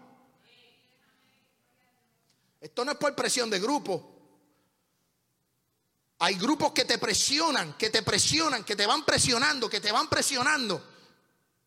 Esto 2.60 2.86
no 2.86 2.92
es 2.92 2.98
por 2.98 3.16
presión 3.16 3.50
de 3.50 3.60
grupo. 3.60 4.11
Hay 6.24 6.36
grupos 6.36 6.72
que 6.72 6.86
te 6.86 7.00
presionan, 7.00 7.74
que 7.74 7.90
te 7.90 8.04
presionan, 8.04 8.64
que 8.64 8.76
te 8.76 8.86
van 8.86 9.04
presionando, 9.04 9.68
que 9.68 9.80
te 9.80 9.92
van 9.92 10.08
presionando. 10.08 10.80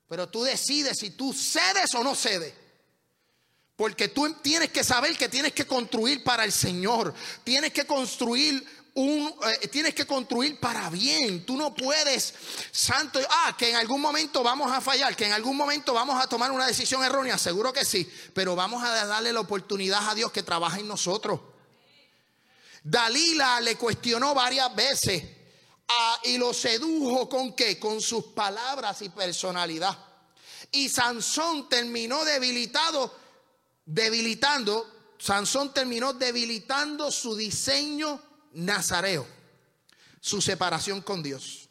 Pero 0.08 0.28
tú 0.28 0.44
decides 0.44 0.96
si 0.96 1.10
tú 1.10 1.32
cedes 1.32 1.92
o 1.96 2.04
no 2.04 2.14
cedes. 2.14 2.54
Porque 3.74 4.06
tú 4.06 4.32
tienes 4.34 4.70
que 4.70 4.84
saber 4.84 5.18
que 5.18 5.28
tienes 5.28 5.52
que 5.52 5.66
construir 5.66 6.22
para 6.22 6.44
el 6.44 6.52
Señor. 6.52 7.12
Tienes 7.42 7.72
que 7.72 7.84
construir 7.84 8.64
un, 8.94 9.34
eh, 9.60 9.66
tienes 9.66 9.92
que 9.92 10.06
construir 10.06 10.60
para 10.60 10.88
bien. 10.88 11.44
Tú 11.44 11.56
no 11.56 11.74
puedes, 11.74 12.32
santo, 12.70 13.18
ah, 13.28 13.56
que 13.58 13.70
en 13.70 13.74
algún 13.74 14.00
momento 14.00 14.44
vamos 14.44 14.70
a 14.70 14.80
fallar, 14.80 15.16
que 15.16 15.26
en 15.26 15.32
algún 15.32 15.56
momento 15.56 15.92
vamos 15.92 16.22
a 16.22 16.28
tomar 16.28 16.52
una 16.52 16.68
decisión 16.68 17.02
errónea, 17.02 17.38
seguro 17.38 17.72
que 17.72 17.84
sí, 17.84 18.08
pero 18.32 18.54
vamos 18.54 18.84
a 18.84 19.04
darle 19.04 19.32
la 19.32 19.40
oportunidad 19.40 20.08
a 20.08 20.14
Dios 20.14 20.30
que 20.30 20.44
trabaje 20.44 20.78
en 20.78 20.86
nosotros. 20.86 21.40
Dalila 22.84 23.62
le 23.62 23.76
cuestionó 23.76 24.34
varias 24.34 24.74
veces 24.76 25.24
ah, 25.88 26.20
y 26.24 26.36
lo 26.36 26.52
sedujo 26.52 27.30
con 27.30 27.54
qué? 27.54 27.78
Con 27.78 28.02
sus 28.02 28.26
palabras 28.26 29.00
y 29.00 29.08
personalidad. 29.08 29.98
Y 30.70 30.90
Sansón 30.90 31.68
terminó 31.70 32.24
debilitado, 32.26 33.16
debilitando, 33.86 35.14
Sansón 35.18 35.72
terminó 35.72 36.12
debilitando 36.12 37.10
su 37.10 37.34
diseño 37.34 38.20
nazareo, 38.52 39.26
su 40.20 40.42
separación 40.42 41.00
con 41.00 41.22
Dios. 41.22 41.70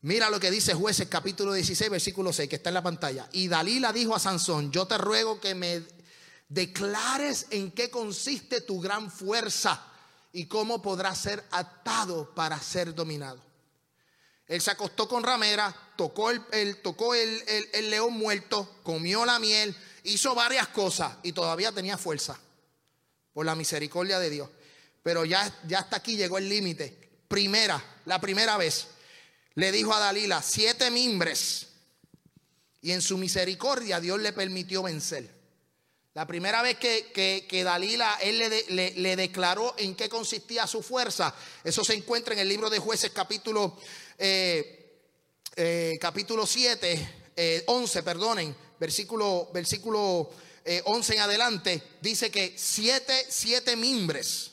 Mira 0.00 0.30
lo 0.30 0.40
que 0.40 0.50
dice 0.50 0.72
jueces 0.72 1.08
capítulo 1.08 1.52
16, 1.52 1.90
versículo 1.90 2.32
6, 2.32 2.48
que 2.48 2.56
está 2.56 2.70
en 2.70 2.74
la 2.74 2.82
pantalla. 2.82 3.28
Y 3.32 3.48
Dalila 3.48 3.92
dijo 3.92 4.14
a 4.14 4.18
Sansón, 4.18 4.70
yo 4.70 4.86
te 4.86 4.96
ruego 4.96 5.38
que 5.38 5.54
me 5.54 5.82
declares 6.48 7.46
en 7.50 7.70
qué 7.72 7.90
consiste 7.90 8.60
tu 8.60 8.80
gran 8.80 9.10
fuerza 9.10 9.84
y 10.32 10.46
cómo 10.46 10.82
podrás 10.82 11.18
ser 11.18 11.44
atado 11.50 12.34
para 12.34 12.60
ser 12.60 12.94
dominado. 12.94 13.42
Él 14.46 14.60
se 14.60 14.70
acostó 14.70 15.08
con 15.08 15.22
ramera, 15.22 15.74
tocó, 15.96 16.30
el, 16.30 16.82
tocó 16.82 17.14
el, 17.14 17.42
el, 17.72 17.90
león 17.90 18.12
muerto, 18.12 18.78
comió 18.82 19.24
la 19.24 19.38
miel, 19.38 19.74
hizo 20.02 20.34
varias 20.34 20.68
cosas 20.68 21.16
y 21.22 21.32
todavía 21.32 21.72
tenía 21.72 21.96
fuerza 21.96 22.38
por 23.32 23.46
la 23.46 23.54
misericordia 23.54 24.18
de 24.18 24.30
Dios. 24.30 24.50
Pero 25.02 25.24
ya, 25.24 25.50
ya 25.66 25.78
hasta 25.80 25.96
aquí 25.96 26.16
llegó 26.16 26.38
el 26.38 26.48
límite. 26.48 27.22
Primera, 27.28 27.82
la 28.04 28.20
primera 28.20 28.56
vez, 28.56 28.88
le 29.54 29.72
dijo 29.72 29.94
a 29.94 30.00
Dalila, 30.00 30.42
siete 30.42 30.90
mimbres. 30.90 31.68
Y 32.82 32.92
en 32.92 33.00
su 33.00 33.16
misericordia 33.16 33.98
Dios 33.98 34.20
le 34.20 34.32
permitió 34.32 34.82
vencer. 34.82 35.33
La 36.14 36.28
primera 36.28 36.62
vez 36.62 36.76
que, 36.78 37.62
Dalila, 37.64 38.18
él 38.22 38.38
le, 38.68 39.16
declaró 39.16 39.74
en 39.76 39.96
qué 39.96 40.08
consistía 40.08 40.64
su 40.64 40.80
fuerza, 40.80 41.34
eso 41.64 41.82
se 41.82 41.94
encuentra 41.94 42.34
en 42.34 42.40
el 42.40 42.48
libro 42.48 42.70
de 42.70 42.78
jueces 42.78 43.10
capítulo, 43.10 43.76
eh, 44.16 45.08
eh, 45.56 45.94
capítulo 46.00 46.46
7, 46.46 47.64
11, 47.66 47.98
eh, 47.98 48.02
perdonen, 48.04 48.56
versículo, 48.78 49.50
versículo 49.52 50.30
11 50.84 51.14
en 51.14 51.20
adelante, 51.20 51.82
dice 52.00 52.30
que 52.30 52.54
siete, 52.56 53.26
siete 53.28 53.74
mimbres 53.74 54.52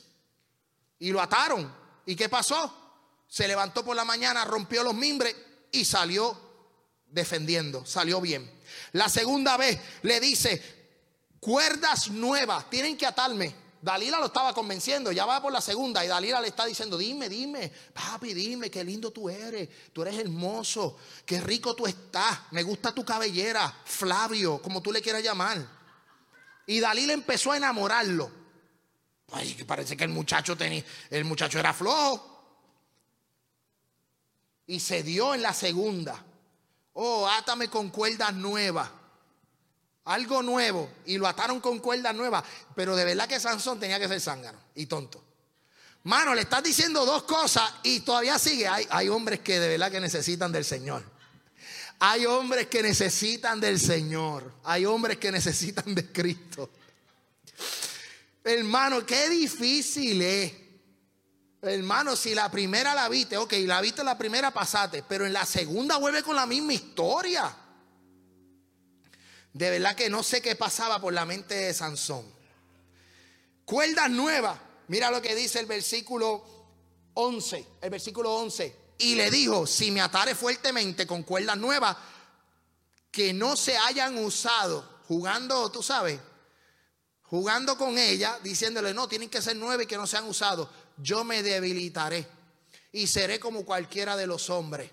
y 0.98 1.12
lo 1.12 1.20
ataron. 1.20 1.72
¿Y 2.06 2.16
qué 2.16 2.28
pasó? 2.28 2.76
Se 3.28 3.46
levantó 3.46 3.84
por 3.84 3.94
la 3.94 4.04
mañana, 4.04 4.44
rompió 4.44 4.82
los 4.82 4.94
mimbres 4.94 5.36
y 5.70 5.84
salió 5.84 6.36
defendiendo, 7.06 7.86
salió 7.86 8.20
bien. 8.20 8.50
La 8.90 9.08
segunda 9.08 9.56
vez 9.56 9.78
le 10.02 10.18
dice, 10.18 10.81
cuerdas 11.42 12.08
nuevas, 12.08 12.70
tienen 12.70 12.96
que 12.96 13.04
atarme. 13.04 13.52
Dalila 13.80 14.20
lo 14.20 14.26
estaba 14.26 14.54
convenciendo, 14.54 15.10
ya 15.10 15.26
va 15.26 15.42
por 15.42 15.52
la 15.52 15.60
segunda 15.60 16.04
y 16.04 16.06
Dalila 16.06 16.40
le 16.40 16.46
está 16.46 16.64
diciendo, 16.64 16.96
dime, 16.96 17.28
dime, 17.28 17.68
papi, 17.92 18.32
dime, 18.32 18.70
qué 18.70 18.84
lindo 18.84 19.10
tú 19.10 19.28
eres, 19.28 19.68
tú 19.92 20.02
eres 20.02 20.20
hermoso, 20.20 20.96
qué 21.26 21.40
rico 21.40 21.74
tú 21.74 21.88
estás, 21.88 22.42
me 22.52 22.62
gusta 22.62 22.94
tu 22.94 23.04
cabellera, 23.04 23.76
Flavio, 23.84 24.62
como 24.62 24.80
tú 24.80 24.92
le 24.92 25.02
quieras 25.02 25.24
llamar. 25.24 25.66
Y 26.64 26.78
Dalila 26.78 27.12
empezó 27.12 27.50
a 27.50 27.56
enamorarlo. 27.56 28.30
Ay, 29.32 29.54
que 29.54 29.64
parece 29.64 29.96
que 29.96 30.04
el 30.04 30.10
muchacho 30.10 30.56
tenía, 30.56 30.84
el 31.10 31.24
muchacho 31.24 31.58
era 31.58 31.74
flojo. 31.74 32.28
Y 34.68 34.78
se 34.78 35.02
dio 35.02 35.34
en 35.34 35.42
la 35.42 35.52
segunda. 35.52 36.24
Oh, 36.92 37.26
átame 37.26 37.66
con 37.66 37.90
cuerdas 37.90 38.32
nuevas 38.32 39.01
algo 40.04 40.42
nuevo 40.42 40.90
y 41.06 41.18
lo 41.18 41.26
ataron 41.26 41.60
con 41.60 41.78
cuerdas 41.78 42.14
nuevas, 42.14 42.44
pero 42.74 42.96
de 42.96 43.04
verdad 43.04 43.28
que 43.28 43.38
Sansón 43.38 43.78
tenía 43.78 43.98
que 43.98 44.08
ser 44.08 44.20
zángano 44.20 44.58
y 44.74 44.86
tonto. 44.86 45.22
Mano, 46.04 46.34
le 46.34 46.42
estás 46.42 46.62
diciendo 46.62 47.06
dos 47.06 47.22
cosas 47.22 47.72
y 47.84 48.00
todavía 48.00 48.38
sigue. 48.38 48.66
Hay, 48.66 48.86
hay 48.90 49.08
hombres 49.08 49.40
que 49.40 49.60
de 49.60 49.68
verdad 49.68 49.90
que 49.90 50.00
necesitan 50.00 50.50
del 50.50 50.64
Señor. 50.64 51.04
Hay 52.00 52.26
hombres 52.26 52.66
que 52.66 52.82
necesitan 52.82 53.60
del 53.60 53.78
Señor. 53.78 54.52
Hay 54.64 54.84
hombres 54.84 55.18
que 55.18 55.30
necesitan 55.30 55.94
de 55.94 56.10
Cristo. 56.10 56.68
Hermano, 58.42 59.06
qué 59.06 59.28
difícil 59.28 60.20
es. 60.20 60.52
Hermano, 61.60 62.16
si 62.16 62.34
la 62.34 62.50
primera 62.50 62.92
la 62.92 63.08
viste, 63.08 63.36
ok, 63.36 63.52
la 63.66 63.80
viste 63.80 64.02
la 64.02 64.18
primera 64.18 64.50
pasaste, 64.50 65.04
pero 65.08 65.24
en 65.24 65.32
la 65.32 65.46
segunda 65.46 65.96
vuelve 65.96 66.24
con 66.24 66.34
la 66.34 66.44
misma 66.44 66.72
historia. 66.72 67.54
De 69.52 69.70
verdad 69.70 69.94
que 69.94 70.08
no 70.08 70.22
sé 70.22 70.40
qué 70.40 70.56
pasaba 70.56 71.00
por 71.00 71.12
la 71.12 71.24
mente 71.24 71.54
de 71.54 71.74
Sansón. 71.74 72.24
Cuerdas 73.64 74.10
nuevas. 74.10 74.58
Mira 74.88 75.10
lo 75.10 75.20
que 75.20 75.34
dice 75.34 75.60
el 75.60 75.66
versículo 75.66 76.44
11. 77.14 77.66
El 77.80 77.90
versículo 77.90 78.34
11. 78.34 78.76
Y 78.98 79.14
le 79.14 79.30
dijo, 79.30 79.66
si 79.66 79.90
me 79.90 80.00
atare 80.00 80.34
fuertemente 80.34 81.06
con 81.06 81.22
cuerdas 81.22 81.56
nuevas 81.56 81.96
que 83.10 83.32
no 83.32 83.56
se 83.56 83.76
hayan 83.76 84.16
usado, 84.18 85.00
jugando, 85.06 85.70
tú 85.70 85.82
sabes, 85.82 86.18
jugando 87.24 87.76
con 87.76 87.98
ella, 87.98 88.38
diciéndole, 88.42 88.94
no, 88.94 89.08
tienen 89.08 89.28
que 89.28 89.42
ser 89.42 89.56
nueve 89.56 89.84
y 89.84 89.86
que 89.86 89.96
no 89.96 90.06
se 90.06 90.16
han 90.16 90.24
usado, 90.24 90.70
yo 90.96 91.24
me 91.24 91.42
debilitaré 91.42 92.26
y 92.92 93.06
seré 93.06 93.40
como 93.40 93.64
cualquiera 93.64 94.16
de 94.16 94.26
los 94.26 94.48
hombres. 94.50 94.90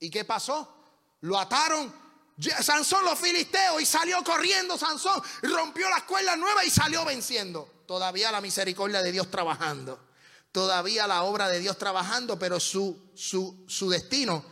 ¿Y 0.00 0.10
qué 0.10 0.24
pasó? 0.24 0.72
Lo 1.20 1.38
ataron 1.38 1.92
Sansón 2.40 3.04
los 3.04 3.18
filisteos 3.18 3.82
y 3.82 3.86
salió 3.86 4.22
corriendo 4.24 4.78
Sansón, 4.78 5.22
rompió 5.42 5.88
las 5.90 6.04
cuerdas 6.04 6.38
nuevas 6.38 6.64
y 6.66 6.70
salió 6.70 7.04
venciendo. 7.04 7.82
Todavía 7.86 8.30
la 8.30 8.40
misericordia 8.40 9.02
de 9.02 9.12
Dios 9.12 9.30
trabajando. 9.30 10.08
Todavía 10.52 11.06
la 11.06 11.22
obra 11.22 11.48
de 11.48 11.60
Dios 11.60 11.76
trabajando, 11.78 12.38
pero 12.38 12.58
su, 12.58 13.10
su, 13.14 13.64
su 13.68 13.90
destino 13.90 14.44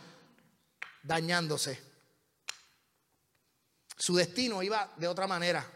dañándose. 1.03 1.81
Su 3.97 4.15
destino 4.15 4.61
iba 4.63 4.93
de 4.95 5.07
otra 5.07 5.27
manera. 5.27 5.69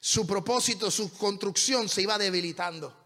Su 0.00 0.26
propósito, 0.26 0.90
su 0.90 1.12
construcción 1.12 1.88
se 1.88 2.02
iba 2.02 2.16
debilitando. 2.16 2.96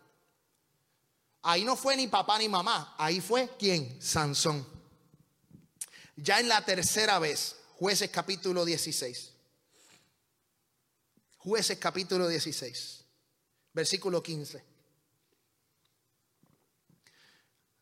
Ahí 1.42 1.64
no 1.64 1.76
fue 1.76 1.96
ni 1.96 2.06
papá 2.06 2.38
ni 2.38 2.48
mamá, 2.48 2.94
ahí 2.96 3.20
fue 3.20 3.54
quién, 3.58 4.00
Sansón. 4.00 4.66
Ya 6.16 6.40
en 6.40 6.48
la 6.48 6.64
tercera 6.64 7.18
vez, 7.18 7.56
Jueces 7.84 8.08
capítulo 8.08 8.64
16. 8.64 9.30
Jueces 11.36 11.76
capítulo 11.76 12.26
16, 12.26 13.04
versículo 13.74 14.22
15. 14.22 14.64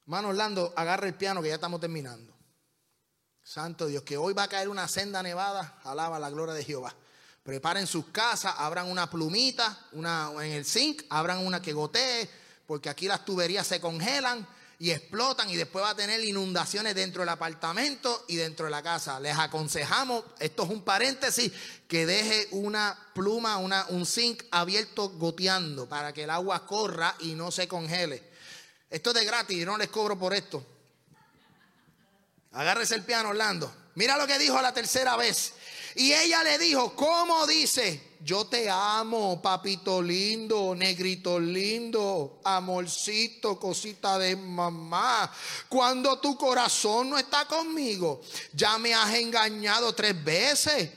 Hermano 0.02 0.30
Orlando, 0.30 0.72
agarra 0.74 1.06
el 1.06 1.14
piano 1.14 1.40
que 1.40 1.50
ya 1.50 1.54
estamos 1.54 1.80
terminando. 1.80 2.34
Santo 3.44 3.86
Dios, 3.86 4.02
que 4.02 4.16
hoy 4.16 4.34
va 4.34 4.42
a 4.42 4.48
caer 4.48 4.68
una 4.68 4.88
senda 4.88 5.22
nevada, 5.22 5.78
alaba 5.84 6.18
la 6.18 6.30
gloria 6.30 6.54
de 6.54 6.64
Jehová. 6.64 6.92
Preparen 7.44 7.86
sus 7.86 8.06
casas, 8.06 8.56
abran 8.58 8.90
una 8.90 9.08
plumita, 9.08 9.86
una 9.92 10.32
en 10.40 10.50
el 10.50 10.64
zinc, 10.64 11.04
abran 11.10 11.46
una 11.46 11.62
que 11.62 11.72
gotee, 11.72 12.28
porque 12.66 12.88
aquí 12.88 13.06
las 13.06 13.24
tuberías 13.24 13.68
se 13.68 13.80
congelan 13.80 14.48
y 14.82 14.90
explotan 14.90 15.48
y 15.48 15.54
después 15.54 15.84
va 15.84 15.90
a 15.90 15.94
tener 15.94 16.24
inundaciones 16.24 16.96
dentro 16.96 17.22
del 17.22 17.28
apartamento 17.28 18.24
y 18.26 18.34
dentro 18.34 18.64
de 18.64 18.72
la 18.72 18.82
casa. 18.82 19.20
Les 19.20 19.38
aconsejamos, 19.38 20.24
esto 20.40 20.64
es 20.64 20.70
un 20.70 20.82
paréntesis, 20.82 21.52
que 21.86 22.04
deje 22.04 22.48
una 22.50 22.98
pluma, 23.14 23.58
una, 23.58 23.86
un 23.90 24.04
zinc 24.04 24.42
abierto 24.50 25.10
goteando 25.10 25.88
para 25.88 26.12
que 26.12 26.24
el 26.24 26.30
agua 26.30 26.66
corra 26.66 27.14
y 27.20 27.34
no 27.36 27.52
se 27.52 27.68
congele. 27.68 28.24
Esto 28.90 29.10
es 29.10 29.14
de 29.14 29.24
gratis 29.24 29.56
y 29.56 29.64
no 29.64 29.78
les 29.78 29.86
cobro 29.86 30.18
por 30.18 30.34
esto. 30.34 30.66
Agárrese 32.50 32.96
el 32.96 33.04
piano, 33.04 33.28
Orlando. 33.28 33.72
Mira 33.94 34.18
lo 34.18 34.26
que 34.26 34.36
dijo 34.36 34.60
la 34.60 34.74
tercera 34.74 35.14
vez. 35.14 35.52
Y 35.94 36.12
ella 36.12 36.42
le 36.42 36.58
dijo, 36.58 36.96
¿cómo 36.96 37.46
dice? 37.46 38.11
Yo 38.24 38.46
te 38.46 38.70
amo, 38.70 39.42
papito 39.42 40.00
lindo, 40.00 40.76
negrito 40.76 41.40
lindo, 41.40 42.40
amorcito, 42.44 43.58
cosita 43.58 44.16
de 44.16 44.36
mamá. 44.36 45.28
Cuando 45.68 46.20
tu 46.20 46.36
corazón 46.36 47.10
no 47.10 47.18
está 47.18 47.46
conmigo, 47.46 48.20
ya 48.52 48.78
me 48.78 48.94
has 48.94 49.12
engañado 49.14 49.92
tres 49.92 50.22
veces. 50.22 50.90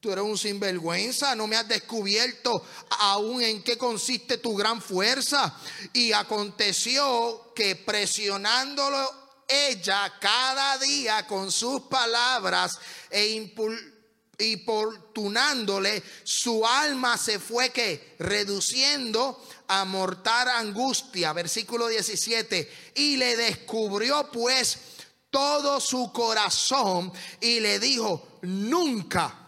Tú 0.00 0.10
eres 0.10 0.24
un 0.24 0.36
sinvergüenza, 0.36 1.36
no 1.36 1.46
me 1.46 1.54
has 1.54 1.68
descubierto 1.68 2.64
aún 2.98 3.42
en 3.42 3.62
qué 3.62 3.78
consiste 3.78 4.38
tu 4.38 4.56
gran 4.56 4.82
fuerza. 4.82 5.56
Y 5.92 6.10
aconteció 6.10 7.52
que 7.54 7.76
presionándolo 7.76 9.20
ella 9.46 10.12
cada 10.20 10.78
día 10.78 11.28
con 11.28 11.52
sus 11.52 11.82
palabras 11.82 12.76
e 13.08 13.28
importunándole, 14.40 16.02
su 16.24 16.66
alma 16.66 17.16
se 17.18 17.38
fue 17.38 17.70
que 17.70 18.14
reduciendo 18.18 19.42
a 19.68 19.84
mortal 19.84 20.48
angustia. 20.48 21.32
Versículo 21.32 21.88
17. 21.88 22.92
Y 22.96 23.16
le 23.16 23.36
descubrió 23.36 24.30
pues 24.32 24.78
todo 25.30 25.80
su 25.80 26.12
corazón 26.12 27.12
y 27.40 27.60
le 27.60 27.78
dijo, 27.78 28.38
nunca 28.42 29.40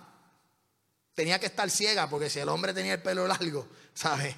Tenía 1.14 1.38
que 1.38 1.47
estar 1.47 1.70
ciega 1.70 2.09
porque 2.09 2.30
si 2.30 2.38
el 2.38 2.49
hombre 2.49 2.72
tenía 2.72 2.95
el 2.95 3.03
pelo 3.03 3.26
largo, 3.26 3.68
¿sabe? 3.95 4.34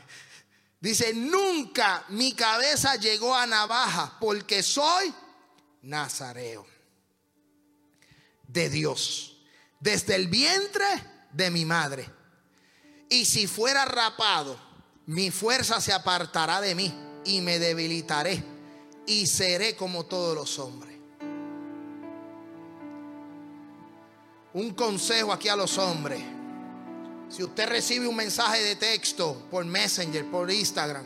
Dice, 0.80 1.14
nunca 1.14 2.05
mi 2.09 2.34
cabeza 2.34 2.96
llegó 2.96 3.34
a 3.34 3.46
navaja 3.46 4.16
porque 4.20 4.62
soy 4.62 5.14
nazareo 5.82 6.66
de 8.48 8.68
Dios, 8.68 9.34
desde 9.85 10.14
el 10.14 10.28
vientre 10.28 10.87
de 11.30 11.51
mi 11.51 11.66
madre. 11.66 12.09
Y 13.11 13.26
si 13.26 13.47
fuera 13.47 13.85
rapado, 13.85 14.59
mi 15.05 15.30
fuerza 15.30 15.78
se 15.78 15.93
apartará 15.93 16.62
de 16.62 16.74
mí 16.74 16.93
y 17.26 17.43
me 17.43 17.59
debilitaré 17.59 18.43
y 19.07 19.26
seré 19.26 19.76
como 19.76 20.07
todos 20.07 20.35
los 20.35 20.59
hombres. 20.59 20.97
Un 24.55 24.72
consejo 24.72 25.35
aquí 25.35 25.49
a 25.49 25.57
los 25.57 25.76
hombres. 25.76 26.22
Si 27.28 27.43
usted 27.43 27.68
recibe 27.68 28.09
un 28.09 28.16
mensaje 28.16 28.62
de 28.62 28.76
texto 28.76 29.47
por 29.51 29.66
Messenger, 29.66 30.24
por 30.30 30.51
Instagram, 30.51 31.05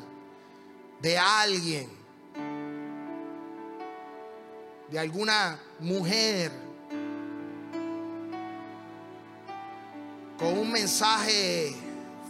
de 1.03 1.19
alguien, 1.19 1.91
de 4.89 4.99
alguna 5.01 5.59
mujer, 5.81 6.68
con 10.39 10.59
un 10.59 10.71
mensaje 10.71 11.75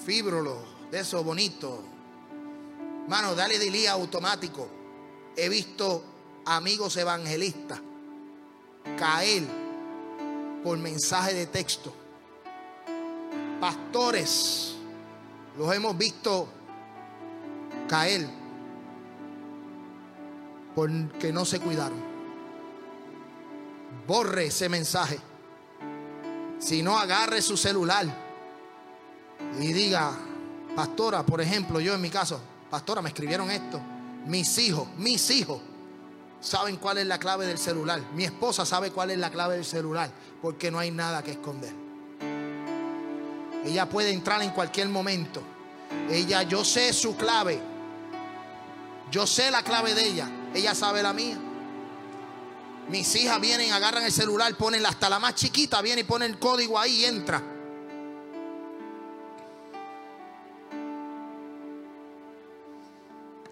fíbrolo, 0.05 0.63
de 0.91 1.01
eso 1.01 1.23
bonito, 1.23 1.83
mano, 3.07 3.35
dale 3.35 3.59
de 3.59 3.89
automático. 3.89 4.69
He 5.37 5.49
visto 5.49 6.03
amigos 6.47 6.97
evangelistas 6.97 7.81
caer 8.97 9.43
por 10.65 10.77
mensaje 10.79 11.35
de 11.35 11.47
texto 11.47 11.95
pastores 13.61 14.75
los 15.57 15.75
hemos 15.75 15.97
visto 15.99 16.49
caer 17.89 18.29
porque 20.75 21.33
no 21.33 21.45
se 21.45 21.59
cuidaron. 21.59 21.99
Borre 24.07 24.47
ese 24.47 24.69
mensaje. 24.69 25.19
Si 26.59 26.83
no, 26.83 26.99
agarre 26.99 27.41
su 27.41 27.57
celular 27.57 28.07
y 29.61 29.73
diga, 29.73 30.13
pastora, 30.75 31.25
por 31.25 31.41
ejemplo, 31.41 31.81
yo 31.81 31.95
en 31.95 32.01
mi 32.01 32.11
caso, 32.11 32.41
pastora, 32.71 33.01
me 33.01 33.09
escribieron 33.09 33.51
esto. 33.51 33.81
Mis 34.27 34.59
hijos, 34.59 34.89
mis 34.97 35.31
hijos 35.31 35.61
saben 36.41 36.77
cuál 36.77 36.99
es 36.99 37.07
la 37.07 37.19
clave 37.19 37.47
del 37.47 37.59
celular. 37.59 38.01
Mi 38.15 38.25
esposa 38.25 38.67
sabe 38.67 38.91
cuál 38.91 39.11
es 39.11 39.19
la 39.19 39.31
clave 39.31 39.55
del 39.55 39.65
celular 39.65 40.11
porque 40.43 40.71
no 40.71 40.79
hay 40.79 40.91
nada 40.91 41.23
que 41.23 41.33
esconder. 41.33 41.73
Ella 43.65 43.89
puede 43.89 44.11
entrar 44.11 44.43
en 44.43 44.51
cualquier 44.51 44.89
momento. 44.89 45.43
Ella, 46.11 46.43
yo 46.43 46.65
sé 46.65 46.93
su 46.93 47.17
clave. 47.17 47.61
Yo 49.11 49.27
sé 49.27 49.51
la 49.51 49.63
clave 49.63 49.95
de 49.95 50.07
ella. 50.07 50.29
Ella 50.55 50.75
sabe 50.75 51.03
la 51.03 51.13
mía. 51.13 51.39
Mis 52.89 53.15
hijas 53.17 53.39
vienen, 53.41 53.71
agarran 53.73 54.05
el 54.05 54.13
celular, 54.13 54.57
ponen 54.57 54.85
hasta 54.87 55.11
la 55.11 55.19
más 55.19 55.35
chiquita, 55.35 55.83
viene 55.83 56.01
y 56.01 56.05
pone 56.05 56.25
el 56.25 56.39
código 56.39 56.79
ahí 56.79 57.03
y 57.03 57.05
entra. 57.05 57.43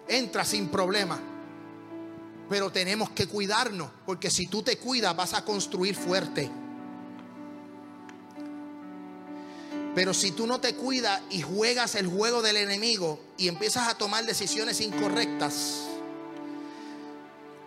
Entra 0.07 0.43
sin 0.43 0.69
problema. 0.69 1.19
Pero 2.49 2.71
tenemos 2.71 3.11
que 3.11 3.27
cuidarnos, 3.27 3.91
porque 4.05 4.31
si 4.31 4.47
tú 4.47 4.63
te 4.63 4.77
cuidas 4.77 5.15
vas 5.15 5.33
a 5.35 5.45
construir 5.45 5.95
fuerte. 5.95 6.49
Pero 9.93 10.13
si 10.13 10.31
tú 10.31 10.47
no 10.47 10.59
te 10.61 10.75
cuidas 10.75 11.21
y 11.29 11.41
juegas 11.41 11.95
el 11.95 12.07
juego 12.07 12.41
del 12.41 12.57
enemigo 12.57 13.19
y 13.37 13.49
empiezas 13.49 13.87
a 13.87 13.97
tomar 13.97 14.25
decisiones 14.25 14.79
incorrectas, 14.79 15.87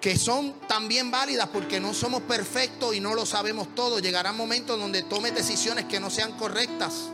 que 0.01 0.17
son 0.17 0.55
también 0.67 1.11
válidas 1.11 1.49
porque 1.49 1.79
no 1.79 1.93
somos 1.93 2.23
perfectos 2.23 2.95
y 2.95 3.01
no 3.01 3.15
lo 3.15 3.27
sabemos 3.27 3.75
todo, 3.75 3.99
llegará 3.99 4.33
momentos 4.33 4.79
donde 4.79 5.03
tomes 5.03 5.35
decisiones 5.35 5.85
que 5.85 6.01
no 6.01 6.09
sean 6.09 6.33
correctas. 6.39 7.11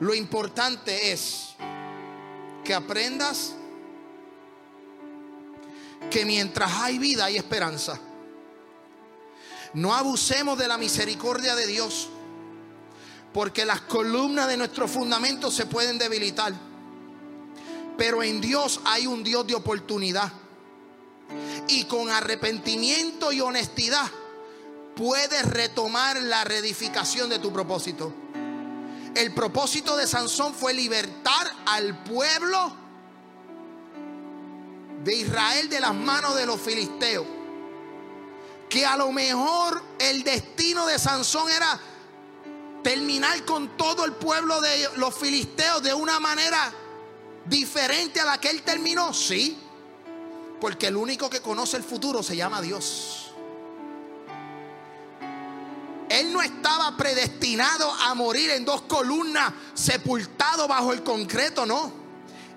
Lo 0.00 0.14
importante 0.14 1.12
es 1.12 1.54
que 2.64 2.72
aprendas 2.72 3.54
que 6.10 6.24
mientras 6.24 6.70
hay 6.74 6.98
vida 6.98 7.24
hay 7.24 7.36
esperanza. 7.36 7.98
No 9.74 9.94
abusemos 9.94 10.56
de 10.56 10.68
la 10.68 10.78
misericordia 10.78 11.54
de 11.54 11.66
Dios. 11.66 12.08
Porque 13.32 13.66
las 13.66 13.82
columnas 13.82 14.48
de 14.48 14.56
nuestro 14.56 14.88
fundamento 14.88 15.50
se 15.50 15.66
pueden 15.66 15.98
debilitar. 15.98 16.52
Pero 17.96 18.22
en 18.22 18.40
Dios 18.40 18.80
hay 18.84 19.06
un 19.06 19.22
Dios 19.22 19.46
de 19.46 19.54
oportunidad. 19.54 20.32
Y 21.68 21.84
con 21.84 22.10
arrepentimiento 22.10 23.32
y 23.32 23.40
honestidad 23.40 24.10
puedes 24.96 25.44
retomar 25.46 26.20
la 26.22 26.44
reedificación 26.44 27.28
de 27.28 27.38
tu 27.38 27.52
propósito. 27.52 28.12
El 29.14 29.32
propósito 29.34 29.96
de 29.96 30.06
Sansón 30.06 30.54
fue 30.54 30.74
libertar 30.74 31.52
al 31.66 32.02
pueblo 32.04 32.72
de 35.04 35.14
Israel 35.14 35.68
de 35.68 35.80
las 35.80 35.94
manos 35.94 36.34
de 36.36 36.46
los 36.46 36.60
filisteos. 36.60 37.26
Que 38.68 38.84
a 38.84 38.96
lo 38.96 39.12
mejor 39.12 39.82
el 39.98 40.22
destino 40.22 40.86
de 40.86 40.98
Sansón 40.98 41.50
era 41.50 41.80
terminar 42.82 43.44
con 43.44 43.76
todo 43.76 44.04
el 44.04 44.12
pueblo 44.12 44.60
de 44.60 44.88
los 44.96 45.14
filisteos 45.14 45.82
de 45.82 45.94
una 45.94 46.20
manera 46.20 46.72
diferente 47.46 48.20
a 48.20 48.24
la 48.24 48.38
que 48.38 48.50
él 48.50 48.62
terminó? 48.62 49.12
Sí, 49.12 49.58
porque 50.60 50.88
el 50.88 50.96
único 50.96 51.30
que 51.30 51.40
conoce 51.40 51.76
el 51.76 51.84
futuro 51.84 52.22
se 52.22 52.36
llama 52.36 52.60
Dios. 52.60 53.32
Él 56.08 56.32
no 56.32 56.40
estaba 56.42 56.96
predestinado 56.96 57.92
a 57.92 58.14
morir 58.14 58.50
en 58.50 58.64
dos 58.64 58.82
columnas, 58.82 59.52
sepultado 59.74 60.66
bajo 60.66 60.92
el 60.92 61.02
concreto, 61.02 61.66
no. 61.66 61.92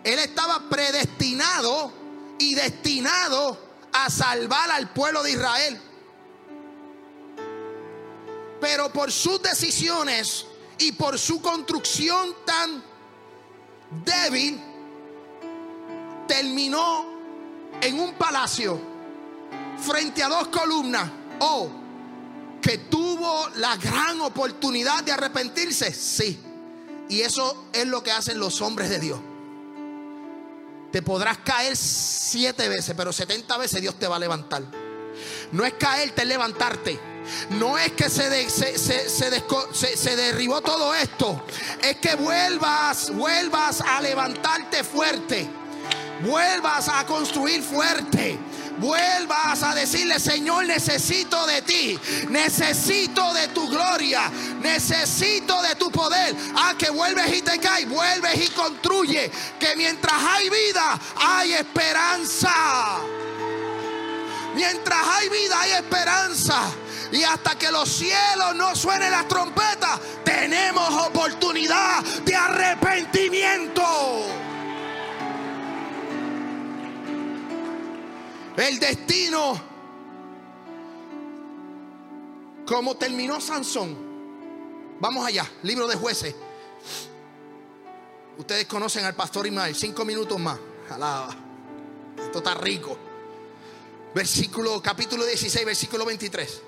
Él 0.04 0.20
estaba 0.20 0.70
predestinado 0.70 1.92
y 2.40 2.56
destinado 2.56 3.60
a 3.92 4.10
salvar 4.10 4.72
al 4.72 4.92
pueblo 4.94 5.22
de 5.22 5.32
Israel. 5.32 5.82
Pero 8.60 8.92
por 8.94 9.12
sus 9.12 9.42
decisiones 9.42 10.46
y 10.78 10.94
por 10.94 11.20
su 11.20 11.42
construcción 11.42 12.36
tan 12.46 12.84
débil, 14.06 14.60
terminó 16.28 17.11
en 17.80 18.00
un 18.00 18.14
palacio 18.14 18.80
frente 19.78 20.24
a 20.24 20.30
dos 20.30 20.48
columnas. 20.48 21.10
Oh, 21.40 21.70
que 22.62 22.78
tuvo 22.78 23.50
la 23.56 23.76
gran 23.78 24.22
oportunidad 24.22 25.04
de 25.04 25.12
arrepentirse. 25.12 25.92
Sí. 25.94 26.40
Y 27.10 27.22
eso 27.22 27.66
es 27.74 27.88
lo 27.88 28.04
que 28.04 28.12
hacen 28.12 28.40
los 28.40 28.62
hombres 28.62 28.90
de 28.90 29.00
Dios. 29.00 29.20
Te 30.92 31.02
podrás 31.02 31.40
caer 31.40 31.76
siete 31.76 32.70
veces, 32.70 32.94
pero 32.96 33.12
setenta 33.12 33.58
veces 33.58 33.82
Dios 33.82 33.98
te 33.98 34.08
va 34.08 34.18
a 34.18 34.20
levantar. 34.20 34.64
No 35.52 35.66
es 35.66 35.74
caerte, 35.74 36.22
es 36.22 36.28
levantarte. 36.28 37.00
No 37.52 37.78
es 37.78 37.92
que 37.94 38.10
se, 38.10 38.50
se, 38.50 40.16
derribó 40.16 40.62
todo 40.62 40.94
esto. 40.94 41.46
Es 41.82 41.98
que 41.98 42.16
vuelvas, 42.16 43.12
vuelvas 43.12 43.82
a 43.82 44.02
levantarte 44.02 44.84
fuerte. 44.84 45.50
Vuelvas 46.24 46.88
a 46.88 47.06
construir 47.06 47.62
fuerte. 47.64 48.40
vuelvas 48.78 49.62
a 49.62 49.76
decirle, 49.76 50.20
Señor, 50.20 50.66
necesito 50.66 51.46
de 51.46 51.62
ti, 51.62 52.00
necesito 52.30 53.32
de 53.34 53.48
tu 53.50 53.68
gloria, 53.68 54.32
necesito 54.62 55.62
de 55.62 55.76
tu 55.76 55.92
poder. 55.92 56.36
Ah, 56.56 56.74
que 56.78 56.90
vuelves 56.90 57.32
y 57.32 57.42
te 57.44 57.60
caes, 57.60 57.88
vuelves 57.88 58.44
y 58.44 58.48
construye, 58.50 59.32
que 59.60 59.76
mientras 59.76 60.16
hay 60.24 60.50
vida, 60.50 61.00
hay 61.16 61.54
esperanza. 61.54 62.54
Mientras 64.56 65.08
hay 65.08 65.30
vida, 65.30 65.62
hay 65.62 65.72
esperanza. 65.72 66.72
Y 67.12 67.24
hasta 67.24 67.58
que 67.58 67.72
los 67.72 67.90
cielos 67.90 68.56
no 68.56 68.76
suenen 68.76 69.12
las 69.12 69.28
trompetas, 69.28 70.00
tenemos 70.24 70.90
oportunidad 71.06 72.04
de 72.26 72.36
arrepentimiento. 72.36 73.84
El 78.58 78.80
destino, 78.80 79.62
como 82.66 82.96
terminó 82.96 83.40
Sansón. 83.40 84.12
Vamos 85.00 85.26
allá, 85.26 85.50
libro 85.64 85.88
de 85.88 85.96
jueces. 85.96 86.36
Ustedes 88.38 88.66
conocen 88.66 89.06
al 89.06 89.16
pastor 89.16 89.48
Ismael, 89.48 89.76
cinco 89.76 90.04
minutos 90.06 90.40
más. 90.40 90.60
Alaba. 90.90 91.36
Esto 92.18 92.40
está 92.40 92.54
rico. 92.56 92.98
Versículo, 94.14 94.82
capítulo 94.82 95.26
16, 95.26 95.66
versículo 95.66 96.06
23. 96.06 96.62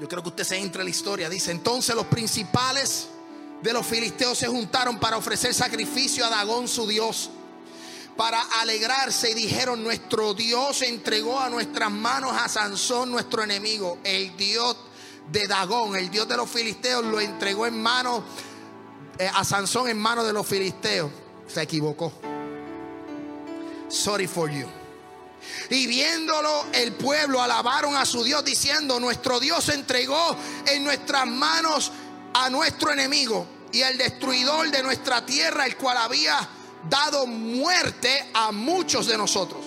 Yo 0.00 0.08
creo 0.08 0.22
que 0.22 0.28
usted 0.30 0.44
se 0.44 0.56
entra 0.56 0.80
en 0.80 0.86
la 0.86 0.90
historia. 0.90 1.28
Dice, 1.28 1.50
entonces 1.50 1.94
los 1.94 2.06
principales 2.06 3.08
de 3.62 3.72
los 3.72 3.86
filisteos 3.86 4.38
se 4.38 4.48
juntaron 4.48 4.98
para 4.98 5.18
ofrecer 5.18 5.52
sacrificio 5.52 6.24
a 6.24 6.30
Dagón 6.30 6.66
su 6.66 6.86
Dios. 6.86 7.30
Para 8.16 8.40
alegrarse 8.60 9.30
y 9.30 9.34
dijeron, 9.34 9.82
nuestro 9.82 10.34
Dios 10.34 10.82
entregó 10.82 11.40
a 11.40 11.48
nuestras 11.48 11.90
manos 11.90 12.32
a 12.32 12.48
Sansón, 12.48 13.10
nuestro 13.10 13.42
enemigo. 13.42 13.98
El 14.04 14.36
Dios 14.36 14.76
de 15.30 15.46
Dagón, 15.46 15.96
el 15.96 16.10
Dios 16.10 16.28
de 16.28 16.36
los 16.36 16.50
filisteos, 16.50 17.04
lo 17.04 17.20
entregó 17.20 17.66
en 17.66 17.80
manos 17.80 18.22
eh, 19.18 19.30
a 19.32 19.44
Sansón 19.44 19.88
en 19.88 19.98
manos 19.98 20.26
de 20.26 20.32
los 20.32 20.46
filisteos. 20.46 21.10
Se 21.46 21.62
equivocó. 21.62 22.12
Sorry 23.88 24.26
for 24.26 24.50
you. 24.50 24.66
Y 25.70 25.86
viéndolo 25.86 26.66
el 26.72 26.92
pueblo 26.92 27.40
alabaron 27.42 27.96
a 27.96 28.04
su 28.04 28.22
Dios 28.22 28.44
diciendo, 28.44 29.00
nuestro 29.00 29.40
Dios 29.40 29.68
entregó 29.68 30.36
en 30.66 30.84
nuestras 30.84 31.26
manos 31.26 31.92
a 32.34 32.50
nuestro 32.50 32.92
enemigo 32.92 33.46
y 33.72 33.82
al 33.82 33.96
destruidor 33.96 34.70
de 34.70 34.82
nuestra 34.82 35.24
tierra, 35.24 35.66
el 35.66 35.76
cual 35.76 35.96
había 35.96 36.48
dado 36.88 37.26
muerte 37.26 38.30
a 38.32 38.52
muchos 38.52 39.06
de 39.06 39.18
nosotros. 39.18 39.64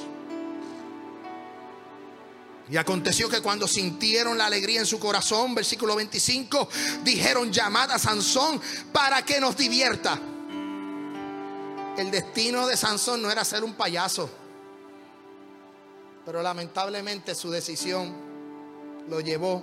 Y 2.70 2.78
aconteció 2.78 3.30
que 3.30 3.41
cuando 3.41 3.68
sintieron 3.68 4.38
la 4.38 4.45
alegría 4.45 4.80
en 4.80 4.86
su 4.86 4.99
corazón, 4.99 5.53
versículo 5.53 5.95
25, 5.95 6.70
dijeron, 7.03 7.51
llamad 7.51 7.91
a 7.91 7.99
Sansón 7.99 8.59
para 8.91 9.24
que 9.24 9.39
nos 9.39 9.57
divierta. 9.57 10.20
El 11.97 12.09
destino 12.09 12.66
de 12.66 12.78
Sansón 12.78 13.22
no 13.22 13.30
era 13.30 13.43
ser 13.43 13.64
un 13.64 13.74
payaso. 13.74 14.30
Pero 16.26 16.41
lamentablemente 16.41 17.36
su 17.36 17.51
decisión 17.51 18.14
lo 19.09 19.20
llevó 19.20 19.61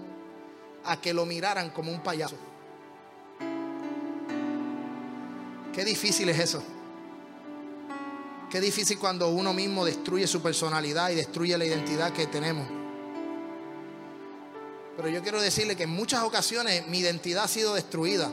a 0.84 1.00
que 1.00 1.14
lo 1.14 1.24
miraran 1.24 1.70
como 1.70 1.90
un 1.90 2.02
payaso. 2.02 2.36
Qué 5.72 5.84
difícil 5.84 6.28
es 6.28 6.38
eso. 6.38 6.62
Qué 8.50 8.60
difícil 8.60 8.98
cuando 8.98 9.28
uno 9.28 9.54
mismo 9.54 9.84
destruye 9.84 10.26
su 10.26 10.42
personalidad 10.42 11.10
y 11.10 11.14
destruye 11.14 11.56
la 11.56 11.64
identidad 11.64 12.12
que 12.12 12.26
tenemos. 12.26 12.66
Pero 14.96 15.08
yo 15.08 15.22
quiero 15.22 15.40
decirle 15.40 15.76
que 15.76 15.84
en 15.84 15.90
muchas 15.90 16.24
ocasiones 16.24 16.86
mi 16.88 16.98
identidad 16.98 17.44
ha 17.44 17.48
sido 17.48 17.74
destruida. 17.74 18.28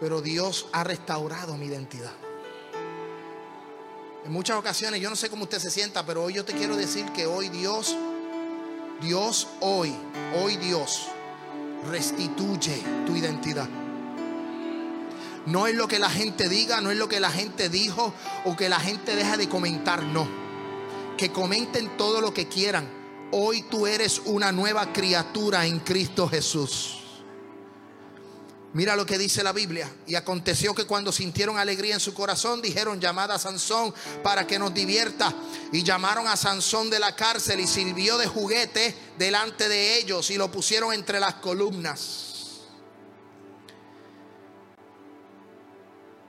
Pero 0.00 0.22
Dios 0.22 0.68
ha 0.72 0.84
restaurado 0.84 1.58
mi 1.58 1.66
identidad. 1.66 2.12
En 4.24 4.32
muchas 4.32 4.56
ocasiones, 4.56 5.00
yo 5.00 5.10
no 5.10 5.16
sé 5.16 5.28
cómo 5.28 5.44
usted 5.44 5.58
se 5.58 5.70
sienta, 5.70 6.04
pero 6.06 6.24
hoy 6.24 6.34
yo 6.34 6.44
te 6.44 6.54
quiero 6.54 6.76
decir 6.76 7.04
que 7.12 7.26
hoy 7.26 7.50
Dios, 7.50 7.94
Dios 9.02 9.48
hoy, 9.60 9.94
hoy 10.42 10.56
Dios 10.56 11.08
restituye 11.90 12.82
tu 13.06 13.16
identidad. 13.16 13.68
No 15.48 15.66
es 15.66 15.74
lo 15.74 15.88
que 15.88 15.98
la 15.98 16.10
gente 16.10 16.46
diga, 16.46 16.82
no 16.82 16.90
es 16.90 16.98
lo 16.98 17.08
que 17.08 17.20
la 17.20 17.30
gente 17.30 17.70
dijo 17.70 18.12
o 18.44 18.54
que 18.54 18.68
la 18.68 18.78
gente 18.78 19.16
deja 19.16 19.38
de 19.38 19.48
comentar, 19.48 20.02
no. 20.02 20.28
Que 21.16 21.32
comenten 21.32 21.96
todo 21.96 22.20
lo 22.20 22.34
que 22.34 22.48
quieran. 22.48 22.86
Hoy 23.32 23.62
tú 23.62 23.86
eres 23.86 24.20
una 24.26 24.52
nueva 24.52 24.92
criatura 24.92 25.64
en 25.64 25.80
Cristo 25.80 26.28
Jesús. 26.28 26.98
Mira 28.74 28.94
lo 28.94 29.06
que 29.06 29.16
dice 29.16 29.42
la 29.42 29.52
Biblia. 29.52 29.90
Y 30.06 30.16
aconteció 30.16 30.74
que 30.74 30.84
cuando 30.84 31.12
sintieron 31.12 31.56
alegría 31.56 31.94
en 31.94 32.00
su 32.00 32.12
corazón, 32.12 32.60
dijeron, 32.60 33.00
llamad 33.00 33.32
a 33.32 33.38
Sansón 33.38 33.94
para 34.22 34.46
que 34.46 34.58
nos 34.58 34.74
divierta. 34.74 35.34
Y 35.72 35.82
llamaron 35.82 36.28
a 36.28 36.36
Sansón 36.36 36.90
de 36.90 37.00
la 37.00 37.16
cárcel 37.16 37.58
y 37.60 37.66
sirvió 37.66 38.18
de 38.18 38.26
juguete 38.26 38.94
delante 39.16 39.70
de 39.70 39.98
ellos 39.98 40.30
y 40.30 40.36
lo 40.36 40.52
pusieron 40.52 40.92
entre 40.92 41.18
las 41.20 41.36
columnas. 41.36 42.27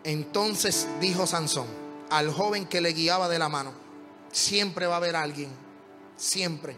Entonces 0.04 0.88
dijo 1.02 1.28
Sansón 1.28 1.68
al 2.10 2.32
joven 2.32 2.66
que 2.66 2.82
le 2.82 2.93
guiaba 2.93 3.30
de 3.30 3.39
la 3.39 3.50
mano, 3.50 3.72
siempre 4.32 4.88
va 4.88 4.95
a 4.95 4.97
haber 4.97 5.16
alguien, 5.16 5.50
siempre, 6.18 6.76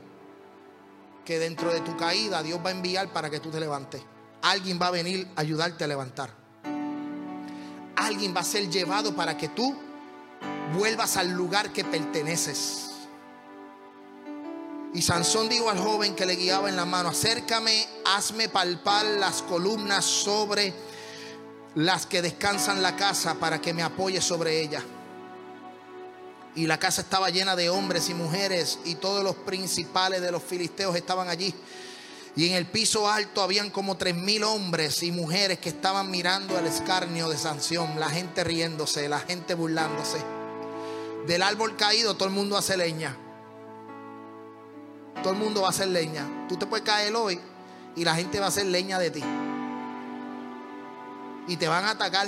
que 1.26 1.40
dentro 1.40 1.72
de 1.72 1.82
tu 1.82 1.96
caída 1.96 2.44
Dios 2.44 2.60
va 2.64 2.70
a 2.70 2.74
enviar 2.74 3.12
para 3.14 3.30
que 3.30 3.40
tú 3.40 3.50
te 3.50 3.60
levantes. 3.60 4.02
Alguien 4.42 4.80
va 4.82 4.88
a 4.88 4.92
venir 4.92 5.28
a 5.36 5.42
ayudarte 5.42 5.84
a 5.84 5.88
levantar. 5.88 6.32
Alguien 7.96 8.36
va 8.36 8.42
a 8.42 8.44
ser 8.44 8.70
llevado 8.70 9.16
para 9.16 9.38
que 9.38 9.50
tú 9.50 9.76
vuelvas 10.76 11.18
al 11.18 11.32
lugar 11.32 11.72
que 11.72 11.84
perteneces. 11.84 12.88
Y 14.94 15.02
Sansón 15.02 15.48
dijo 15.48 15.70
al 15.70 15.80
joven 15.80 16.16
que 16.16 16.26
le 16.26 16.36
guiaba 16.36 16.68
en 16.68 16.76
la 16.76 16.86
mano, 16.86 17.10
acércame, 17.10 17.88
hazme 18.06 18.50
palpar 18.50 19.06
las 19.06 19.42
columnas 19.44 20.04
sobre 20.04 20.74
las 21.76 22.06
que 22.06 22.22
descansan 22.22 22.82
la 22.82 22.96
casa 22.96 23.36
para 23.36 23.62
que 23.62 23.74
me 23.74 23.84
apoye 23.84 24.22
sobre 24.22 24.62
ella. 24.62 24.84
Y 26.56 26.68
la 26.68 26.78
casa 26.78 27.02
estaba 27.02 27.30
llena 27.30 27.56
de 27.56 27.70
hombres 27.70 28.10
y 28.10 28.14
mujeres 28.14 28.80
y 28.84 28.96
todos 28.96 29.24
los 29.24 29.36
principales 29.36 30.22
de 30.22 30.32
los 30.32 30.44
filisteos 30.44 30.96
estaban 30.96 31.30
allí. 31.30 31.54
Y 32.36 32.48
en 32.50 32.56
el 32.56 32.66
piso 32.66 33.10
alto 33.10 33.42
habían 33.42 33.70
como 33.70 33.98
tres 33.98 34.16
mil 34.16 34.44
hombres 34.44 35.04
y 35.04 35.12
mujeres 35.12 35.60
que 35.60 35.70
estaban 35.70 36.10
mirando 36.12 36.58
el 36.58 36.66
escarnio 36.66 37.30
de 37.30 37.38
sanción, 37.38 38.00
la 38.00 38.10
gente 38.10 38.44
riéndose, 38.44 39.08
la 39.08 39.20
gente 39.20 39.54
burlándose. 39.54 40.18
Del 41.28 41.42
árbol 41.42 41.76
caído 41.76 42.16
todo 42.16 42.28
el 42.28 42.34
mundo 42.34 42.58
hace 42.58 42.76
leña. 42.76 43.16
Todo 45.24 45.34
el 45.34 45.40
mundo 45.40 45.62
va 45.62 45.68
a 45.68 45.72
hacer 45.72 45.88
leña. 45.88 46.48
Tú 46.50 46.58
te 46.58 46.66
puedes 46.66 46.86
caer 46.86 47.16
hoy 47.16 47.40
y 47.96 48.04
la 48.04 48.16
gente 48.16 48.40
va 48.40 48.46
a 48.46 48.50
hacer 48.50 48.66
leña 48.66 48.98
de 48.98 49.12
ti. 49.12 49.24
Y 51.48 51.58
te 51.58 51.68
van 51.68 51.86
a 51.86 51.92
atacar. 51.92 52.28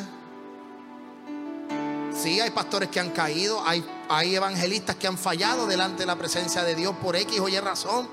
Sí, 2.14 2.40
hay 2.40 2.52
pastores 2.52 2.90
que 2.90 3.00
han 3.00 3.10
caído, 3.10 3.66
hay, 3.66 3.84
hay 4.08 4.36
evangelistas 4.36 4.96
que 4.96 5.08
han 5.08 5.18
fallado 5.18 5.66
delante 5.66 6.04
de 6.04 6.06
la 6.06 6.16
presencia 6.16 6.64
de 6.64 6.76
Dios 6.76 6.96
por 7.02 7.16
X 7.16 7.40
o 7.40 7.50
Y 7.50 7.60
razón. 7.60 8.08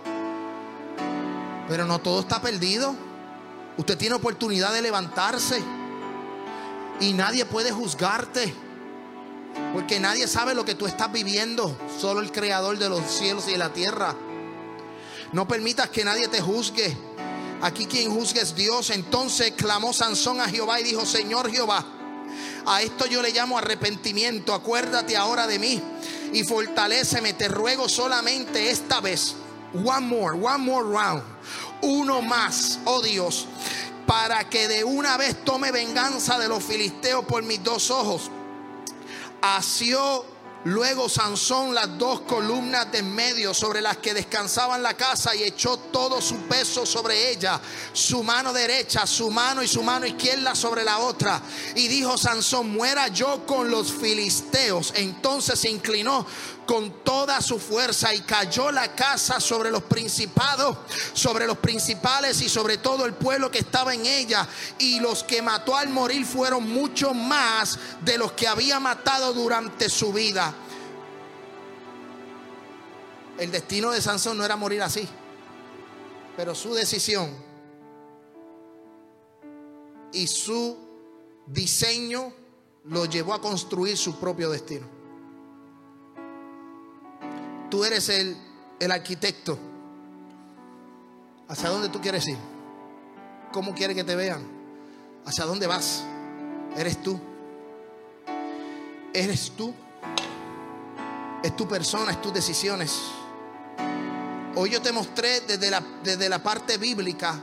Pero 1.68 1.84
no 1.84 1.98
todo 2.00 2.20
está 2.20 2.40
perdido. 2.40 2.94
Usted 3.76 3.96
tiene 3.96 4.16
oportunidad 4.16 4.72
de 4.72 4.82
levantarse. 4.82 5.62
Y 6.98 7.12
nadie 7.12 7.44
puede 7.44 7.70
juzgarte. 7.70 8.52
Porque 9.72 10.00
nadie 10.00 10.26
sabe 10.26 10.54
lo 10.54 10.64
que 10.64 10.74
tú 10.74 10.86
estás 10.86 11.12
viviendo. 11.12 11.76
Solo 11.98 12.20
el 12.20 12.32
creador 12.32 12.78
de 12.78 12.88
los 12.88 13.02
cielos 13.06 13.46
y 13.48 13.52
de 13.52 13.58
la 13.58 13.72
tierra. 13.72 14.16
No 15.32 15.46
permitas 15.46 15.88
que 15.90 16.04
nadie 16.04 16.26
te 16.28 16.40
juzgue. 16.40 16.96
Aquí 17.62 17.86
quien 17.86 18.14
juzgue 18.14 18.40
es 18.40 18.54
Dios. 18.54 18.90
Entonces 18.90 19.52
clamó 19.52 19.92
Sansón 19.92 20.40
a 20.40 20.48
Jehová 20.48 20.80
y 20.80 20.84
dijo, 20.84 21.04
Señor 21.04 21.50
Jehová, 21.50 21.84
a 22.66 22.82
esto 22.82 23.06
yo 23.06 23.22
le 23.22 23.32
llamo 23.32 23.58
arrepentimiento. 23.58 24.54
Acuérdate 24.54 25.16
ahora 25.16 25.46
de 25.46 25.58
mí 25.58 25.82
y 26.32 26.44
fortaléceme. 26.44 27.32
Te 27.34 27.48
ruego 27.48 27.88
solamente 27.88 28.70
esta 28.70 29.00
vez. 29.00 29.34
One 29.72 30.06
more, 30.06 30.36
one 30.36 30.58
more 30.58 30.82
round 30.82 31.22
uno 31.82 32.22
más, 32.22 32.78
oh 32.84 33.02
Dios, 33.02 33.46
para 34.06 34.48
que 34.48 34.68
de 34.68 34.84
una 34.84 35.16
vez 35.16 35.44
tome 35.44 35.70
venganza 35.70 36.38
de 36.38 36.48
los 36.48 36.62
filisteos 36.62 37.24
por 37.24 37.42
mis 37.42 37.62
dos 37.62 37.90
ojos. 37.90 38.30
Asió 39.40 40.24
Luego 40.64 41.08
Sansón 41.08 41.74
las 41.74 41.96
dos 41.96 42.20
columnas 42.22 42.92
de 42.92 43.00
en 43.00 43.14
medio 43.14 43.54
sobre 43.54 43.80
las 43.80 43.96
que 43.96 44.12
descansaban 44.12 44.82
la 44.82 44.94
casa 44.94 45.34
y 45.34 45.42
echó 45.42 45.78
todo 45.78 46.20
su 46.20 46.36
peso 46.42 46.84
sobre 46.84 47.30
ella, 47.30 47.58
su 47.94 48.22
mano 48.22 48.52
derecha, 48.52 49.06
su 49.06 49.30
mano 49.30 49.62
y 49.62 49.68
su 49.68 49.82
mano 49.82 50.04
izquierda 50.04 50.54
sobre 50.54 50.84
la 50.84 50.98
otra. 50.98 51.40
Y 51.74 51.88
dijo 51.88 52.18
Sansón, 52.18 52.70
muera 52.70 53.08
yo 53.08 53.46
con 53.46 53.70
los 53.70 53.90
filisteos. 53.90 54.92
Entonces 54.96 55.58
se 55.58 55.70
inclinó 55.70 56.26
con 56.70 57.02
toda 57.02 57.40
su 57.40 57.58
fuerza 57.58 58.14
y 58.14 58.20
cayó 58.20 58.70
la 58.70 58.94
casa 58.94 59.40
sobre 59.40 59.72
los 59.72 59.82
principados, 59.82 60.78
sobre 61.14 61.44
los 61.44 61.58
principales 61.58 62.40
y 62.42 62.48
sobre 62.48 62.78
todo 62.78 63.06
el 63.06 63.14
pueblo 63.14 63.50
que 63.50 63.58
estaba 63.58 63.92
en 63.92 64.06
ella. 64.06 64.46
Y 64.78 65.00
los 65.00 65.24
que 65.24 65.42
mató 65.42 65.76
al 65.76 65.88
morir 65.88 66.24
fueron 66.24 66.70
mucho 66.72 67.12
más 67.12 67.76
de 68.02 68.16
los 68.16 68.30
que 68.34 68.46
había 68.46 68.78
matado 68.78 69.32
durante 69.32 69.90
su 69.90 70.12
vida. 70.12 70.54
El 73.36 73.50
destino 73.50 73.90
de 73.90 74.00
Sansón 74.00 74.38
no 74.38 74.44
era 74.44 74.54
morir 74.54 74.80
así, 74.80 75.08
pero 76.36 76.54
su 76.54 76.72
decisión 76.72 77.34
y 80.12 80.24
su 80.28 80.78
diseño 81.48 82.32
lo 82.84 83.06
llevó 83.06 83.34
a 83.34 83.40
construir 83.40 83.96
su 83.96 84.20
propio 84.20 84.50
destino. 84.50 84.99
Tú 87.70 87.84
eres 87.84 88.08
el, 88.08 88.36
el 88.80 88.90
arquitecto. 88.90 89.58
¿Hacia 91.48 91.68
dónde 91.68 91.88
tú 91.88 92.00
quieres 92.00 92.26
ir? 92.26 92.36
¿Cómo 93.52 93.74
quieres 93.74 93.96
que 93.96 94.04
te 94.04 94.16
vean? 94.16 94.42
¿Hacia 95.24 95.44
dónde 95.44 95.66
vas? 95.66 96.04
Eres 96.76 97.02
tú. 97.02 97.20
Eres 99.12 99.52
tú. 99.56 99.72
Es 101.42 101.56
tu 101.56 101.66
persona, 101.66 102.12
es 102.12 102.20
tus 102.20 102.32
decisiones. 102.32 103.00
Hoy 104.56 104.70
yo 104.70 104.82
te 104.82 104.92
mostré 104.92 105.40
desde 105.40 105.70
la, 105.70 105.82
desde 106.02 106.28
la 106.28 106.42
parte 106.42 106.76
bíblica 106.76 107.40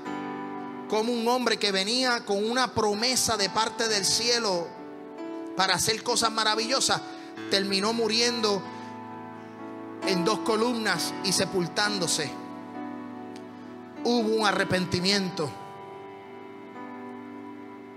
como 0.90 1.12
un 1.12 1.28
hombre 1.28 1.58
que 1.58 1.72
venía 1.72 2.26
con 2.26 2.50
una 2.50 2.74
promesa 2.74 3.38
de 3.38 3.50
parte 3.50 3.88
del 3.88 4.06
cielo 4.06 4.68
para 5.56 5.76
hacer 5.76 6.04
cosas 6.04 6.32
maravillosas, 6.32 7.02
terminó 7.50 7.92
muriendo 7.94 8.62
en 10.06 10.24
dos 10.24 10.40
columnas 10.40 11.14
y 11.24 11.32
sepultándose. 11.32 12.30
Hubo 14.04 14.36
un 14.36 14.46
arrepentimiento. 14.46 15.50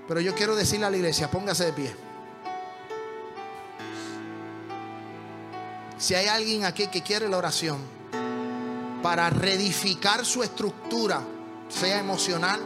Pero 0.08 0.20
yo 0.20 0.34
quiero 0.34 0.56
decirle 0.56 0.86
a 0.86 0.90
la 0.90 0.96
iglesia, 0.96 1.30
póngase 1.30 1.66
de 1.66 1.72
pie. 1.72 1.94
Si 5.98 6.14
hay 6.14 6.26
alguien 6.26 6.64
aquí 6.64 6.86
que 6.88 7.02
quiere 7.02 7.28
la 7.28 7.36
oración 7.36 7.78
para 9.02 9.30
reedificar 9.30 10.24
su 10.24 10.42
estructura, 10.42 11.22
sea 11.68 12.00
emocional, 12.00 12.60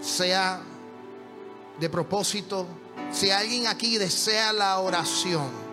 sea 0.00 0.60
de 1.80 1.90
propósito, 1.90 2.66
si 3.10 3.30
alguien 3.30 3.66
aquí 3.66 3.98
desea 3.98 4.52
la 4.52 4.78
oración, 4.78 5.65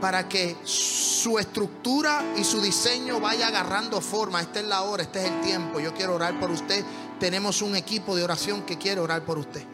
para 0.00 0.28
que 0.28 0.56
su 0.64 1.38
estructura 1.38 2.22
y 2.36 2.44
su 2.44 2.60
diseño 2.60 3.20
vaya 3.20 3.48
agarrando 3.48 4.00
forma. 4.00 4.40
Esta 4.40 4.60
es 4.60 4.66
la 4.66 4.82
hora, 4.82 5.02
este 5.02 5.20
es 5.20 5.30
el 5.30 5.40
tiempo. 5.40 5.80
Yo 5.80 5.92
quiero 5.92 6.14
orar 6.14 6.38
por 6.38 6.50
usted. 6.50 6.84
Tenemos 7.18 7.62
un 7.62 7.74
equipo 7.74 8.14
de 8.14 8.22
oración 8.22 8.62
que 8.62 8.78
quiere 8.78 9.00
orar 9.00 9.24
por 9.24 9.38
usted. 9.38 9.64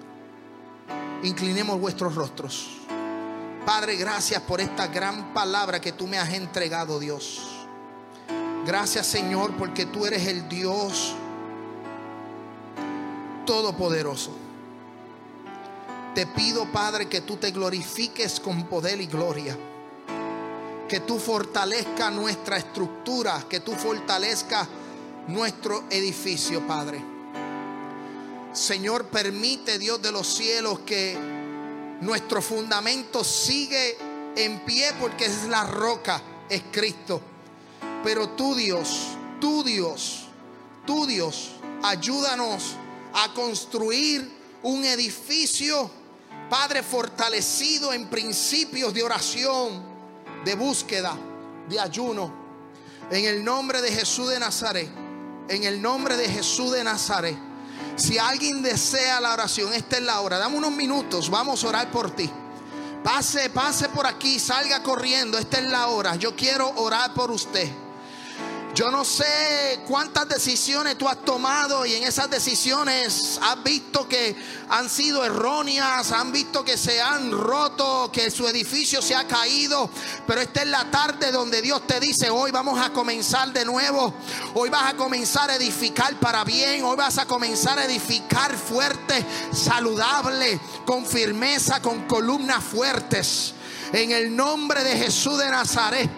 Inclinemos 1.23 1.79
vuestros 1.79 2.15
rostros. 2.15 2.79
Padre, 3.67 3.97
gracias 3.97 4.43
por 4.43 4.61
esta 4.61 4.87
gran 4.87 5.33
palabra 5.33 5.81
que 5.81 5.93
tú 5.93 6.07
me 6.07 6.19
has 6.19 6.33
entregado, 6.33 6.99
Dios. 6.99 7.43
Gracias, 8.67 9.07
Señor, 9.07 9.57
porque 9.57 9.87
tú 9.87 10.07
eres 10.07 10.27
el 10.27 10.49
Dios 10.49 11.15
todopoderoso. 13.47 14.35
Te 16.15 16.27
pido, 16.27 16.71
Padre, 16.71 17.09
que 17.09 17.21
tú 17.21 17.37
te 17.37 17.51
glorifiques 17.51 18.41
con 18.41 18.65
poder 18.65 19.01
y 19.01 19.07
gloria 19.07 19.57
que 20.95 21.01
tú 21.01 21.19
fortalezca 21.19 22.09
nuestra 22.09 22.57
estructura, 22.57 23.47
que 23.51 23.59
tú 23.59 23.73
fortalezca 23.73 24.65
nuestro 25.27 25.87
edificio, 25.91 26.65
Padre. 26.69 27.03
Señor, 28.53 29.07
permite, 29.07 29.81
Dios 29.81 30.01
de 30.01 30.13
los 30.13 30.25
cielos, 30.25 30.79
que 30.87 31.19
nuestro 32.01 32.41
fundamento 32.41 33.25
sigue 33.25 33.99
en 34.37 34.65
pie 34.65 34.93
porque 35.01 35.25
es 35.25 35.49
la 35.49 35.65
roca, 35.65 36.23
es 36.49 36.63
Cristo. 36.71 37.21
Pero 38.05 38.29
tú, 38.29 38.55
Dios, 38.55 39.17
tú, 39.41 39.65
Dios, 39.65 40.27
tú, 40.87 41.09
Dios, 41.09 41.57
ayúdanos 41.83 42.77
a 43.15 43.35
construir 43.35 44.31
un 44.63 44.85
edificio, 44.85 45.91
Padre, 46.49 46.85
fortalecido 46.85 47.93
en 47.93 48.07
principios 48.07 48.95
de 48.95 49.03
oración 49.03 49.94
de 50.45 50.55
búsqueda, 50.55 51.17
de 51.69 51.81
ayuno. 51.81 52.33
En 53.11 53.25
el 53.25 53.45
nombre 53.45 53.81
de 53.81 53.91
Jesús 53.91 54.31
de 54.31 54.39
Nazaret. 54.39 54.89
En 55.49 55.65
el 55.65 55.81
nombre 55.81 56.17
de 56.17 56.29
Jesús 56.29 56.73
de 56.73 56.85
Nazaret. 56.85 57.37
Si 57.97 58.19
alguien 58.19 58.63
desea 58.63 59.21
la 59.21 59.33
oración, 59.33 59.73
esta 59.73 59.97
es 59.97 60.03
la 60.03 60.21
hora. 60.21 60.39
Dame 60.39 60.57
unos 60.57 60.73
minutos, 60.73 61.31
vamos 61.31 61.63
a 61.65 61.69
orar 61.69 61.91
por 61.91 62.11
ti. 62.11 62.31
Pase, 63.03 63.51
pase 63.51 63.89
por 63.91 64.07
aquí, 64.07 64.39
salga 64.39 64.83
corriendo. 64.83 65.37
Esta 65.39 65.59
es 65.59 65.67
la 65.67 65.89
hora. 65.89 66.17
Yo 66.17 66.35
quiero 66.35 66.71
orar 66.77 67.13
por 67.13 67.31
usted. 67.31 67.71
Yo 68.75 68.91
no 68.91 69.05
sé 69.05 69.83
cuántas 69.87 70.29
decisiones 70.29 70.99
tú 70.99 71.09
has 71.09 71.25
tomado 71.25 71.87
y 71.87 71.95
en 71.95 72.03
esas 72.03 72.29
decisiones 72.29 73.39
has 73.41 73.63
visto 73.63 74.09
que 74.09 74.35
han 74.69 74.91
sido 74.91 75.25
erróneas, 75.25 76.11
han 76.11 76.33
visto 76.33 76.65
que 76.65 76.77
se 76.77 77.01
han 77.01 77.31
roto, 77.31 78.11
que 78.13 78.33
su 78.33 78.49
edificio 78.49 79.01
se 79.01 79.15
ha 79.15 79.29
caído. 79.29 79.89
Pero 80.27 80.41
esta 80.41 80.63
es 80.63 80.67
la 80.67 80.91
tarde 80.91 81.31
donde 81.31 81.63
Dios 81.63 81.87
te 81.87 82.01
dice, 82.01 82.31
hoy 82.31 82.51
vamos 82.51 82.85
a 82.85 82.93
comenzar 82.93 83.53
de 83.53 83.65
nuevo. 83.65 84.13
Hoy 84.55 84.71
vas 84.71 84.93
a 84.93 84.97
comenzar 84.97 85.51
a 85.51 85.55
edificar 85.55 86.19
para 86.19 86.43
bien. 86.43 86.83
Hoy 86.83 86.97
vas 86.97 87.19
a 87.19 87.27
comenzar 87.27 87.79
a 87.79 87.85
edificar 87.85 88.57
fuerte, 88.57 89.25
saludable, 89.53 90.59
con 90.85 91.07
firmeza, 91.07 91.81
con 91.81 92.09
columnas 92.09 92.65
fuertes. 92.65 93.55
En 93.93 94.13
el 94.13 94.35
nombre 94.35 94.83
de 94.83 94.97
Jesús 94.97 95.39
de 95.39 95.51
Nazaret 95.51 96.11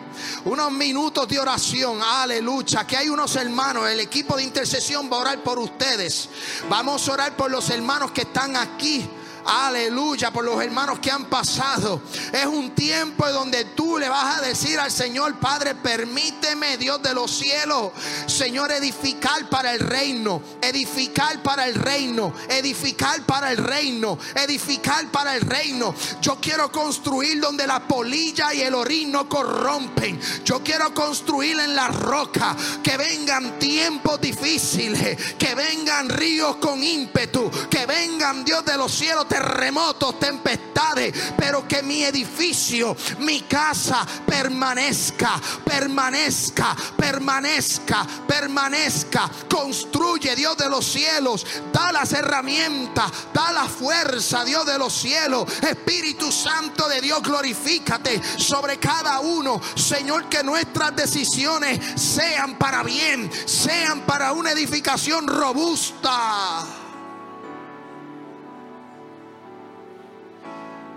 unos 0.44 0.70
minutos 0.72 1.28
de 1.28 1.38
oración. 1.38 2.00
Aleluya. 2.02 2.86
Que 2.86 2.96
hay 2.96 3.08
unos 3.08 3.36
hermanos, 3.36 3.88
el 3.88 4.00
equipo 4.00 4.36
de 4.36 4.44
intercesión 4.44 5.10
va 5.12 5.16
a 5.16 5.20
orar 5.20 5.42
por 5.42 5.58
ustedes. 5.58 6.28
Vamos 6.68 7.08
a 7.08 7.12
orar 7.12 7.36
por 7.36 7.50
los 7.50 7.68
hermanos 7.70 8.12
que 8.12 8.22
están 8.22 8.56
aquí. 8.56 9.08
Aleluya 9.46 10.32
por 10.32 10.44
los 10.44 10.60
hermanos 10.60 10.98
que 10.98 11.10
han 11.10 11.26
pasado. 11.26 12.02
Es 12.32 12.46
un 12.46 12.74
tiempo 12.74 13.30
donde 13.30 13.64
tú 13.64 13.98
le 13.98 14.08
vas 14.08 14.38
a 14.38 14.40
decir 14.40 14.78
al 14.80 14.90
Señor, 14.90 15.38
Padre, 15.38 15.74
permíteme, 15.74 16.76
Dios 16.76 17.00
de 17.02 17.14
los 17.14 17.30
cielos, 17.30 17.92
Señor, 18.26 18.72
edificar 18.72 19.48
para 19.48 19.72
el 19.74 19.80
reino, 19.80 20.42
edificar 20.60 21.42
para 21.42 21.68
el 21.68 21.74
reino, 21.76 22.32
edificar 22.48 23.24
para 23.24 23.52
el 23.52 23.58
reino, 23.58 24.18
edificar 24.34 25.06
para 25.12 25.36
el 25.36 25.42
reino. 25.42 25.94
Yo 26.20 26.38
quiero 26.40 26.72
construir 26.72 27.40
donde 27.40 27.66
la 27.66 27.86
polilla 27.86 28.52
y 28.52 28.62
el 28.62 28.74
orín 28.74 29.12
no 29.12 29.28
corrompen. 29.28 30.20
Yo 30.44 30.62
quiero 30.62 30.92
construir 30.92 31.58
en 31.60 31.76
la 31.76 31.88
roca, 31.88 32.56
que 32.82 32.96
vengan 32.96 33.58
tiempos 33.58 34.20
difíciles, 34.20 35.34
que 35.34 35.54
vengan 35.54 36.08
ríos 36.08 36.56
con 36.56 36.82
ímpetu, 36.82 37.50
que 37.70 37.86
vengan 37.86 38.44
Dios 38.44 38.64
de 38.64 38.76
los 38.76 38.92
cielos 38.92 39.28
terremotos, 39.36 40.18
tempestades, 40.18 41.12
pero 41.36 41.68
que 41.68 41.82
mi 41.82 42.04
edificio, 42.04 42.96
mi 43.18 43.42
casa 43.42 44.06
permanezca, 44.26 45.38
permanezca, 45.62 46.74
permanezca, 46.96 48.06
permanezca. 48.26 49.30
Construye, 49.48 50.34
Dios 50.34 50.56
de 50.56 50.70
los 50.70 50.86
cielos, 50.86 51.46
da 51.70 51.92
las 51.92 52.12
herramientas, 52.12 53.10
da 53.34 53.52
la 53.52 53.66
fuerza, 53.66 54.42
Dios 54.42 54.64
de 54.64 54.78
los 54.78 54.94
cielos. 54.94 55.44
Espíritu 55.60 56.32
Santo 56.32 56.88
de 56.88 57.02
Dios, 57.02 57.22
glorifícate 57.22 58.22
sobre 58.38 58.78
cada 58.78 59.20
uno. 59.20 59.60
Señor, 59.74 60.30
que 60.30 60.42
nuestras 60.42 60.96
decisiones 60.96 62.00
sean 62.00 62.56
para 62.56 62.82
bien, 62.82 63.30
sean 63.44 64.00
para 64.06 64.32
una 64.32 64.52
edificación 64.52 65.26
robusta. 65.26 66.85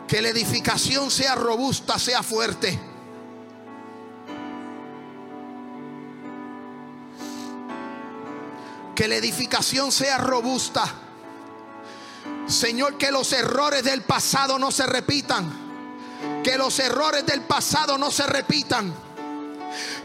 Que 0.09 0.23
la 0.23 0.29
edificación 0.29 1.11
sea 1.11 1.35
robusta, 1.35 1.99
sea 1.99 2.23
fuerte. 2.23 2.79
Que 8.95 9.07
la 9.07 9.17
edificación 9.17 9.91
sea 9.91 10.17
robusta. 10.17 10.83
Señor, 12.47 12.97
que 12.97 13.11
los 13.11 13.31
errores 13.33 13.83
del 13.83 14.01
pasado 14.01 14.57
no 14.57 14.71
se 14.71 14.87
repitan. 14.87 15.47
Que 16.43 16.57
los 16.57 16.79
errores 16.79 17.23
del 17.27 17.41
pasado 17.41 17.95
no 17.99 18.09
se 18.09 18.25
repitan. 18.25 18.91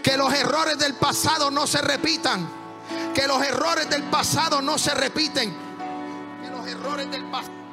Que 0.02 0.18
los 0.18 0.34
errores 0.34 0.78
del 0.78 0.96
pasado 0.96 1.50
no 1.50 1.66
se 1.66 1.80
repitan. 1.80 2.46
Que 3.14 3.26
los 3.26 3.42
errores 3.42 3.88
del 3.88 4.02
pasado 4.02 4.60
no 4.60 4.76
se 4.76 4.94
repiten. 4.94 5.50
Que 6.42 6.50
los 6.50 6.68
errores 6.68 7.10
del 7.10 7.24
pasado. 7.30 7.63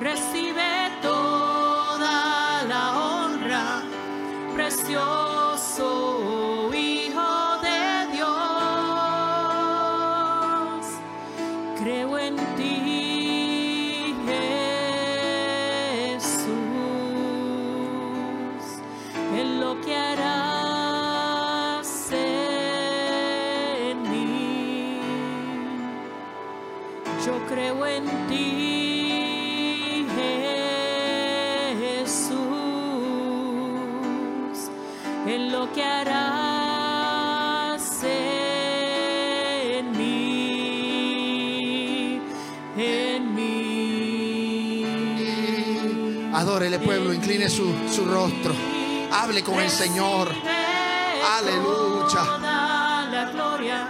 recibe 0.00 0.90
toda 1.02 2.62
la 2.68 2.98
honra 2.98 3.82
preciosa. 4.54 5.33
incline 47.24 47.48
su, 47.48 47.74
su 47.88 48.04
rostro. 48.04 48.54
Hable 49.10 49.42
con 49.42 49.58
el 49.58 49.70
Señor. 49.70 50.30
Aleluya. 51.38 52.38
La 53.10 53.30
gloria 53.32 53.88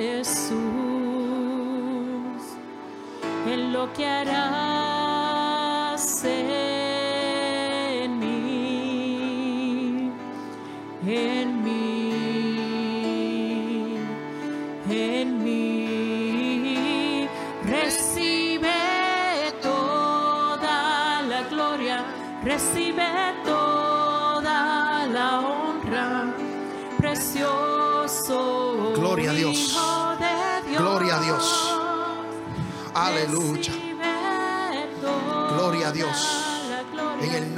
Jesús, 0.00 0.54
en 3.46 3.72
lo 3.72 3.92
que 3.92 4.06
hará. 4.06 4.83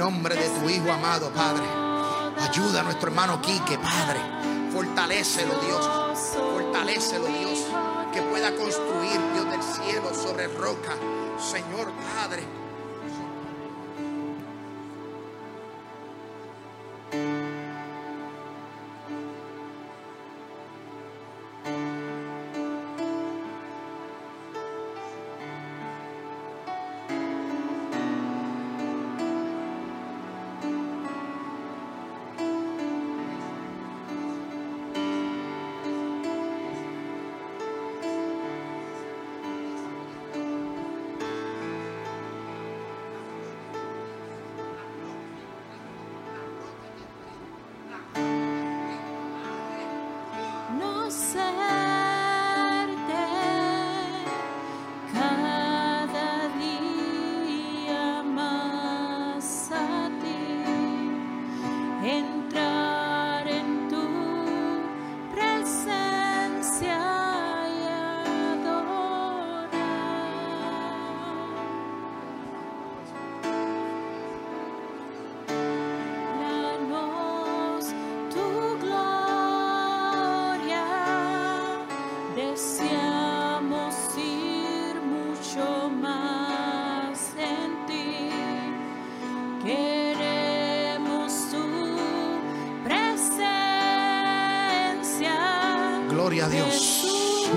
nombre 0.09 0.35
de 0.35 0.47
tu 0.47 0.69
Hijo 0.69 0.89
amado, 0.89 1.29
Padre. 1.31 1.65
Ayuda 2.39 2.79
a 2.79 2.83
nuestro 2.83 3.09
hermano 3.09 3.41
Quique, 3.41 3.77
Padre. 3.77 4.21
Fortalécelo, 4.71 5.53
Dios. 5.59 5.85
Fortalécelo, 6.53 7.25
Dios. 7.25 7.65
Que 8.13 8.21
pueda 8.21 8.55
construir, 8.55 9.19
Dios 9.33 9.51
del 9.51 9.61
cielo, 9.61 10.13
sobre 10.13 10.47
roca. 10.47 10.93
Señor, 11.37 11.91
Padre 12.15 12.66
Gloria 96.09 96.45
a 96.45 96.49
Dios. 96.49 96.67
Jesús. 96.71 97.49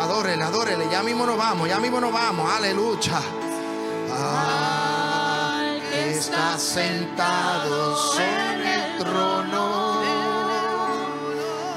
Adórele, 0.00 0.42
adórele. 0.42 0.88
Ya 0.90 1.02
mismo 1.02 1.26
nos 1.26 1.36
vamos, 1.36 1.68
ya 1.68 1.78
mismo 1.78 2.00
nos 2.00 2.12
vamos. 2.12 2.50
Aleluya. 2.50 3.20
Al 4.12 5.80
que 5.90 6.10
está 6.12 6.58
sentado 6.58 7.96
sobre 7.96 8.74
el 8.74 8.98
trono. 8.98 10.02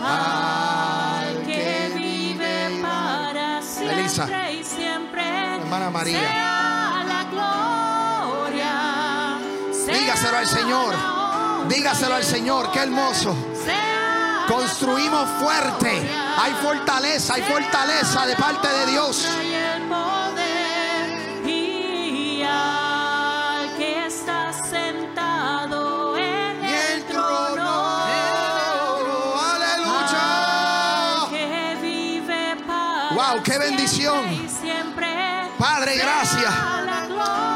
Al 0.06 1.44
que 1.46 1.92
vive 1.96 2.80
para 2.82 3.62
siempre 3.62 4.00
Elisa. 4.00 4.52
y 4.52 4.64
siempre. 4.64 5.56
Hermana 5.58 5.90
María. 5.90 6.60
Dígaselo 9.88 10.38
al 10.38 10.48
Señor. 10.48 10.96
Dígaselo 11.68 12.16
al 12.16 12.24
Señor. 12.24 12.72
Qué 12.72 12.80
hermoso. 12.80 13.36
Construimos 14.50 15.30
fuerte. 15.40 16.10
Hay 16.42 16.54
fortaleza, 16.56 17.36
hay 17.36 17.44
fortaleza 17.44 18.26
de 18.26 18.36
parte 18.36 18.68
de 18.68 18.86
Dios. 18.88 19.24
la 19.24 19.30
honra 19.30 19.44
y 19.44 19.54
el 19.54 19.84
poder, 19.88 21.48
y 21.48 22.42
al 22.44 23.78
que 23.78 24.08
está 24.08 24.52
sentado 24.52 26.18
en 26.18 26.66
Y 26.66 26.74
el 26.74 27.04
trono. 27.06 27.96
Aleluya. 29.54 31.30
que 31.30 31.78
vive 31.80 32.56
para 32.66 33.12
Wow, 33.12 33.44
qué 33.44 33.58
bendición. 33.60 34.50
Padre, 35.60 35.96
gracias. 35.96 36.54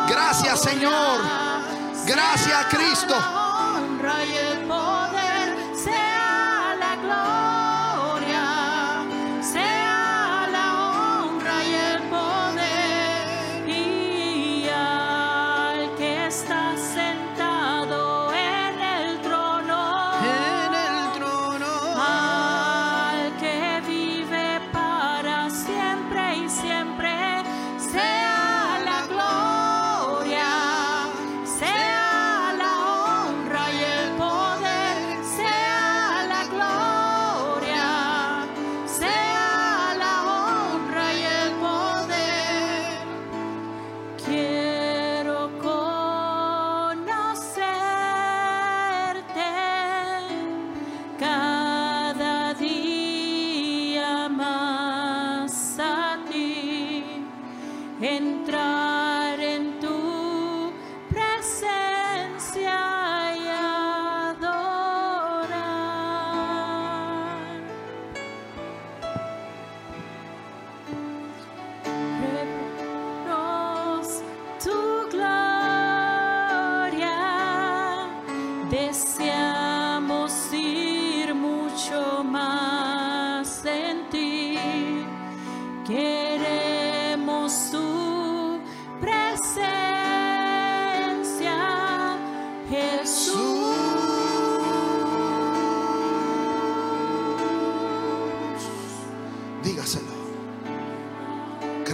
Gracias, 0.07 0.61
Señor. 0.61 1.21
Gracias, 2.05 2.65
Cristo. 2.69 3.42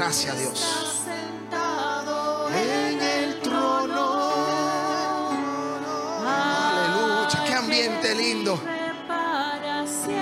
Gracias, 0.10 0.39
Dios. 0.39 0.66
En 2.51 2.99
el 2.99 3.41
trono. 3.41 5.30
Aleluya. 6.28 7.43
Qué 7.46 7.54
ambiente 7.54 8.16
lindo. 8.16 8.59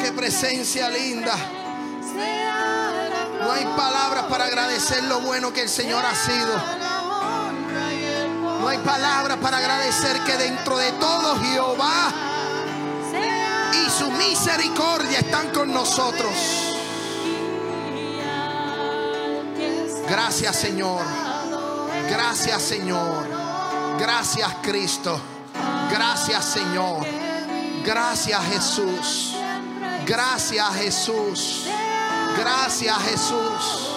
Qué 0.02 0.12
presencia 0.12 0.90
linda. 0.90 1.38
No 3.40 3.49
hay 3.49 3.64
palabras 3.78 4.26
para 4.26 4.48
agradecer 4.48 5.06
lo 5.06 5.22
bueno 5.22 5.53
que 5.53 5.62
el 5.62 5.70
Señor 5.70 6.03
ha 6.06 6.16
sido. 6.16 6.53
No 8.60 8.68
hay 8.68 8.80
palabras 8.80 9.38
para 9.38 9.56
agradecer 9.56 10.20
que 10.26 10.36
dentro 10.36 10.78
de 10.78 10.91
todo 10.99 11.40
Jehová 11.40 12.12
y 13.72 13.90
su 13.90 14.12
misericordia 14.12 15.20
están 15.20 15.48
con 15.53 15.74
nosotros. 15.74 16.66
Gracias 20.28 20.58
Señor. 20.58 21.06
Gracias 22.10 22.62
Señor. 22.62 23.26
Gracias 23.98 24.56
Cristo. 24.62 25.22
Gracias 25.90 26.44
Señor. 26.44 27.08
Gracias 27.86 28.44
Jesús. 28.48 29.36
Gracias 30.06 30.76
Jesús. 30.76 31.68
Gracias 32.38 32.98
Jesús. 33.04 33.88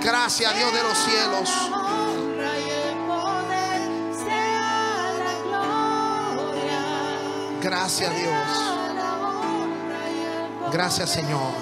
Gracias 0.00 0.54
Dios 0.54 0.72
de 0.72 0.82
los 0.84 0.98
cielos. 0.98 1.50
Gracias 7.60 8.16
Dios. 8.16 8.48
Gracias 10.72 11.10
Señor. 11.10 11.52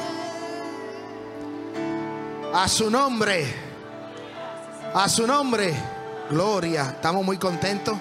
A 2.53 2.69
su 2.69 2.91
nombre. 2.91 3.62
A 4.95 5.09
su 5.09 5.27
nombre. 5.27 5.75
Gloria. 6.29 6.91
Estamos 6.97 7.25
muy 7.25 7.39
contentos. 7.39 7.97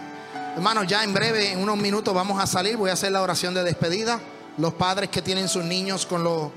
Hermanos, 0.55 0.85
ya 0.87 1.05
en 1.05 1.13
breve, 1.13 1.53
en 1.53 1.59
unos 1.59 1.77
minutos 1.77 2.13
vamos 2.13 2.37
a 2.37 2.45
salir. 2.45 2.75
Voy 2.75 2.89
a 2.89 2.93
hacer 2.93 3.13
la 3.13 3.21
oración 3.21 3.53
de 3.53 3.63
despedida. 3.63 4.19
Los 4.57 4.73
padres 4.73 5.09
que 5.09 5.21
tienen 5.21 5.47
sus 5.47 5.63
niños 5.63 6.05
con 6.05 6.21
los, 6.21 6.51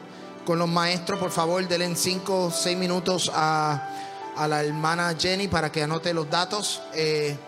con 0.45 0.59
los 0.59 0.69
maestros, 0.69 1.21
por 1.21 1.31
favor, 1.31 1.67
denle 1.69 1.95
5 1.95 2.47
o 2.47 2.51
6 2.51 2.77
minutos 2.77 3.31
a, 3.33 3.89
a, 4.37 4.49
la 4.49 4.65
hermana 4.65 5.15
Jenny 5.17 5.47
para 5.47 5.71
que 5.71 5.85
anote 5.85 6.13
los 6.13 6.29
datos. 6.29 6.83
Eh, 6.95 7.39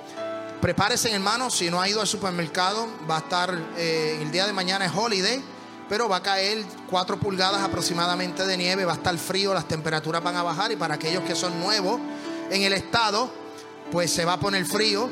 prepárese, 0.61 1.13
hermanos, 1.13 1.57
si 1.57 1.69
no 1.69 1.81
ha 1.81 1.89
ido 1.89 2.01
al 2.01 2.07
supermercado, 2.07 2.87
va 3.11 3.17
a 3.17 3.21
estar, 3.21 3.53
eh, 3.77 4.21
el 4.23 4.31
día 4.31 4.47
de 4.47 4.53
mañana 4.53 4.87
es 4.87 4.93
holiday, 4.95 5.43
pero 5.89 6.09
va 6.09 6.19
a 6.19 6.23
caer 6.23 6.65
4 6.89 7.19
pulgadas 7.19 7.63
aproximadamente 7.63 8.47
de 8.47 8.57
nieve, 8.57 8.85
va 8.85 8.93
a 8.93 8.97
estar 8.97 9.19
frío, 9.19 9.53
las 9.53 9.67
temperaturas 9.67 10.23
van 10.23 10.37
a 10.37 10.45
bajar 10.45 10.71
y 10.71 10.77
para 10.77 10.95
aquellos 10.95 11.25
que 11.25 11.35
son 11.35 11.59
nuevos 11.59 12.01
en 12.51 12.63
el 12.63 12.73
estado, 12.73 13.31
pues 13.91 14.11
se 14.11 14.25
va 14.25 14.35
a 14.35 14.41
poner 14.41 14.65
frío. 14.65 15.09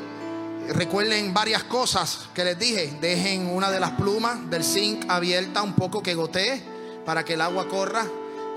Recuerden 0.69 1.33
varias 1.33 1.63
cosas 1.63 2.27
que 2.33 2.43
les 2.43 2.57
dije. 2.57 2.97
Dejen 2.99 3.47
una 3.47 3.71
de 3.71 3.79
las 3.79 3.91
plumas 3.91 4.49
del 4.49 4.63
zinc 4.63 5.05
abierta 5.09 5.61
un 5.61 5.73
poco 5.73 6.01
que 6.01 6.15
gotee 6.15 6.61
para 7.05 7.23
que 7.23 7.33
el 7.33 7.41
agua 7.41 7.67
corra. 7.67 8.05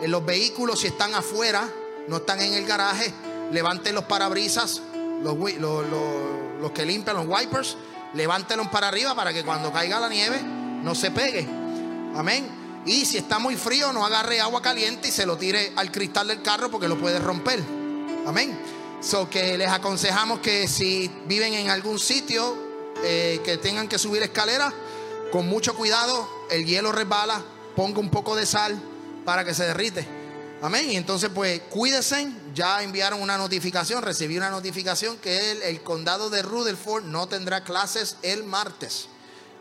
En 0.01 0.11
los 0.11 0.25
vehículos, 0.25 0.81
si 0.81 0.87
están 0.87 1.15
afuera, 1.15 1.69
no 2.07 2.19
están 2.19 2.41
en 2.41 2.55
el 2.55 2.67
garaje, 2.67 3.13
levanten 3.53 3.95
los 3.95 4.05
parabrisas, 4.05 4.81
los, 5.23 5.37
los, 5.59 5.85
los, 6.61 6.71
que 6.73 6.87
limpian 6.87 7.17
los 7.17 7.27
wipers, 7.27 7.77
levántenlos 8.15 8.69
para 8.69 8.89
arriba 8.89 9.15
para 9.15 9.33
que 9.33 9.45
cuando 9.45 9.73
caiga 9.73 10.01
la 10.01 10.09
nieve 10.09 10.41
no 10.41 10.95
se 10.95 11.11
pegue. 11.11 11.47
Amén. 12.15 12.83
Y 12.87 13.05
si 13.05 13.19
está 13.19 13.39
muy 13.39 13.57
frío, 13.57 13.93
no 13.93 14.07
agarre 14.07 14.41
agua 14.41 14.63
caliente 14.63 15.09
y 15.09 15.11
se 15.11 15.27
lo 15.27 15.37
tire 15.37 15.73
al 15.77 15.93
cristal 15.93 16.29
del 16.29 16.43
carro 16.43 16.71
porque 16.71 16.89
lo 16.89 16.97
puede 16.97 17.19
romper. 17.19 17.78
Amén. 18.29 18.55
So 19.01 19.31
que 19.31 19.57
les 19.57 19.71
aconsejamos 19.71 20.41
que 20.41 20.69
si 20.69 21.11
viven 21.25 21.55
en 21.55 21.71
algún 21.71 21.99
sitio 21.99 22.59
eh, 23.03 23.41
que 23.43 23.57
tengan 23.57 23.89
que 23.89 23.99
subir 23.99 24.23
escaleras, 24.23 24.75
con 25.33 25.49
mucho 25.49 25.75
cuidado, 25.75 26.29
el 26.51 26.67
hielo 26.67 26.93
resbala, 26.93 27.43
ponga 27.75 28.01
un 28.01 28.11
poco 28.11 28.37
de 28.37 28.45
sal 28.45 28.79
para 29.25 29.47
que 29.47 29.55
se 29.55 29.65
derrite. 29.65 30.07
Amén. 30.61 30.91
Y 30.91 30.97
entonces, 30.97 31.31
pues 31.35 31.63
cuídense. 31.71 32.31
Ya 32.55 32.83
enviaron 32.83 33.23
una 33.23 33.39
notificación, 33.39 34.03
recibí 34.03 34.37
una 34.37 34.51
notificación 34.51 35.17
que 35.17 35.53
el, 35.53 35.63
el 35.63 35.83
condado 35.83 36.29
de 36.29 36.43
Rutherford 36.43 37.05
no 37.05 37.29
tendrá 37.29 37.65
clases 37.65 38.17
el 38.21 38.45
martes. 38.45 39.09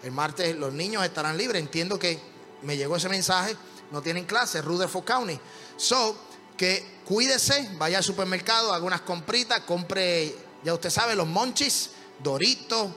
El 0.04 0.12
martes 0.12 0.54
los 0.58 0.74
niños 0.74 1.06
estarán 1.06 1.38
libres. 1.38 1.62
Entiendo 1.62 1.98
que 1.98 2.20
me 2.64 2.76
llegó 2.76 2.98
ese 2.98 3.08
mensaje. 3.08 3.56
No 3.92 4.02
tienen 4.02 4.26
clases, 4.26 4.66
Rutherford 4.66 5.06
County. 5.06 5.40
So, 5.78 6.27
que 6.58 6.98
cuídese, 7.06 7.70
vaya 7.78 8.00
al 8.00 8.04
supermercado, 8.04 8.74
haga 8.74 8.84
unas 8.84 9.02
compritas, 9.02 9.62
compre, 9.62 10.36
ya 10.64 10.74
usted 10.74 10.90
sabe, 10.90 11.16
los 11.16 11.28
monchis, 11.28 11.92
doritos, 12.20 12.90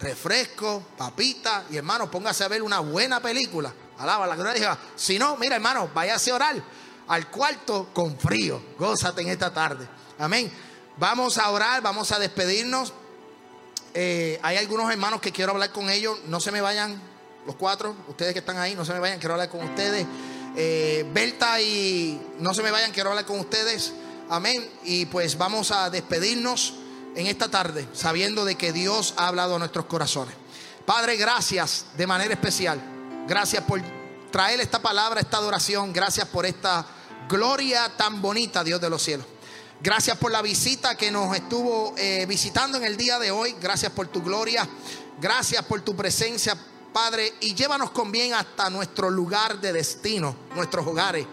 refresco, 0.00 0.82
papitas. 0.96 1.64
Y 1.70 1.76
hermano, 1.76 2.10
póngase 2.10 2.44
a 2.44 2.48
ver 2.48 2.62
una 2.62 2.80
buena 2.80 3.20
película. 3.20 3.72
Alaba 3.98 4.26
la 4.26 4.36
gloria. 4.36 4.78
Si 4.96 5.18
no, 5.18 5.36
mira, 5.36 5.56
hermano, 5.56 5.90
váyase 5.92 6.30
a 6.30 6.36
orar 6.36 6.62
al 7.08 7.30
cuarto 7.30 7.88
con 7.92 8.18
frío. 8.18 8.62
Gózate 8.78 9.22
en 9.22 9.28
esta 9.28 9.52
tarde. 9.52 9.88
Amén. 10.18 10.50
Vamos 10.96 11.38
a 11.38 11.50
orar, 11.50 11.82
vamos 11.82 12.12
a 12.12 12.18
despedirnos. 12.18 12.92
Eh, 13.94 14.38
hay 14.42 14.56
algunos 14.56 14.90
hermanos 14.90 15.20
que 15.20 15.32
quiero 15.32 15.52
hablar 15.52 15.72
con 15.72 15.90
ellos. 15.90 16.18
No 16.26 16.40
se 16.40 16.52
me 16.52 16.60
vayan, 16.60 17.00
los 17.46 17.56
cuatro, 17.56 17.94
ustedes 18.08 18.32
que 18.32 18.38
están 18.40 18.58
ahí, 18.58 18.74
no 18.74 18.84
se 18.84 18.92
me 18.92 19.00
vayan, 19.00 19.18
quiero 19.18 19.34
hablar 19.34 19.48
con 19.48 19.62
ustedes. 19.64 20.06
Eh, 20.60 21.06
Berta 21.14 21.60
y 21.60 22.20
no 22.40 22.52
se 22.52 22.64
me 22.64 22.72
vayan, 22.72 22.90
quiero 22.90 23.10
hablar 23.10 23.24
con 23.24 23.38
ustedes. 23.38 23.92
Amén. 24.28 24.68
Y 24.82 25.06
pues 25.06 25.38
vamos 25.38 25.70
a 25.70 25.88
despedirnos 25.88 26.74
en 27.14 27.28
esta 27.28 27.48
tarde, 27.48 27.86
sabiendo 27.92 28.44
de 28.44 28.56
que 28.56 28.72
Dios 28.72 29.14
ha 29.16 29.28
hablado 29.28 29.54
a 29.54 29.60
nuestros 29.60 29.84
corazones. 29.84 30.34
Padre, 30.84 31.16
gracias 31.16 31.86
de 31.96 32.08
manera 32.08 32.34
especial. 32.34 32.80
Gracias 33.28 33.62
por 33.62 33.80
traer 34.32 34.58
esta 34.58 34.82
palabra, 34.82 35.20
esta 35.20 35.36
adoración. 35.36 35.92
Gracias 35.92 36.26
por 36.26 36.44
esta 36.44 36.84
gloria 37.28 37.92
tan 37.96 38.20
bonita, 38.20 38.64
Dios 38.64 38.80
de 38.80 38.90
los 38.90 39.00
cielos. 39.00 39.26
Gracias 39.80 40.18
por 40.18 40.32
la 40.32 40.42
visita 40.42 40.96
que 40.96 41.12
nos 41.12 41.36
estuvo 41.36 41.94
eh, 41.96 42.26
visitando 42.26 42.78
en 42.78 42.84
el 42.84 42.96
día 42.96 43.20
de 43.20 43.30
hoy. 43.30 43.54
Gracias 43.60 43.92
por 43.92 44.08
tu 44.08 44.24
gloria. 44.24 44.68
Gracias 45.20 45.64
por 45.64 45.82
tu 45.82 45.94
presencia, 45.94 46.56
Padre. 46.92 47.34
Y 47.40 47.54
llévanos 47.54 47.90
con 47.90 48.10
bien 48.12 48.34
hasta 48.34 48.70
nuestro 48.70 49.10
lugar 49.10 49.60
de 49.60 49.72
destino, 49.72 50.34
nuestros 50.54 50.86
hogares. 50.86 51.26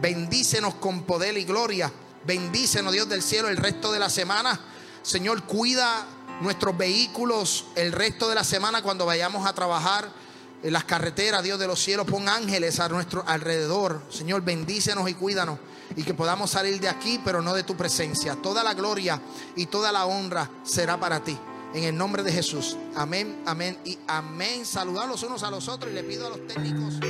Bendícenos 0.00 0.74
con 0.74 1.02
poder 1.02 1.36
y 1.36 1.44
gloria. 1.44 1.92
Bendícenos, 2.24 2.92
Dios 2.92 3.08
del 3.08 3.22
cielo, 3.22 3.48
el 3.48 3.56
resto 3.56 3.92
de 3.92 3.98
la 3.98 4.10
semana. 4.10 4.58
Señor, 5.02 5.44
cuida 5.44 6.06
nuestros 6.40 6.76
vehículos 6.76 7.66
el 7.74 7.92
resto 7.92 8.28
de 8.28 8.34
la 8.34 8.44
semana 8.44 8.82
cuando 8.82 9.06
vayamos 9.06 9.46
a 9.46 9.52
trabajar 9.52 10.10
en 10.62 10.72
las 10.72 10.84
carreteras, 10.84 11.42
Dios 11.42 11.58
de 11.58 11.66
los 11.66 11.80
cielos, 11.80 12.06
pon 12.06 12.28
ángeles 12.28 12.80
a 12.80 12.88
nuestro 12.88 13.24
alrededor. 13.26 14.02
Señor, 14.10 14.42
bendícenos 14.42 15.08
y 15.08 15.14
cuídanos. 15.14 15.58
Y 15.96 16.02
que 16.02 16.14
podamos 16.14 16.50
salir 16.50 16.78
de 16.80 16.88
aquí, 16.88 17.20
pero 17.24 17.42
no 17.42 17.54
de 17.54 17.62
tu 17.62 17.76
presencia. 17.76 18.36
Toda 18.36 18.62
la 18.62 18.74
gloria 18.74 19.20
y 19.56 19.66
toda 19.66 19.90
la 19.90 20.06
honra 20.06 20.50
será 20.62 21.00
para 21.00 21.24
ti. 21.24 21.36
En 21.74 21.84
el 21.84 21.96
nombre 21.96 22.22
de 22.22 22.32
Jesús. 22.32 22.76
Amén, 22.96 23.42
amén 23.46 23.76
y 23.84 23.96
amén. 24.08 24.66
Saludad 24.66 25.06
los 25.06 25.22
unos 25.22 25.42
a 25.42 25.50
los 25.50 25.68
otros 25.68 25.92
y 25.92 25.94
le 25.94 26.02
pido 26.02 26.26
a 26.26 26.30
los 26.30 26.46
técnicos. 26.46 27.00